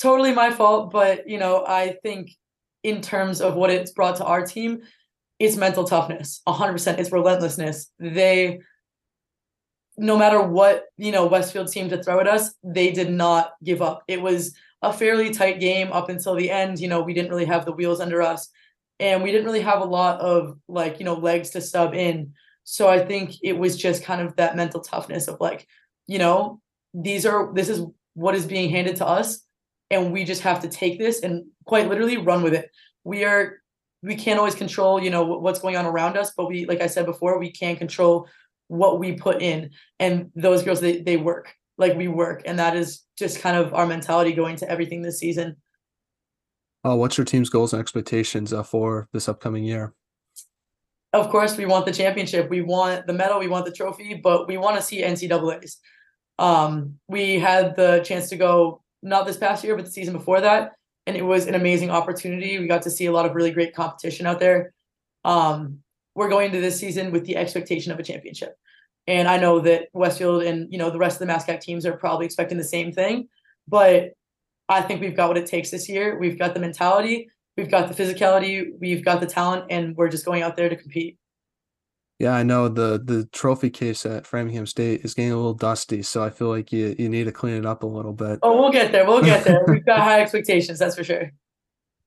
totally 0.00 0.32
my 0.32 0.50
fault, 0.50 0.92
but 0.92 1.28
you 1.28 1.38
know, 1.38 1.64
I 1.66 1.98
think 2.02 2.30
in 2.82 3.00
terms 3.00 3.40
of 3.40 3.54
what 3.54 3.70
it's 3.70 3.92
brought 3.92 4.16
to 4.16 4.24
our 4.24 4.44
team, 4.44 4.80
it's 5.38 5.56
mental 5.56 5.84
toughness. 5.84 6.42
100%. 6.46 6.98
It's 6.98 7.12
relentlessness. 7.12 7.90
They 7.98 8.60
no 9.98 10.16
matter 10.16 10.40
what 10.40 10.84
you 10.96 11.12
know 11.12 11.26
Westfield 11.26 11.68
seemed 11.68 11.90
to 11.90 12.02
throw 12.02 12.20
at 12.20 12.28
us, 12.28 12.54
they 12.62 12.92
did 12.92 13.10
not 13.10 13.52
give 13.62 13.82
up. 13.82 14.04
It 14.08 14.22
was 14.22 14.54
a 14.80 14.92
fairly 14.92 15.30
tight 15.30 15.58
game 15.60 15.92
up 15.92 16.08
until 16.08 16.36
the 16.36 16.50
end. 16.50 16.78
You 16.78 16.88
know, 16.88 17.02
we 17.02 17.12
didn't 17.12 17.30
really 17.30 17.44
have 17.46 17.64
the 17.64 17.72
wheels 17.72 18.00
under 18.00 18.22
us, 18.22 18.48
and 19.00 19.22
we 19.22 19.32
didn't 19.32 19.46
really 19.46 19.60
have 19.60 19.80
a 19.80 19.86
lot 19.86 20.20
of 20.20 20.56
like 20.68 21.00
you 21.00 21.04
know 21.04 21.14
legs 21.14 21.50
to 21.50 21.60
sub 21.60 21.94
in. 21.94 22.32
So 22.64 22.88
I 22.88 23.04
think 23.04 23.34
it 23.42 23.58
was 23.58 23.76
just 23.76 24.04
kind 24.04 24.20
of 24.20 24.36
that 24.36 24.56
mental 24.56 24.80
toughness 24.80 25.26
of 25.26 25.40
like, 25.40 25.66
you 26.06 26.18
know, 26.18 26.60
these 26.94 27.26
are 27.26 27.52
this 27.52 27.68
is 27.68 27.82
what 28.14 28.34
is 28.34 28.46
being 28.46 28.70
handed 28.70 28.96
to 28.96 29.06
us, 29.06 29.40
and 29.90 30.12
we 30.12 30.24
just 30.24 30.42
have 30.42 30.60
to 30.60 30.68
take 30.68 30.98
this 30.98 31.22
and 31.22 31.46
quite 31.68 31.88
literally 31.88 32.16
run 32.16 32.42
with 32.42 32.54
it. 32.54 32.70
We 33.04 33.24
are 33.24 33.60
we 34.02 34.16
can't 34.16 34.38
always 34.38 34.54
control 34.54 35.00
you 35.02 35.10
know 35.10 35.22
what's 35.22 35.60
going 35.60 35.76
on 35.76 35.86
around 35.86 36.16
us, 36.16 36.32
but 36.36 36.48
we 36.48 36.64
like 36.66 36.80
I 36.80 36.88
said 36.88 37.06
before, 37.06 37.38
we 37.38 37.52
can 37.52 37.76
control 37.76 38.26
what 38.66 38.98
we 38.98 39.12
put 39.12 39.40
in 39.40 39.70
and 39.98 40.30
those 40.34 40.62
girls 40.62 40.80
they, 40.80 41.00
they 41.02 41.16
work. 41.16 41.54
Like 41.76 41.96
we 41.96 42.08
work 42.08 42.42
and 42.44 42.58
that 42.58 42.74
is 42.74 43.02
just 43.16 43.40
kind 43.40 43.56
of 43.56 43.72
our 43.72 43.86
mentality 43.86 44.32
going 44.32 44.56
to 44.56 44.70
everything 44.70 45.02
this 45.02 45.18
season. 45.18 45.56
Uh, 46.84 46.96
what's 46.96 47.16
your 47.18 47.24
team's 47.24 47.50
goals 47.50 47.72
and 47.72 47.80
expectations 47.80 48.52
uh, 48.52 48.62
for 48.62 49.08
this 49.12 49.28
upcoming 49.28 49.64
year? 49.64 49.94
Of 51.12 51.30
course 51.30 51.56
we 51.56 51.66
want 51.66 51.86
the 51.86 51.92
championship. 51.92 52.50
We 52.50 52.62
want 52.62 53.06
the 53.06 53.12
medal. 53.12 53.38
We 53.38 53.48
want 53.48 53.64
the 53.64 53.72
trophy 53.72 54.14
but 54.14 54.48
we 54.48 54.56
want 54.56 54.76
to 54.76 54.82
see 54.82 55.02
ncaa's 55.02 55.78
um, 56.38 56.98
we 57.08 57.38
had 57.38 57.76
the 57.76 58.00
chance 58.04 58.28
to 58.30 58.36
go 58.36 58.82
not 59.02 59.26
this 59.26 59.36
past 59.36 59.64
year 59.64 59.76
but 59.76 59.84
the 59.84 59.90
season 59.90 60.14
before 60.14 60.40
that 60.40 60.72
and 61.08 61.16
it 61.16 61.24
was 61.24 61.46
an 61.46 61.54
amazing 61.54 61.90
opportunity 61.90 62.58
we 62.58 62.68
got 62.68 62.82
to 62.82 62.90
see 62.90 63.06
a 63.06 63.12
lot 63.12 63.26
of 63.26 63.34
really 63.34 63.50
great 63.50 63.74
competition 63.74 64.26
out 64.26 64.38
there 64.38 64.72
um, 65.24 65.80
we're 66.18 66.28
going 66.28 66.46
into 66.46 66.60
this 66.60 66.78
season 66.78 67.12
with 67.12 67.24
the 67.26 67.36
expectation 67.36 67.92
of 67.92 67.98
a 68.00 68.02
championship. 68.02 68.56
And 69.06 69.28
I 69.28 69.38
know 69.38 69.60
that 69.60 69.88
Westfield 69.92 70.42
and 70.42 70.70
you 70.70 70.78
know 70.78 70.90
the 70.90 70.98
rest 70.98 71.20
of 71.20 71.26
the 71.26 71.32
MASCAC 71.32 71.60
teams 71.60 71.86
are 71.86 71.96
probably 71.96 72.26
expecting 72.26 72.58
the 72.58 72.64
same 72.64 72.92
thing, 72.92 73.28
but 73.68 74.14
I 74.68 74.82
think 74.82 75.00
we've 75.00 75.16
got 75.16 75.28
what 75.28 75.38
it 75.38 75.46
takes 75.46 75.70
this 75.70 75.88
year. 75.88 76.18
We've 76.18 76.38
got 76.38 76.54
the 76.54 76.60
mentality, 76.60 77.30
we've 77.56 77.70
got 77.70 77.88
the 77.88 77.94
physicality, 77.94 78.70
we've 78.78 79.04
got 79.04 79.20
the 79.20 79.26
talent, 79.26 79.66
and 79.70 79.96
we're 79.96 80.08
just 80.08 80.24
going 80.24 80.42
out 80.42 80.56
there 80.56 80.68
to 80.68 80.76
compete. 80.76 81.18
Yeah, 82.18 82.34
I 82.34 82.42
know 82.42 82.68
the 82.68 83.00
the 83.02 83.26
trophy 83.32 83.70
case 83.70 84.04
at 84.04 84.26
Framingham 84.26 84.66
State 84.66 85.02
is 85.04 85.14
getting 85.14 85.32
a 85.32 85.36
little 85.36 85.54
dusty, 85.54 86.02
so 86.02 86.22
I 86.24 86.30
feel 86.30 86.48
like 86.48 86.72
you 86.72 86.96
you 86.98 87.08
need 87.08 87.24
to 87.24 87.32
clean 87.32 87.54
it 87.54 87.66
up 87.66 87.84
a 87.84 87.86
little 87.86 88.12
bit. 88.12 88.40
Oh, 88.42 88.60
we'll 88.60 88.72
get 88.72 88.90
there. 88.90 89.06
We'll 89.06 89.22
get 89.22 89.44
there. 89.44 89.64
We've 89.68 89.84
got 89.84 90.00
high 90.08 90.20
expectations, 90.20 90.80
that's 90.80 90.96
for 90.96 91.04
sure. 91.04 91.30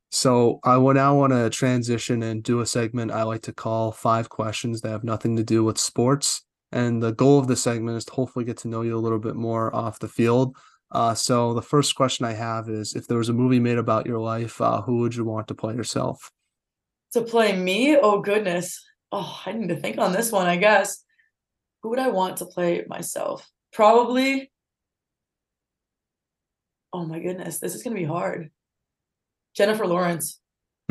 So 0.10 0.60
I 0.66 0.76
will 0.76 0.94
now 0.94 1.16
want 1.16 1.32
to 1.32 1.50
transition 1.50 2.22
and 2.24 2.44
do 2.44 2.60
a 2.60 2.66
segment 2.66 3.12
I 3.12 3.24
like 3.24 3.44
to 3.44 3.54
call 3.54 3.94
five 3.94 4.28
questions 4.28 4.82
that 4.82 4.90
have 4.90 5.06
nothing 5.06 5.38
to 5.38 5.44
do 5.44 5.64
with 5.64 5.78
sports. 5.78 6.44
And 6.74 7.02
the 7.02 7.14
goal 7.14 7.40
of 7.40 7.48
this 7.48 7.64
segment 7.64 7.98
is 7.98 8.06
to 8.06 8.14
hopefully 8.14 8.44
get 8.44 8.58
to 8.58 8.68
know 8.68 8.82
you 8.82 8.98
a 8.98 9.00
little 9.00 9.20
bit 9.20 9.36
more 9.36 9.74
off 9.74 10.00
the 10.00 10.10
field. 10.10 10.58
Uh, 10.92 11.14
so 11.14 11.54
the 11.54 11.62
first 11.62 11.96
question 11.96 12.26
I 12.26 12.34
have 12.34 12.68
is 12.68 12.94
if 12.94 13.08
there 13.08 13.18
was 13.18 13.30
a 13.30 13.34
movie 13.34 13.62
made 13.62 13.78
about 13.78 14.06
your 14.06 14.20
life, 14.20 14.60
uh, 14.60 14.82
who 14.82 14.98
would 15.00 15.16
you 15.16 15.24
want 15.24 15.48
to 15.48 15.56
play 15.56 15.74
yourself? 15.74 16.30
To 17.14 17.22
play 17.22 17.56
me? 17.56 17.96
Oh 17.96 18.20
goodness. 18.20 18.84
Oh, 19.12 19.42
I 19.46 19.52
need 19.52 19.70
to 19.70 19.76
think 19.76 19.98
on 19.98 20.14
this 20.14 20.32
one, 20.32 20.48
I 20.48 20.56
guess. 20.56 21.04
Who 21.84 21.90
would 21.90 22.00
I 22.00 22.10
want 22.10 22.38
to 22.38 22.46
play 22.46 22.86
myself? 22.88 23.50
Probably. 23.74 24.52
Oh 26.94 27.06
my 27.06 27.20
goodness, 27.20 27.60
this 27.60 27.76
is 27.76 27.84
gonna 27.84 27.96
be 27.96 28.04
hard. 28.04 28.52
Jennifer 29.56 29.88
Lawrence. 29.88 30.40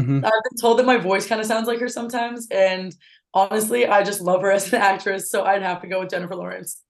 Mm-hmm. 0.01 0.25
I've 0.25 0.33
been 0.51 0.59
told 0.61 0.79
that 0.79 0.87
my 0.87 0.97
voice 0.97 1.27
kind 1.27 1.41
of 1.41 1.47
sounds 1.47 1.67
like 1.67 1.81
her 1.81 1.89
sometimes, 1.89 2.49
and 2.51 2.95
honestly, 3.35 3.87
I 3.87 4.03
just 4.03 4.21
love 4.21 4.43
her 4.43 4.51
as 4.51 4.73
an 4.73 4.81
actress, 4.81 5.31
so 5.31 5.45
I'd 5.45 5.63
have 5.63 5.83
to 5.83 5.89
go 5.89 6.01
with 6.01 6.11
Jennifer 6.11 6.35
Lawrence. 6.35 6.83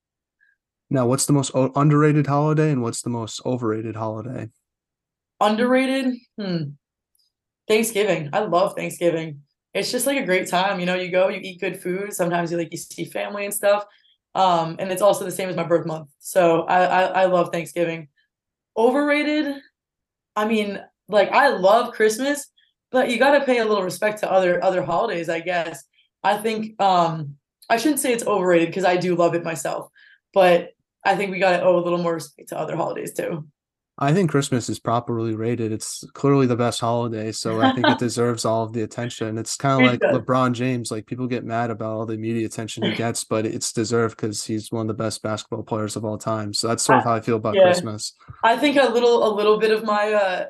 Now, 0.90 1.06
what's 1.06 1.26
the 1.26 1.32
most 1.32 1.52
underrated 1.54 2.26
holiday 2.26 2.70
and 2.72 2.82
what's 2.82 3.02
the 3.02 3.10
most 3.10 3.40
overrated 3.46 3.94
holiday? 3.94 4.48
Underrated? 5.40 6.16
Hmm. 6.38 6.62
Thanksgiving. 7.68 8.30
I 8.32 8.40
love 8.40 8.74
Thanksgiving. 8.74 9.42
It's 9.72 9.92
just 9.92 10.06
like 10.06 10.18
a 10.18 10.26
great 10.26 10.48
time. 10.48 10.80
You 10.80 10.86
know, 10.86 10.94
you 10.94 11.10
go, 11.10 11.28
you 11.28 11.40
eat 11.40 11.60
good 11.60 11.80
food. 11.80 12.12
Sometimes 12.12 12.50
you 12.50 12.58
like 12.58 12.72
you 12.72 12.78
see 12.78 13.04
family 13.04 13.44
and 13.44 13.54
stuff. 13.54 13.84
Um, 14.34 14.76
and 14.78 14.90
it's 14.90 15.02
also 15.02 15.24
the 15.24 15.30
same 15.30 15.48
as 15.48 15.56
my 15.56 15.64
birth 15.64 15.86
month. 15.86 16.08
So 16.18 16.62
I, 16.62 16.84
I, 16.84 17.02
I 17.02 17.24
love 17.26 17.50
Thanksgiving. 17.52 18.08
Overrated? 18.76 19.56
I 20.36 20.46
mean, 20.46 20.80
like 21.08 21.30
I 21.30 21.48
love 21.48 21.92
Christmas, 21.92 22.46
but 22.90 23.10
you 23.10 23.18
got 23.18 23.38
to 23.38 23.44
pay 23.44 23.58
a 23.58 23.64
little 23.64 23.84
respect 23.84 24.20
to 24.20 24.30
other 24.30 24.62
other 24.62 24.82
holidays, 24.82 25.28
I 25.28 25.40
guess. 25.40 25.84
I 26.22 26.36
think 26.36 26.80
um 26.80 27.36
I 27.68 27.76
shouldn't 27.76 28.00
say 28.00 28.12
it's 28.12 28.26
overrated 28.26 28.68
because 28.68 28.84
I 28.84 28.96
do 28.96 29.14
love 29.14 29.34
it 29.34 29.44
myself, 29.44 29.88
but 30.32 30.70
I 31.04 31.16
think 31.16 31.30
we 31.30 31.38
got 31.38 31.56
to 31.56 31.62
owe 31.62 31.78
a 31.78 31.82
little 31.82 32.02
more 32.02 32.14
respect 32.14 32.48
to 32.50 32.58
other 32.58 32.76
holidays 32.76 33.12
too. 33.12 33.46
I 34.02 34.14
think 34.14 34.30
Christmas 34.30 34.70
is 34.70 34.78
properly 34.78 35.34
rated. 35.34 35.72
It's 35.72 36.04
clearly 36.14 36.46
the 36.46 36.56
best 36.56 36.80
holiday, 36.80 37.32
so 37.32 37.60
I 37.60 37.72
think 37.72 37.86
it 37.86 37.98
deserves 38.06 38.46
all 38.46 38.64
of 38.64 38.72
the 38.72 38.82
attention. 38.82 39.36
It's 39.36 39.56
kind 39.56 39.84
of 39.84 39.92
like. 39.92 40.00
LeBron 40.00 40.52
James. 40.52 40.90
Like 40.90 41.06
people 41.06 41.26
get 41.26 41.44
mad 41.44 41.70
about 41.70 41.92
all 41.92 42.06
the 42.06 42.16
media 42.16 42.46
attention 42.46 42.82
he 42.82 42.94
gets, 42.94 43.24
but 43.24 43.44
it's 43.44 43.72
deserved 43.72 44.16
because 44.16 44.44
he's 44.44 44.72
one 44.72 44.82
of 44.82 44.88
the 44.88 45.02
best 45.02 45.22
basketball 45.22 45.62
players 45.62 45.96
of 45.96 46.04
all 46.04 46.18
time. 46.18 46.54
So 46.54 46.68
that's 46.68 46.82
sort 46.82 46.98
of 46.98 47.04
how 47.04 47.12
I 47.12 47.20
feel 47.20 47.36
about 47.36 47.54
yeah. 47.54 47.64
Christmas. 47.64 48.14
I 48.42 48.56
think 48.56 48.76
a 48.76 48.88
little, 48.88 49.26
a 49.26 49.32
little 49.34 49.58
bit 49.58 49.70
of 49.70 49.84
my 49.84 50.12
uh, 50.12 50.44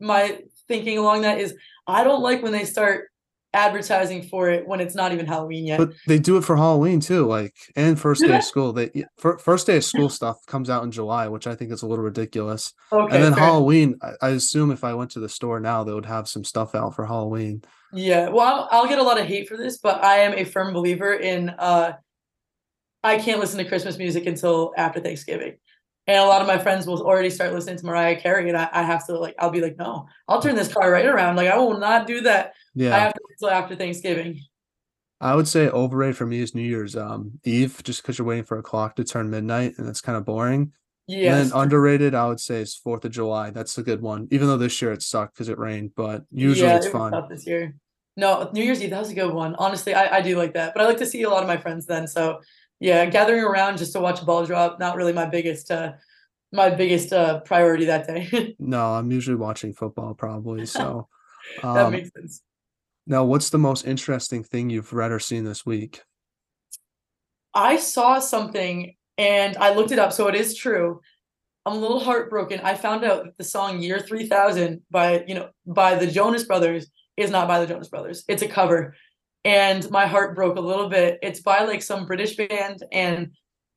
my 0.00 0.40
thinking 0.66 0.98
along 0.98 1.22
that 1.22 1.38
is 1.38 1.54
I 1.86 2.04
don't 2.04 2.22
like 2.22 2.42
when 2.42 2.52
they 2.52 2.64
start 2.64 3.10
advertising 3.54 4.22
for 4.22 4.50
it 4.50 4.66
when 4.66 4.80
it's 4.80 4.94
not 4.94 5.12
even 5.12 5.26
Halloween 5.26 5.66
yet. 5.66 5.78
But 5.78 5.92
they 6.06 6.18
do 6.18 6.36
it 6.36 6.44
for 6.44 6.56
Halloween 6.56 7.00
too, 7.00 7.26
like 7.26 7.54
and 7.76 7.98
first 7.98 8.22
day 8.22 8.36
of 8.36 8.44
school. 8.44 8.72
They 8.72 9.04
first 9.18 9.66
day 9.66 9.78
of 9.78 9.84
school 9.84 10.08
stuff 10.08 10.44
comes 10.46 10.68
out 10.68 10.84
in 10.84 10.90
July, 10.90 11.28
which 11.28 11.46
I 11.46 11.54
think 11.54 11.72
is 11.72 11.82
a 11.82 11.86
little 11.86 12.04
ridiculous. 12.04 12.72
Okay, 12.92 13.14
and 13.14 13.24
then 13.24 13.34
fair. 13.34 13.44
Halloween, 13.44 13.98
I, 14.20 14.28
assume 14.28 14.70
if 14.70 14.84
I 14.84 14.94
went 14.94 15.10
to 15.12 15.20
the 15.20 15.28
store 15.28 15.60
now, 15.60 15.84
they 15.84 15.94
would 15.94 16.06
have 16.06 16.28
some 16.28 16.44
stuff 16.44 16.74
out 16.74 16.94
for 16.94 17.06
Halloween. 17.06 17.62
Yeah, 17.92 18.28
well, 18.28 18.46
I'll, 18.46 18.68
I'll 18.82 18.88
get 18.88 18.98
a 18.98 19.02
lot 19.02 19.18
of 19.18 19.26
hate 19.26 19.48
for 19.48 19.56
this, 19.56 19.78
but 19.78 20.04
I 20.04 20.18
am 20.18 20.34
a 20.34 20.44
firm 20.44 20.72
believer 20.72 21.14
in. 21.14 21.50
uh 21.50 21.94
I 23.04 23.18
can't 23.18 23.38
listen 23.38 23.58
to 23.58 23.64
Christmas 23.64 23.96
music 23.96 24.26
until 24.26 24.72
after 24.76 24.98
Thanksgiving 24.98 25.56
and 26.08 26.16
a 26.16 26.26
lot 26.26 26.40
of 26.40 26.46
my 26.46 26.58
friends 26.58 26.86
will 26.86 27.02
already 27.02 27.28
start 27.28 27.52
listening 27.52 27.76
to 27.76 27.84
Mariah 27.84 28.18
Carey, 28.18 28.48
and 28.48 28.56
I, 28.56 28.68
I, 28.72 28.82
have 28.82 29.06
to 29.06 29.18
like, 29.18 29.34
I'll 29.38 29.50
be 29.50 29.60
like, 29.60 29.76
no, 29.78 30.06
I'll 30.26 30.40
turn 30.40 30.56
this 30.56 30.72
car 30.72 30.90
right 30.90 31.04
around. 31.04 31.36
Like, 31.36 31.48
I 31.48 31.58
will 31.58 31.78
not 31.78 32.06
do 32.06 32.22
that. 32.22 32.54
Yeah, 32.74 32.96
I 32.96 32.98
have 32.98 33.12
to 33.12 33.20
until 33.40 33.54
after 33.54 33.76
Thanksgiving. 33.76 34.40
I 35.20 35.34
would 35.34 35.48
say 35.48 35.68
overrated 35.68 36.16
for 36.16 36.26
me 36.26 36.40
is 36.40 36.54
New 36.54 36.62
Year's 36.62 36.96
um, 36.96 37.40
Eve, 37.44 37.80
just 37.82 38.02
because 38.02 38.18
you're 38.18 38.26
waiting 38.26 38.44
for 38.44 38.58
a 38.58 38.62
clock 38.62 38.96
to 38.96 39.04
turn 39.04 39.30
midnight, 39.30 39.74
and 39.78 39.88
it's 39.88 40.00
kind 40.00 40.16
of 40.16 40.24
boring. 40.24 40.72
Yeah. 41.08 41.38
And 41.38 41.50
underrated, 41.54 42.14
I 42.14 42.28
would 42.28 42.38
say, 42.38 42.60
is 42.60 42.76
Fourth 42.76 43.04
of 43.04 43.10
July. 43.10 43.50
That's 43.50 43.76
a 43.78 43.82
good 43.82 44.02
one. 44.02 44.28
Even 44.30 44.46
though 44.46 44.58
this 44.58 44.80
year 44.80 44.92
it 44.92 45.02
sucked 45.02 45.34
because 45.34 45.48
it 45.48 45.58
rained, 45.58 45.92
but 45.96 46.24
usually 46.30 46.68
yeah, 46.68 46.76
it's 46.76 46.86
it 46.86 46.92
fun. 46.92 47.12
this 47.30 47.46
year. 47.46 47.74
No, 48.16 48.50
New 48.52 48.62
Year's 48.62 48.82
Eve 48.82 48.90
that 48.90 49.00
was 49.00 49.10
a 49.10 49.14
good 49.14 49.32
one. 49.32 49.54
Honestly, 49.56 49.94
I, 49.94 50.18
I 50.18 50.20
do 50.20 50.36
like 50.36 50.54
that, 50.54 50.74
but 50.74 50.82
I 50.82 50.86
like 50.86 50.98
to 50.98 51.06
see 51.06 51.22
a 51.22 51.30
lot 51.30 51.42
of 51.42 51.48
my 51.48 51.56
friends 51.56 51.86
then. 51.86 52.06
So 52.06 52.40
yeah, 52.80 53.06
gathering 53.06 53.42
around 53.42 53.78
just 53.78 53.92
to 53.92 54.00
watch 54.00 54.20
a 54.20 54.24
ball 54.24 54.44
drop, 54.44 54.78
not 54.78 54.96
really 54.96 55.12
my 55.12 55.24
biggest 55.24 55.70
uh 55.70 55.92
my 56.52 56.68
biggest 56.68 57.12
uh 57.12 57.40
priority 57.40 57.86
that 57.86 58.06
day. 58.06 58.56
no, 58.58 58.94
I'm 58.94 59.10
usually 59.10 59.36
watching 59.36 59.72
football 59.72 60.14
probably. 60.14 60.66
So 60.66 61.08
um, 61.62 61.74
that 61.74 61.90
makes 61.90 62.10
sense. 62.12 62.42
Now, 63.08 63.24
what's 63.24 63.48
the 63.48 63.58
most 63.58 63.86
interesting 63.86 64.44
thing 64.44 64.68
you've 64.68 64.92
read 64.92 65.12
or 65.12 65.18
seen 65.18 65.44
this 65.44 65.64
week? 65.64 66.02
I 67.54 67.78
saw 67.78 68.18
something 68.18 68.94
and 69.16 69.56
I 69.56 69.72
looked 69.74 69.92
it 69.92 69.98
up, 69.98 70.12
so 70.12 70.28
it 70.28 70.34
is 70.34 70.54
true. 70.54 71.00
I'm 71.64 71.72
a 71.72 71.80
little 71.80 72.00
heartbroken. 72.00 72.60
I 72.60 72.74
found 72.74 73.04
out 73.04 73.24
that 73.24 73.38
the 73.38 73.44
song 73.44 73.80
Year 73.80 73.98
3000 73.98 74.82
by, 74.90 75.24
you 75.26 75.34
know, 75.34 75.48
by 75.66 75.94
the 75.94 76.06
Jonas 76.06 76.44
Brothers 76.44 76.90
is 77.16 77.30
not 77.30 77.48
by 77.48 77.60
the 77.60 77.66
Jonas 77.66 77.88
Brothers. 77.88 78.24
It's 78.28 78.42
a 78.42 78.48
cover. 78.48 78.94
And 79.42 79.90
my 79.90 80.06
heart 80.06 80.36
broke 80.36 80.58
a 80.58 80.60
little 80.60 80.90
bit. 80.90 81.18
It's 81.22 81.40
by 81.40 81.64
like 81.64 81.80
some 81.80 82.04
British 82.04 82.36
band 82.36 82.84
and 82.92 83.30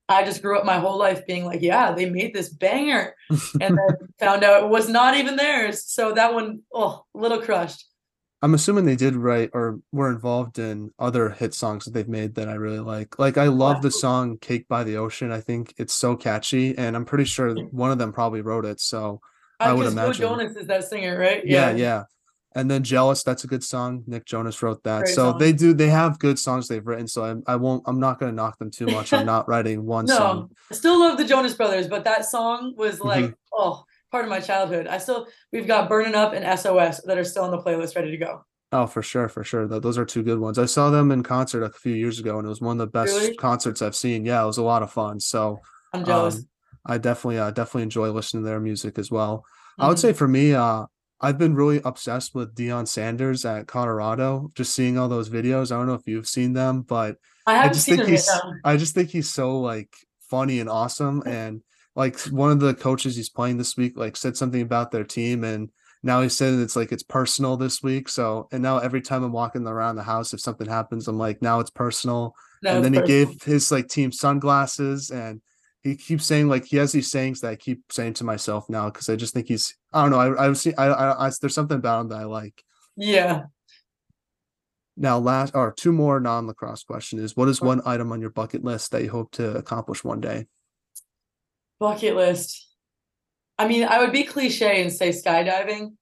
I 0.09 0.25
just 0.25 0.41
grew 0.41 0.59
up 0.59 0.65
my 0.65 0.77
whole 0.77 0.99
life 0.99 1.25
being 1.25 1.45
like, 1.45 1.61
yeah, 1.61 1.93
they 1.93 2.09
made 2.09 2.33
this 2.33 2.49
banger. 2.49 3.15
and 3.61 3.77
then 3.77 3.95
found 4.19 4.43
out 4.43 4.63
it 4.63 4.69
was 4.69 4.89
not 4.89 5.15
even 5.15 5.37
theirs. 5.37 5.85
So 5.85 6.11
that 6.15 6.33
one, 6.33 6.63
oh, 6.73 7.05
a 7.15 7.17
little 7.17 7.41
crushed. 7.41 7.85
I'm 8.43 8.55
assuming 8.55 8.85
they 8.85 8.95
did 8.95 9.15
write 9.15 9.51
or 9.53 9.79
were 9.91 10.09
involved 10.09 10.57
in 10.57 10.91
other 10.97 11.29
hit 11.29 11.53
songs 11.53 11.85
that 11.85 11.93
they've 11.93 12.07
made 12.07 12.35
that 12.35 12.49
I 12.49 12.53
really 12.53 12.79
like. 12.79 13.19
Like 13.19 13.37
I 13.37 13.47
love 13.47 13.83
the 13.83 13.91
song 13.91 14.37
Cake 14.39 14.67
by 14.67 14.83
the 14.83 14.97
Ocean. 14.97 15.31
I 15.31 15.41
think 15.41 15.75
it's 15.77 15.93
so 15.93 16.15
catchy 16.15 16.75
and 16.75 16.95
I'm 16.95 17.05
pretty 17.05 17.25
sure 17.25 17.53
one 17.65 17.91
of 17.91 17.99
them 17.99 18.11
probably 18.11 18.41
wrote 18.41 18.65
it. 18.65 18.79
So 18.79 19.21
I, 19.59 19.69
I 19.69 19.73
would 19.73 19.85
imagine 19.85 20.13
Joe 20.13 20.29
Jonas 20.29 20.55
is 20.55 20.65
that 20.67 20.85
singer, 20.85 21.19
right? 21.19 21.45
Yeah, 21.45 21.71
yeah. 21.71 21.75
yeah. 21.75 22.03
And 22.53 22.69
then 22.69 22.83
Jealous, 22.83 23.23
that's 23.23 23.43
a 23.45 23.47
good 23.47 23.63
song. 23.63 24.03
Nick 24.07 24.25
Jonas 24.25 24.61
wrote 24.61 24.83
that. 24.83 25.03
Great 25.03 25.15
so 25.15 25.31
song. 25.31 25.39
they 25.39 25.53
do 25.53 25.73
they 25.73 25.89
have 25.89 26.17
good 26.17 26.39
songs 26.39 26.67
they've 26.67 26.85
written. 26.85 27.07
So 27.07 27.23
I 27.23 27.53
I 27.53 27.55
won't 27.57 27.83
I'm 27.85 27.99
not 27.99 28.19
gonna 28.19 28.31
knock 28.31 28.57
them 28.57 28.71
too 28.71 28.87
much. 28.87 29.13
I'm 29.13 29.25
not 29.27 29.47
writing 29.47 29.85
one 29.85 30.05
no, 30.05 30.17
song. 30.17 30.51
I 30.71 30.73
still 30.73 30.99
love 30.99 31.17
the 31.17 31.25
Jonas 31.25 31.53
Brothers, 31.53 31.87
but 31.87 32.03
that 32.05 32.25
song 32.25 32.73
was 32.75 32.99
like, 32.99 33.25
mm-hmm. 33.25 33.33
oh, 33.53 33.85
part 34.11 34.25
of 34.25 34.29
my 34.29 34.39
childhood. 34.39 34.87
I 34.87 34.97
still 34.97 35.27
we've 35.51 35.67
got 35.67 35.89
Burning 35.89 36.15
Up 36.15 36.33
and 36.33 36.59
SOS 36.59 37.01
that 37.03 37.17
are 37.17 37.23
still 37.23 37.43
on 37.43 37.51
the 37.51 37.59
playlist 37.59 37.95
ready 37.95 38.11
to 38.11 38.17
go. 38.17 38.45
Oh, 38.73 38.87
for 38.87 39.01
sure, 39.01 39.27
for 39.27 39.43
sure. 39.43 39.67
Those 39.67 39.97
are 39.97 40.05
two 40.05 40.23
good 40.23 40.39
ones. 40.39 40.57
I 40.57 40.65
saw 40.65 40.89
them 40.89 41.11
in 41.11 41.23
concert 41.23 41.63
a 41.63 41.69
few 41.69 41.93
years 41.93 42.19
ago, 42.19 42.37
and 42.37 42.45
it 42.45 42.49
was 42.49 42.61
one 42.61 42.79
of 42.79 42.87
the 42.87 42.91
best 42.91 43.13
really? 43.13 43.35
concerts 43.35 43.81
I've 43.81 43.95
seen. 43.95 44.23
Yeah, 44.23 44.41
it 44.43 44.47
was 44.47 44.59
a 44.59 44.63
lot 44.63 44.81
of 44.81 44.91
fun. 44.91 45.19
So 45.19 45.59
I'm 45.93 46.05
jealous. 46.05 46.37
Um, 46.37 46.47
I 46.85 46.97
definitely, 46.97 47.37
uh, 47.37 47.51
definitely 47.51 47.83
enjoy 47.83 48.11
listening 48.11 48.43
to 48.43 48.49
their 48.49 48.61
music 48.61 48.97
as 48.97 49.11
well. 49.11 49.39
Mm-hmm. 49.39 49.81
I 49.83 49.87
would 49.89 49.99
say 49.99 50.09
mm-hmm. 50.09 50.17
for 50.17 50.27
me, 50.27 50.53
uh, 50.53 50.85
I've 51.19 51.37
been 51.37 51.53
really 51.53 51.81
obsessed 51.83 52.33
with 52.33 52.55
Deion 52.55 52.87
Sanders 52.87 53.43
at 53.43 53.67
Colorado. 53.67 54.49
Just 54.55 54.73
seeing 54.73 54.97
all 54.97 55.09
those 55.09 55.29
videos. 55.29 55.71
I 55.71 55.77
don't 55.77 55.87
know 55.87 55.93
if 55.93 56.07
you've 56.07 56.27
seen 56.27 56.53
them, 56.53 56.81
but 56.81 57.17
I, 57.45 57.65
I 57.65 57.67
just 57.67 57.85
think 57.85 58.05
he's. 58.05 58.29
I 58.63 58.77
just 58.77 58.95
think 58.95 59.09
he's 59.09 59.29
so 59.29 59.59
like 59.59 59.93
funny 60.29 60.61
and 60.61 60.69
awesome, 60.69 61.21
and 61.25 61.61
like 61.95 62.19
one 62.25 62.51
of 62.51 62.59
the 62.59 62.73
coaches 62.73 63.15
he's 63.15 63.29
playing 63.29 63.57
this 63.57 63.75
week 63.75 63.97
like 63.97 64.15
said 64.15 64.37
something 64.37 64.61
about 64.61 64.91
their 64.91 65.03
team 65.03 65.43
and 65.43 65.69
now 66.03 66.21
he 66.21 66.29
said 66.29 66.55
it's 66.55 66.75
like 66.75 66.91
it's 66.91 67.03
personal 67.03 67.57
this 67.57 67.83
week. 67.83 68.09
So 68.09 68.47
and 68.51 68.63
now 68.63 68.79
every 68.79 69.01
time 69.01 69.23
I'm 69.23 69.31
walking 69.31 69.67
around 69.67 69.95
the 69.95 70.03
house, 70.03 70.33
if 70.33 70.39
something 70.39 70.67
happens, 70.67 71.07
I'm 71.07 71.17
like, 71.17 71.41
now 71.41 71.59
it's 71.59 71.69
personal. 71.69 72.35
And 72.65 72.83
then 72.83 72.93
personal. 72.93 73.07
he 73.07 73.25
gave 73.25 73.43
his 73.43 73.71
like 73.71 73.87
team 73.87 74.11
sunglasses 74.11 75.11
and 75.11 75.41
he 75.83 75.95
keeps 75.95 76.25
saying 76.25 76.47
like 76.47 76.65
he 76.65 76.77
has 76.77 76.91
these 76.91 77.11
sayings 77.11 77.41
that 77.41 77.49
I 77.49 77.55
keep 77.55 77.83
saying 77.91 78.13
to 78.15 78.23
myself 78.23 78.69
now 78.69 78.89
because 78.89 79.09
I 79.09 79.15
just 79.15 79.33
think 79.33 79.47
he's 79.47 79.75
I 79.93 80.01
don't 80.01 80.11
know 80.11 80.19
I 80.19 80.45
I've 80.45 80.57
seen 80.57 80.73
I, 80.77 80.85
I, 80.85 81.27
I 81.27 81.31
there's 81.39 81.55
something 81.55 81.77
about 81.77 82.01
him 82.01 82.09
that 82.09 82.19
I 82.19 82.25
like. 82.25 82.63
Yeah. 82.97 83.43
Now, 84.97 85.19
last 85.19 85.55
or 85.55 85.71
two 85.71 85.91
more 85.91 86.19
non 86.19 86.47
lacrosse 86.47 86.83
question 86.83 87.17
is: 87.19 87.35
What 87.35 87.47
is 87.47 87.61
one 87.61 87.81
item 87.85 88.11
on 88.11 88.21
your 88.21 88.29
bucket 88.29 88.63
list 88.63 88.91
that 88.91 89.03
you 89.03 89.09
hope 89.09 89.31
to 89.31 89.55
accomplish 89.57 90.03
one 90.03 90.19
day? 90.19 90.47
Bucket 91.81 92.15
list. 92.15 92.69
I 93.57 93.67
mean, 93.67 93.83
I 93.83 93.99
would 93.99 94.11
be 94.11 94.23
cliche 94.23 94.83
and 94.83 94.93
say 94.93 95.09
skydiving, 95.09 95.93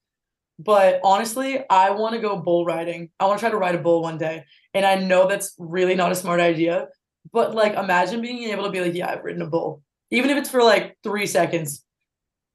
but 0.60 1.00
honestly, 1.06 1.64
I 1.70 1.92
want 1.92 2.16
to 2.16 2.20
go 2.20 2.36
bull 2.36 2.66
riding. 2.66 3.12
I 3.18 3.28
want 3.28 3.40
to 3.40 3.44
try 3.44 3.50
to 3.50 3.58
ride 3.58 3.76
a 3.76 3.82
bull 3.82 4.02
one 4.02 4.18
day. 4.18 4.44
And 4.74 4.86
I 4.86 4.96
know 4.96 5.30
that's 5.30 5.56
really 5.58 5.96
not 5.96 6.12
a 6.12 6.16
smart 6.16 6.42
idea, 6.42 6.90
but 7.32 7.56
like 7.56 7.76
imagine 7.76 8.22
being 8.22 8.44
able 8.50 8.66
to 8.66 8.70
be 8.70 8.82
like, 8.82 8.94
yeah, 8.94 9.10
I've 9.10 9.24
ridden 9.24 9.42
a 9.42 9.48
bull, 9.48 9.82
even 10.12 10.30
if 10.30 10.38
it's 10.38 10.50
for 10.50 10.62
like 10.62 10.98
three 11.02 11.26
seconds, 11.26 11.86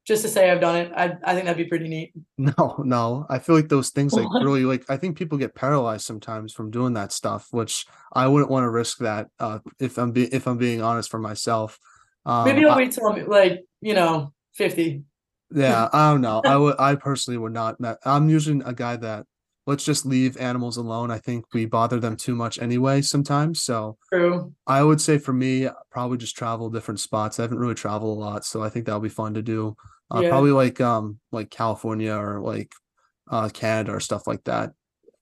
just 0.05 0.21
to 0.21 0.29
say 0.29 0.51
I've 0.51 0.61
done 0.61 0.75
it. 0.75 0.91
I, 0.95 1.17
I 1.23 1.33
think 1.33 1.45
that'd 1.45 1.57
be 1.57 1.65
pretty 1.65 1.87
neat. 1.87 2.13
No, 2.37 2.75
no. 2.85 3.25
I 3.27 3.39
feel 3.39 3.55
like 3.55 3.69
those 3.69 3.89
things 3.89 4.13
like 4.13 4.27
really 4.43 4.65
like 4.65 4.85
I 4.87 4.97
think 4.97 5.17
people 5.17 5.39
get 5.39 5.55
paralyzed 5.55 6.05
sometimes 6.05 6.53
from 6.53 6.69
doing 6.69 6.93
that 6.93 7.11
stuff, 7.11 7.47
which 7.49 7.87
I 8.13 8.27
wouldn't 8.27 8.51
want 8.51 8.65
to 8.65 8.69
risk 8.69 8.99
that 8.99 9.29
uh 9.39 9.59
if 9.79 9.97
I'm 9.97 10.11
being 10.11 10.29
if 10.31 10.47
I'm 10.47 10.59
being 10.59 10.83
honest 10.83 11.09
for 11.09 11.17
myself. 11.19 11.79
Um, 12.25 12.45
Maybe 12.45 12.65
I'll 12.65 12.75
wait 12.75 12.91
till 12.91 13.07
I'm 13.07 13.27
like, 13.27 13.63
you 13.81 13.93
know, 13.93 14.33
50. 14.55 15.03
Yeah, 15.53 15.89
I 15.93 16.11
don't 16.11 16.21
know. 16.21 16.41
I 16.43 16.57
would 16.57 16.75
I 16.79 16.95
personally 16.95 17.37
would 17.37 17.53
not 17.53 17.77
I'm 18.03 18.29
usually 18.29 18.61
a 18.65 18.73
guy 18.73 18.95
that 18.97 19.25
let's 19.67 19.83
just 19.83 20.05
leave 20.05 20.37
animals 20.37 20.77
alone. 20.77 21.11
I 21.11 21.17
think 21.17 21.45
we 21.53 21.65
bother 21.65 21.99
them 21.99 22.15
too 22.15 22.35
much 22.35 22.59
anyway 22.59 23.01
sometimes. 23.01 23.61
So 23.63 23.97
True. 24.11 24.53
I 24.67 24.83
would 24.83 25.01
say 25.01 25.17
for 25.17 25.33
me, 25.33 25.67
probably 25.91 26.17
just 26.17 26.35
travel 26.35 26.69
different 26.69 26.99
spots. 26.99 27.39
I 27.39 27.43
haven't 27.43 27.59
really 27.59 27.75
traveled 27.75 28.17
a 28.17 28.19
lot, 28.19 28.45
so 28.45 28.63
I 28.63 28.69
think 28.69 28.85
that'll 28.85 29.01
be 29.01 29.09
fun 29.09 29.33
to 29.35 29.41
do. 29.41 29.75
Uh, 30.13 30.21
yeah. 30.21 30.29
probably 30.29 30.51
like 30.51 30.79
um 30.81 31.19
like 31.31 31.49
California 31.49 32.13
or 32.13 32.39
like 32.39 32.71
uh 33.29 33.49
Canada 33.49 33.93
or 33.93 33.99
stuff 33.99 34.27
like 34.27 34.43
that. 34.43 34.71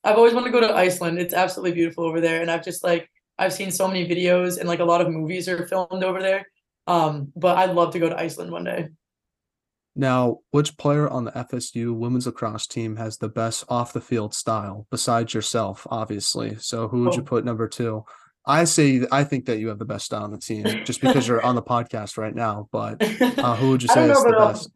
I've 0.03 0.17
always 0.17 0.33
wanted 0.33 0.51
to 0.51 0.59
go 0.59 0.67
to 0.67 0.75
Iceland. 0.75 1.19
It's 1.19 1.33
absolutely 1.33 1.71
beautiful 1.71 2.03
over 2.03 2.19
there. 2.19 2.41
And 2.41 2.51
I've 2.51 2.63
just 2.63 2.83
like 2.83 3.09
I've 3.37 3.53
seen 3.53 3.71
so 3.71 3.87
many 3.87 4.07
videos 4.07 4.59
and 4.59 4.67
like 4.67 4.79
a 4.79 4.85
lot 4.85 5.01
of 5.01 5.09
movies 5.09 5.47
are 5.47 5.65
filmed 5.67 6.03
over 6.03 6.21
there. 6.21 6.45
Um, 6.87 7.31
but 7.35 7.57
I'd 7.57 7.75
love 7.75 7.93
to 7.93 7.99
go 7.99 8.09
to 8.09 8.19
Iceland 8.19 8.51
one 8.51 8.63
day. 8.63 8.89
Now, 9.95 10.39
which 10.51 10.75
player 10.77 11.07
on 11.07 11.23
the 11.23 11.31
FSU 11.31 11.93
women's 11.93 12.25
lacrosse 12.25 12.65
team 12.65 12.95
has 12.95 13.17
the 13.17 13.29
best 13.29 13.63
off 13.69 13.93
the 13.93 14.01
field 14.01 14.33
style 14.33 14.87
besides 14.89 15.33
yourself, 15.33 15.85
obviously? 15.89 16.57
So 16.59 16.87
who 16.87 17.03
would 17.03 17.13
oh. 17.13 17.17
you 17.17 17.23
put 17.23 17.45
number 17.45 17.67
two? 17.67 18.03
I 18.45 18.65
say 18.65 19.05
I 19.11 19.23
think 19.23 19.45
that 19.45 19.59
you 19.59 19.69
have 19.69 19.79
the 19.79 19.85
best 19.85 20.05
style 20.05 20.23
on 20.23 20.31
the 20.31 20.37
team 20.37 20.65
just 20.83 20.99
because 20.99 21.27
you're 21.27 21.45
on 21.45 21.55
the 21.55 21.61
podcast 21.61 22.17
right 22.17 22.35
now. 22.35 22.67
But 22.71 23.01
uh, 23.21 23.55
who 23.55 23.69
would 23.69 23.83
you 23.83 23.87
say 23.93 24.09
is 24.09 24.21
the 24.23 24.35
best? 24.37 24.71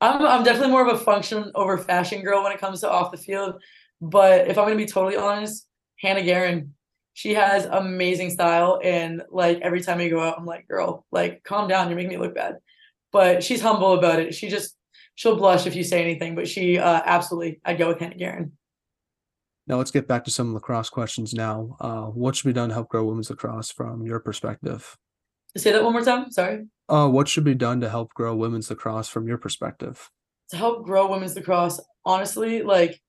I'm 0.00 0.22
I'm 0.22 0.44
definitely 0.44 0.70
more 0.70 0.86
of 0.86 0.94
a 0.94 0.98
function 0.98 1.50
over 1.54 1.76
fashion 1.76 2.22
girl 2.22 2.42
when 2.42 2.52
it 2.52 2.58
comes 2.58 2.80
to 2.80 2.90
off 2.90 3.10
the 3.10 3.18
field. 3.18 3.62
But 4.00 4.48
if 4.48 4.58
I'm 4.58 4.64
gonna 4.64 4.76
be 4.76 4.86
totally 4.86 5.16
honest, 5.16 5.66
Hannah 6.00 6.22
Guerin, 6.22 6.74
she 7.16 7.34
has 7.34 7.64
amazing 7.64 8.30
style, 8.30 8.78
and 8.84 9.22
like 9.30 9.60
every 9.60 9.80
time 9.80 9.98
I 9.98 10.08
go 10.08 10.20
out, 10.20 10.38
I'm 10.38 10.44
like, 10.46 10.68
girl, 10.68 11.06
like 11.10 11.42
calm 11.44 11.68
down, 11.68 11.88
you're 11.88 11.96
making 11.96 12.10
me 12.10 12.18
look 12.18 12.34
bad 12.34 12.56
but 13.16 13.42
she's 13.42 13.62
humble 13.62 13.94
about 13.94 14.18
it. 14.18 14.34
She 14.34 14.48
just 14.48 14.76
she'll 15.14 15.36
blush 15.36 15.66
if 15.66 15.74
you 15.74 15.84
say 15.84 16.02
anything, 16.02 16.34
but 16.34 16.46
she 16.46 16.78
uh, 16.78 17.00
absolutely 17.04 17.60
I'd 17.64 17.78
go 17.78 17.88
with 17.88 17.98
Hannah 17.98 18.14
Guerin. 18.14 18.52
Now 19.66 19.78
let's 19.78 19.90
get 19.90 20.06
back 20.06 20.24
to 20.24 20.30
some 20.30 20.52
lacrosse 20.52 20.90
questions. 20.90 21.32
Now, 21.32 21.78
uh, 21.80 22.02
what 22.02 22.36
should 22.36 22.46
be 22.46 22.52
done 22.52 22.68
to 22.68 22.74
help 22.74 22.90
grow 22.90 23.04
women's 23.04 23.30
lacrosse 23.30 23.70
from 23.70 24.06
your 24.06 24.20
perspective? 24.20 24.98
Say 25.56 25.72
that 25.72 25.82
one 25.82 25.94
more 25.94 26.04
time. 26.04 26.30
Sorry. 26.30 26.66
Uh, 26.90 27.08
what 27.08 27.26
should 27.26 27.44
be 27.44 27.54
done 27.54 27.80
to 27.80 27.88
help 27.88 28.12
grow 28.12 28.36
women's 28.36 28.68
lacrosse 28.68 29.08
from 29.08 29.26
your 29.26 29.38
perspective? 29.38 30.10
To 30.50 30.58
help 30.58 30.84
grow 30.84 31.10
women's 31.10 31.34
lacrosse, 31.34 31.80
honestly, 32.04 32.62
like 32.62 33.00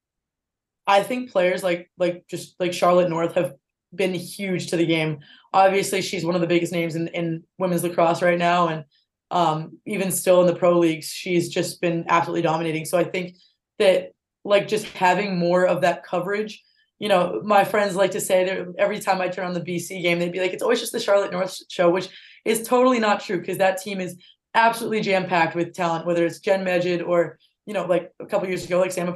I 0.88 1.04
think 1.04 1.32
players 1.32 1.64
like 1.64 1.92
like 1.98 2.24
just 2.30 2.56
like 2.62 2.72
Charlotte 2.72 3.10
North 3.10 3.36
have 3.36 3.56
been 3.94 4.14
huge 4.14 4.68
to 4.68 4.78
the 4.78 4.86
game. 4.86 5.20
Obviously, 5.54 6.02
she's 6.02 6.26
one 6.26 6.36
of 6.36 6.42
the 6.42 6.48
biggest 6.48 6.72
names 6.72 6.96
in, 6.96 7.08
in 7.10 7.44
women's 7.58 7.84
lacrosse 7.84 8.22
right 8.22 8.38
now, 8.38 8.68
and 8.68 8.86
um, 9.32 9.78
even 9.86 10.12
still 10.12 10.42
in 10.42 10.48
the 10.48 10.56
pro 10.56 10.78
leagues, 10.80 11.08
she's 11.08 11.50
just 11.50 11.82
been 11.82 12.06
absolutely 12.08 12.42
dominating. 12.42 12.86
So 12.86 12.98
I 12.98 13.04
think 13.04 13.36
that 13.80 14.12
like 14.44 14.68
just 14.68 14.86
having 14.88 15.38
more 15.38 15.66
of 15.66 15.82
that 15.82 16.06
coverage. 16.06 16.64
You 17.00 17.10
know, 17.10 17.42
my 17.44 17.64
friends 17.64 17.96
like 17.96 18.12
to 18.12 18.22
say 18.22 18.46
that 18.46 18.74
every 18.80 19.00
time 19.00 19.22
I 19.22 19.28
turn 19.28 19.46
on 19.46 19.54
the 19.54 19.62
BC 19.62 20.02
game, 20.02 20.18
they'd 20.18 20.32
be 20.32 20.40
like, 20.40 20.54
"It's 20.54 20.64
always 20.64 20.80
just 20.80 20.94
the 20.94 21.00
Charlotte 21.00 21.32
North 21.32 21.56
show," 21.70 21.90
which 21.90 22.10
is 22.44 22.68
totally 22.68 23.00
not 23.00 23.20
true 23.20 23.40
because 23.40 23.60
that 23.60 23.82
team 23.82 24.00
is 24.00 24.18
absolutely 24.56 25.02
jam 25.02 25.28
packed 25.28 25.56
with 25.56 25.74
talent. 25.74 26.08
Whether 26.08 26.26
it's 26.26 26.40
Jenn 26.40 26.66
Medjid 26.66 27.08
or 27.08 27.38
you 27.68 27.74
know, 27.74 27.86
like 27.86 28.12
a 28.20 28.26
couple 28.26 28.48
years 28.48 28.66
ago, 28.66 28.80
like 28.80 28.92
Sam 28.92 29.14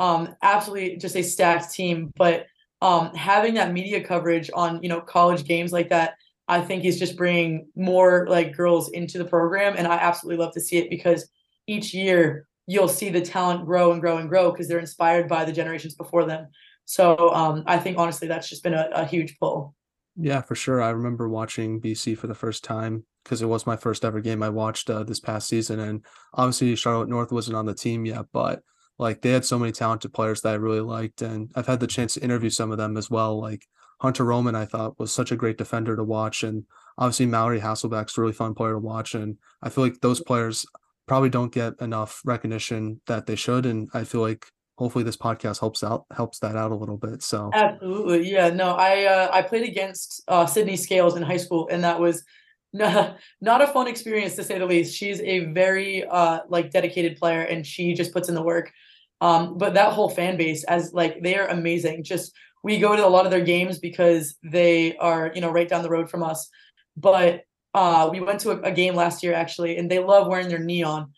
um, 0.00 0.34
absolutely 0.42 0.96
just 0.96 1.16
a 1.16 1.22
stacked 1.22 1.72
team. 1.72 2.10
But 2.16 2.46
um, 2.80 3.14
having 3.14 3.54
that 3.54 3.72
media 3.72 4.02
coverage 4.02 4.50
on 4.54 4.82
you 4.82 4.88
know 4.88 5.00
college 5.00 5.44
games 5.44 5.72
like 5.72 5.88
that 5.90 6.14
I 6.48 6.62
think 6.62 6.84
is 6.84 6.98
just 6.98 7.16
bringing 7.16 7.68
more 7.76 8.26
like 8.28 8.56
girls 8.56 8.90
into 8.90 9.18
the 9.18 9.24
program, 9.24 9.74
and 9.76 9.86
I 9.86 9.96
absolutely 9.96 10.42
love 10.42 10.54
to 10.54 10.60
see 10.60 10.78
it 10.78 10.88
because 10.88 11.28
each 11.66 11.92
year 11.92 12.46
you'll 12.66 12.88
see 12.88 13.10
the 13.10 13.20
talent 13.20 13.66
grow 13.66 13.92
and 13.92 14.00
grow 14.00 14.18
and 14.18 14.28
grow 14.28 14.50
because 14.50 14.68
they're 14.68 14.78
inspired 14.78 15.28
by 15.28 15.44
the 15.44 15.52
generations 15.52 15.94
before 15.94 16.24
them. 16.24 16.48
So 16.86 17.34
um, 17.34 17.64
I 17.66 17.78
think 17.78 17.98
honestly 17.98 18.28
that's 18.28 18.48
just 18.48 18.62
been 18.62 18.74
a, 18.74 18.88
a 18.92 19.04
huge 19.04 19.38
pull. 19.38 19.74
Yeah, 20.16 20.40
for 20.40 20.54
sure. 20.54 20.82
I 20.82 20.90
remember 20.90 21.28
watching 21.28 21.80
BC 21.80 22.16
for 22.16 22.26
the 22.26 22.34
first 22.34 22.64
time 22.64 23.04
because 23.24 23.42
it 23.42 23.46
was 23.46 23.66
my 23.66 23.76
first 23.76 24.04
ever 24.04 24.20
game 24.20 24.42
I 24.42 24.48
watched 24.48 24.88
uh, 24.88 25.04
this 25.04 25.20
past 25.20 25.48
season, 25.48 25.78
and 25.80 26.04
obviously 26.32 26.74
Charlotte 26.76 27.10
North 27.10 27.30
wasn't 27.30 27.56
on 27.56 27.66
the 27.66 27.74
team 27.74 28.06
yet, 28.06 28.24
but 28.32 28.62
like 28.98 29.22
they 29.22 29.30
had 29.30 29.44
so 29.44 29.58
many 29.58 29.72
talented 29.72 30.12
players 30.12 30.40
that 30.42 30.52
I 30.52 30.56
really 30.56 30.80
liked, 30.80 31.22
and 31.22 31.50
I've 31.54 31.66
had 31.66 31.80
the 31.80 31.86
chance 31.86 32.14
to 32.14 32.22
interview 32.22 32.50
some 32.50 32.70
of 32.70 32.78
them 32.78 32.96
as 32.96 33.10
well. 33.10 33.40
Like 33.40 33.66
Hunter 34.00 34.24
Roman, 34.24 34.54
I 34.54 34.64
thought 34.64 34.98
was 34.98 35.12
such 35.12 35.32
a 35.32 35.36
great 35.36 35.58
defender 35.58 35.96
to 35.96 36.04
watch, 36.04 36.42
and 36.42 36.64
obviously 36.96 37.26
Mallory 37.26 37.60
Hasselbeck's 37.60 38.18
a 38.18 38.20
really 38.20 38.32
fun 38.32 38.54
player 38.54 38.72
to 38.72 38.78
watch, 38.78 39.14
and 39.14 39.36
I 39.62 39.68
feel 39.68 39.84
like 39.84 40.00
those 40.00 40.20
players 40.20 40.66
probably 41.06 41.30
don't 41.30 41.52
get 41.52 41.74
enough 41.80 42.20
recognition 42.24 43.00
that 43.06 43.26
they 43.26 43.36
should, 43.36 43.66
and 43.66 43.88
I 43.94 44.04
feel 44.04 44.20
like 44.20 44.46
hopefully 44.76 45.04
this 45.04 45.16
podcast 45.16 45.58
helps 45.58 45.82
out 45.82 46.06
helps 46.16 46.38
that 46.38 46.56
out 46.56 46.72
a 46.72 46.76
little 46.76 46.96
bit. 46.96 47.22
So 47.22 47.50
absolutely, 47.54 48.30
yeah, 48.30 48.50
no, 48.50 48.74
I 48.74 49.04
uh, 49.04 49.28
I 49.32 49.42
played 49.42 49.68
against 49.68 50.22
uh, 50.28 50.46
Sydney 50.46 50.76
Scales 50.76 51.16
in 51.16 51.22
high 51.22 51.36
school, 51.36 51.68
and 51.70 51.84
that 51.84 52.00
was 52.00 52.24
no, 52.72 53.14
not 53.40 53.62
a 53.62 53.66
fun 53.66 53.88
experience 53.88 54.34
to 54.36 54.44
say 54.44 54.58
the 54.58 54.66
least. 54.66 54.94
She's 54.94 55.20
a 55.20 55.46
very 55.46 56.04
uh 56.04 56.40
like 56.48 56.70
dedicated 56.70 57.16
player 57.16 57.40
and 57.42 57.66
she 57.66 57.94
just 57.94 58.12
puts 58.12 58.28
in 58.28 58.34
the 58.34 58.42
work. 58.42 58.72
Um, 59.20 59.58
but 59.58 59.74
that 59.74 59.92
whole 59.92 60.08
fan 60.08 60.36
base 60.36 60.64
as 60.64 60.92
like 60.92 61.22
they 61.22 61.36
are 61.36 61.48
amazing. 61.48 62.04
Just 62.04 62.32
we 62.62 62.78
go 62.78 62.94
to 62.94 63.06
a 63.06 63.08
lot 63.08 63.24
of 63.24 63.30
their 63.30 63.44
games 63.44 63.78
because 63.78 64.36
they 64.42 64.96
are, 64.96 65.32
you 65.34 65.40
know, 65.40 65.50
right 65.50 65.68
down 65.68 65.82
the 65.82 65.90
road 65.90 66.10
from 66.10 66.22
us. 66.22 66.48
But 66.96 67.42
uh 67.74 68.08
we 68.10 68.20
went 68.20 68.40
to 68.40 68.50
a, 68.52 68.60
a 68.62 68.72
game 68.72 68.94
last 68.94 69.22
year 69.22 69.34
actually, 69.34 69.76
and 69.76 69.90
they 69.90 69.98
love 69.98 70.28
wearing 70.28 70.48
their 70.48 70.58
neon. 70.58 71.12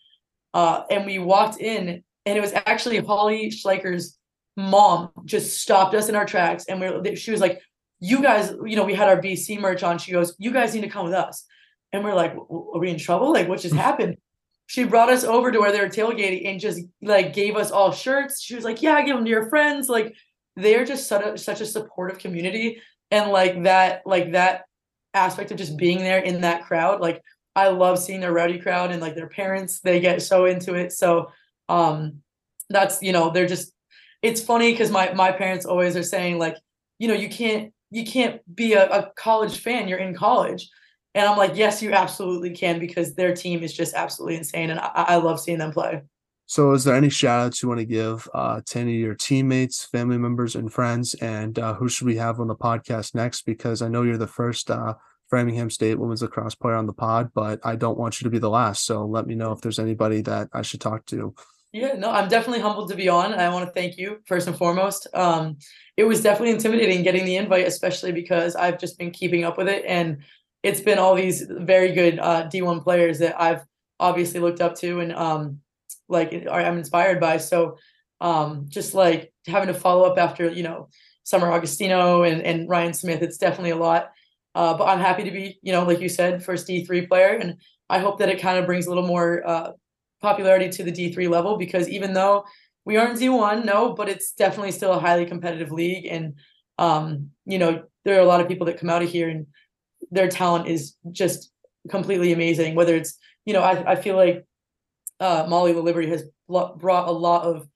Uh 0.53 0.83
and 0.89 1.05
we 1.05 1.19
walked 1.19 1.59
in 1.59 2.03
and 2.25 2.37
it 2.37 2.41
was 2.41 2.53
actually 2.65 2.99
Holly 2.99 3.51
Schleicher's 3.51 4.17
mom 4.57 5.09
just 5.25 5.61
stopped 5.61 5.95
us 5.95 6.09
in 6.09 6.15
our 6.15 6.25
tracks 6.25 6.65
and 6.67 6.81
we 6.81 7.15
she 7.15 7.31
was 7.31 7.39
like 7.39 7.61
you 8.01 8.21
guys, 8.21 8.51
you 8.65 8.75
know, 8.75 8.83
we 8.83 8.95
had 8.95 9.07
our 9.07 9.21
BC 9.21 9.59
merch 9.59 9.83
on. 9.83 9.99
She 9.99 10.11
goes, 10.11 10.35
you 10.39 10.51
guys 10.51 10.73
need 10.73 10.81
to 10.81 10.89
come 10.89 11.05
with 11.05 11.13
us. 11.13 11.45
And 11.93 12.03
we're 12.03 12.15
like, 12.15 12.33
are 12.33 12.79
we 12.79 12.89
in 12.89 12.97
trouble? 12.97 13.31
Like, 13.31 13.47
what 13.47 13.61
just 13.61 13.75
happened? 13.75 14.17
She 14.71 14.85
brought 14.85 15.09
us 15.09 15.25
over 15.25 15.51
to 15.51 15.59
where 15.59 15.73
they 15.73 15.81
were 15.81 15.89
tailgating 15.89 16.47
and 16.47 16.57
just 16.57 16.79
like 17.01 17.33
gave 17.33 17.57
us 17.57 17.71
all 17.71 17.91
shirts. 17.91 18.41
She 18.41 18.55
was 18.55 18.63
like, 18.63 18.81
yeah, 18.81 19.01
give 19.01 19.17
them 19.17 19.25
to 19.25 19.29
your 19.29 19.49
friends. 19.49 19.89
Like, 19.89 20.15
they're 20.55 20.85
just 20.85 21.09
such 21.09 21.25
a, 21.25 21.37
such 21.37 21.59
a 21.59 21.65
supportive 21.65 22.19
community. 22.19 22.81
And 23.11 23.31
like 23.31 23.63
that, 23.63 24.03
like 24.05 24.31
that 24.31 24.63
aspect 25.13 25.51
of 25.51 25.57
just 25.57 25.75
being 25.75 25.97
there 25.97 26.19
in 26.19 26.39
that 26.41 26.63
crowd. 26.63 27.01
Like, 27.01 27.21
I 27.53 27.67
love 27.67 27.99
seeing 27.99 28.21
their 28.21 28.31
rowdy 28.31 28.59
crowd 28.59 28.91
and 28.91 29.01
like 29.01 29.15
their 29.15 29.27
parents, 29.27 29.81
they 29.81 29.99
get 29.99 30.21
so 30.21 30.45
into 30.45 30.75
it. 30.75 30.93
So, 30.93 31.31
um, 31.67 32.21
that's, 32.69 33.03
you 33.03 33.11
know, 33.11 33.29
they're 33.29 33.47
just, 33.47 33.73
it's 34.21 34.41
funny 34.41 34.71
because 34.71 34.89
my, 34.89 35.11
my 35.13 35.33
parents 35.33 35.65
always 35.65 35.97
are 35.97 36.03
saying 36.03 36.39
like, 36.39 36.55
you 36.97 37.09
know, 37.09 37.13
you 37.13 37.27
can't 37.27 37.73
you 37.89 38.05
can't 38.05 38.39
be 38.55 38.71
a, 38.71 38.89
a 38.89 39.11
college 39.17 39.59
fan. 39.59 39.89
You're 39.89 39.99
in 39.99 40.15
college. 40.15 40.69
And 41.13 41.27
I'm 41.27 41.37
like, 41.37 41.55
yes, 41.55 41.81
you 41.81 41.91
absolutely 41.91 42.51
can 42.51 42.79
because 42.79 43.15
their 43.15 43.35
team 43.35 43.63
is 43.63 43.73
just 43.73 43.93
absolutely 43.93 44.37
insane. 44.37 44.69
And 44.69 44.79
I, 44.79 44.91
I 44.95 45.15
love 45.17 45.39
seeing 45.39 45.57
them 45.57 45.71
play. 45.71 46.01
So, 46.45 46.73
is 46.73 46.83
there 46.83 46.95
any 46.95 47.09
shout 47.09 47.45
outs 47.45 47.63
you 47.63 47.69
want 47.69 47.79
to 47.79 47.85
give 47.85 48.27
uh, 48.33 48.59
to 48.65 48.79
any 48.79 48.95
of 48.95 48.99
your 48.99 49.15
teammates, 49.15 49.85
family 49.85 50.17
members, 50.17 50.55
and 50.55 50.71
friends? 50.71 51.13
And 51.15 51.57
uh, 51.57 51.75
who 51.75 51.87
should 51.87 52.07
we 52.07 52.17
have 52.17 52.41
on 52.41 52.47
the 52.47 52.55
podcast 52.55 53.15
next? 53.15 53.43
Because 53.43 53.81
I 53.81 53.87
know 53.87 54.03
you're 54.03 54.17
the 54.17 54.27
first 54.27 54.69
uh, 54.69 54.95
Framingham 55.29 55.69
State 55.69 55.97
women's 55.97 56.21
lacrosse 56.21 56.55
player 56.55 56.75
on 56.75 56.87
the 56.87 56.93
pod, 56.93 57.29
but 57.33 57.61
I 57.63 57.77
don't 57.77 57.97
want 57.97 58.19
you 58.19 58.25
to 58.25 58.29
be 58.29 58.37
the 58.37 58.49
last. 58.49 58.85
So, 58.85 59.05
let 59.05 59.27
me 59.27 59.35
know 59.35 59.53
if 59.53 59.61
there's 59.61 59.79
anybody 59.79 60.19
that 60.23 60.49
I 60.53 60.61
should 60.61 60.81
talk 60.81 61.05
to. 61.05 61.33
Yeah, 61.71 61.93
no, 61.93 62.11
I'm 62.11 62.27
definitely 62.27 62.59
humbled 62.59 62.89
to 62.89 62.97
be 62.97 63.07
on. 63.07 63.33
I 63.33 63.47
want 63.47 63.65
to 63.65 63.71
thank 63.71 63.97
you 63.97 64.19
first 64.25 64.45
and 64.47 64.57
foremost. 64.57 65.07
Um, 65.13 65.57
it 65.95 66.03
was 66.03 66.21
definitely 66.21 66.51
intimidating 66.51 67.01
getting 67.01 67.23
the 67.23 67.37
invite, 67.37 67.65
especially 67.65 68.11
because 68.11 68.57
I've 68.57 68.77
just 68.77 68.97
been 68.97 69.11
keeping 69.11 69.45
up 69.45 69.57
with 69.57 69.69
it, 69.69 69.85
and 69.87 70.17
it's 70.63 70.81
been 70.81 70.99
all 70.99 71.15
these 71.15 71.45
very 71.49 71.91
good 71.91 72.19
uh, 72.19 72.47
D1 72.47 72.83
players 72.83 73.19
that 73.19 73.39
I've 73.41 73.61
obviously 73.99 74.39
looked 74.39 74.61
up 74.61 74.75
to 74.77 74.99
and 74.99 75.13
um, 75.13 75.59
like 76.07 76.47
I'm 76.49 76.77
inspired 76.77 77.19
by. 77.19 77.37
So 77.37 77.77
um, 78.19 78.65
just 78.67 78.93
like 78.93 79.33
having 79.47 79.67
to 79.67 79.73
follow 79.73 80.03
up 80.03 80.17
after 80.17 80.49
you 80.49 80.63
know 80.63 80.89
Summer 81.23 81.47
Augustino 81.47 82.29
and 82.29 82.41
and 82.41 82.69
Ryan 82.69 82.93
Smith, 82.93 83.21
it's 83.21 83.37
definitely 83.37 83.71
a 83.71 83.75
lot. 83.75 84.11
Uh, 84.53 84.77
but 84.77 84.85
I'm 84.85 84.99
happy 84.99 85.23
to 85.23 85.31
be, 85.31 85.59
you 85.61 85.71
know, 85.71 85.83
like 85.83 86.01
you 86.01 86.09
said, 86.09 86.43
first 86.43 86.67
D3 86.67 87.07
player, 87.07 87.37
and 87.37 87.57
I 87.89 87.99
hope 87.99 88.19
that 88.19 88.29
it 88.29 88.41
kind 88.41 88.57
of 88.57 88.65
brings 88.65 88.85
a 88.85 88.89
little 88.89 89.07
more 89.07 89.47
uh, 89.47 89.71
popularity 90.21 90.69
to 90.69 90.83
the 90.83 90.91
D3 90.91 91.29
level 91.29 91.57
because 91.57 91.87
even 91.87 92.13
though 92.13 92.43
we 92.83 92.97
aren't 92.97 93.19
D1, 93.19 93.63
no, 93.63 93.93
but 93.93 94.09
it's 94.09 94.33
definitely 94.33 94.71
still 94.71 94.93
a 94.93 94.99
highly 94.99 95.25
competitive 95.25 95.71
league. 95.71 96.05
And, 96.05 96.35
um, 96.77 97.29
you 97.45 97.59
know, 97.59 97.83
there 98.03 98.17
are 98.17 98.21
a 98.21 98.25
lot 98.25 98.41
of 98.41 98.47
people 98.47 98.65
that 98.65 98.79
come 98.79 98.89
out 98.89 99.03
of 99.03 99.09
here 99.09 99.29
and 99.29 99.47
their 100.09 100.27
talent 100.27 100.67
is 100.67 100.95
just 101.11 101.51
completely 101.89 102.31
amazing. 102.33 102.75
Whether 102.75 102.95
it's, 102.95 103.17
you 103.45 103.53
know, 103.53 103.61
I, 103.61 103.91
I 103.91 103.95
feel 103.95 104.15
like 104.15 104.45
uh, 105.19 105.45
Molly 105.47 105.73
LaLiberty 105.73 106.07
has 106.09 106.23
brought 106.47 107.07
a 107.07 107.11
lot 107.11 107.43
of 107.43 107.67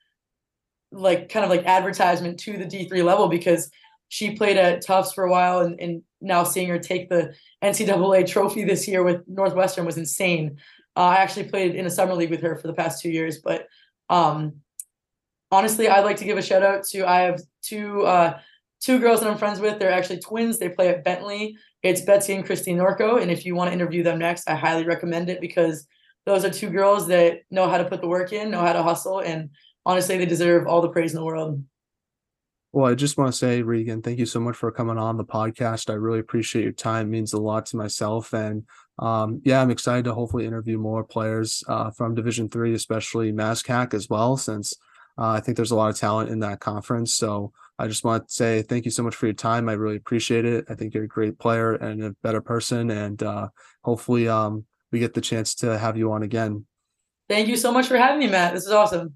like 0.92 1.30
kind 1.30 1.44
of 1.44 1.50
like 1.50 1.66
advertisement 1.66 2.40
to 2.40 2.58
the 2.58 2.66
D3 2.66 3.04
level 3.04 3.28
because 3.28 3.70
she 4.08 4.36
played 4.36 4.58
at 4.58 4.86
Tufts 4.86 5.14
for 5.14 5.24
a 5.24 5.32
while 5.32 5.60
and, 5.60 5.80
and 5.80 6.04
now 6.22 6.44
seeing 6.44 6.70
her 6.70 6.80
take 6.80 7.10
the 7.10 7.34
NCAA 7.64 8.28
trophy 8.28 8.64
this 8.64 8.88
year 8.88 9.04
with 9.04 9.22
Northwestern 9.28 9.86
was 9.86 9.98
insane. 9.98 10.58
Uh, 10.96 11.02
I 11.02 11.16
actually 11.16 11.50
played 11.50 11.76
in 11.76 11.86
a 11.86 11.90
summer 11.90 12.14
league 12.14 12.30
with 12.30 12.42
her 12.42 12.56
for 12.56 12.68
the 12.68 12.74
past 12.74 13.02
two 13.02 13.10
years, 13.10 13.40
but 13.44 13.68
um, 14.10 14.62
honestly, 15.52 15.90
I'd 15.90 16.06
like 16.06 16.18
to 16.18 16.26
give 16.26 16.38
a 16.38 16.42
shout 16.42 16.64
out 16.64 16.84
to 16.92 17.08
I 17.08 17.22
have 17.22 17.42
two 17.62 18.04
uh, 18.04 18.40
two 18.82 19.00
girls 19.00 19.20
that 19.20 19.30
I'm 19.30 19.38
friends 19.38 19.60
with. 19.60 19.80
They're 19.80 19.92
actually 19.92 20.20
twins. 20.20 20.60
They 20.60 20.70
play 20.70 20.90
at 20.90 21.04
Bentley. 21.04 21.58
It's 21.86 22.02
Betsy 22.02 22.34
and 22.34 22.44
Christine 22.44 22.80
Norco, 22.80 23.22
and 23.22 23.30
if 23.30 23.46
you 23.46 23.54
want 23.54 23.70
to 23.70 23.74
interview 23.74 24.02
them 24.02 24.18
next, 24.18 24.50
I 24.50 24.56
highly 24.56 24.86
recommend 24.86 25.30
it 25.30 25.40
because 25.40 25.88
those 26.26 26.44
are 26.44 26.50
two 26.50 26.72
girls 26.72 27.06
that 27.10 27.42
know 27.52 27.70
how 27.70 27.78
to 27.78 27.86
put 27.86 28.02
the 28.02 28.08
work 28.08 28.34
in, 28.34 28.50
know 28.50 28.62
how 28.62 28.74
to 28.74 28.82
hustle, 28.82 29.20
and 29.20 29.52
honestly, 29.86 30.18
they 30.18 30.26
deserve 30.26 30.66
all 30.66 30.82
the 30.82 30.90
praise 30.90 31.14
in 31.14 31.20
the 31.20 31.24
world. 31.24 31.64
Well, 32.74 32.92
I 32.92 32.96
just 32.96 33.20
want 33.20 33.32
to 33.32 33.38
say, 33.38 33.62
Regan, 33.62 34.02
thank 34.02 34.18
you 34.18 34.26
so 34.26 34.40
much 34.40 34.56
for 34.56 34.72
coming 34.72 34.98
on 34.98 35.16
the 35.16 35.24
podcast. 35.24 35.92
I 35.92 35.94
really 35.94 36.18
appreciate 36.18 36.64
your 36.64 36.72
time. 36.72 37.06
It 37.06 37.12
means 37.12 37.34
a 37.34 37.40
lot 37.40 37.68
to 37.68 37.78
myself, 37.78 38.34
and 38.34 38.64
um, 38.98 39.44
yeah, 39.46 39.62
I'm 39.62 39.70
excited 39.70 40.06
to 40.06 40.16
hopefully 40.16 40.48
interview 40.48 40.80
more 40.80 41.04
players 41.04 41.64
uh, 41.68 41.92
from 41.92 42.16
Division 42.16 42.50
Three, 42.50 42.74
especially 42.74 43.32
MASCAC 43.32 43.94
as 43.94 44.10
well, 44.10 44.38
since 44.38 44.74
uh, 45.20 45.28
I 45.28 45.40
think 45.40 45.56
there's 45.56 45.70
a 45.70 45.76
lot 45.76 45.92
of 45.92 45.98
talent 46.00 46.32
in 46.32 46.40
that 46.40 46.62
conference. 46.62 47.14
So 47.14 47.54
I 47.78 47.88
just 47.88 48.04
want 48.04 48.28
to 48.28 48.34
say 48.34 48.62
thank 48.62 48.86
you 48.86 48.92
so 48.92 49.04
much 49.04 49.16
for 49.16 49.26
your 49.26 49.34
time. 49.34 49.68
I 49.68 49.74
really 49.74 49.98
appreciate 49.98 50.46
it. 50.46 50.66
I 50.70 50.76
think 50.76 50.94
you're 50.94 51.04
a 51.04 51.08
great 51.08 51.38
player 51.40 51.74
and 51.74 52.04
a 52.04 52.12
better 52.24 52.42
person, 52.42 52.90
and 52.90 53.22
uh, 53.22 53.50
hopefully 53.84 54.28
um, 54.28 54.66
we 54.92 55.00
get 55.00 55.14
the 55.14 55.22
chance 55.22 55.56
to 55.56 55.78
have 55.78 55.98
you 55.98 56.12
on 56.12 56.24
again. 56.24 56.66
Thank 57.28 57.48
you 57.48 57.58
so 57.58 57.72
much 57.72 57.88
for 57.88 57.98
having 57.98 58.20
me, 58.20 58.28
Matt. 58.28 58.54
This 58.54 58.66
is 58.66 58.72
awesome. 58.72 59.16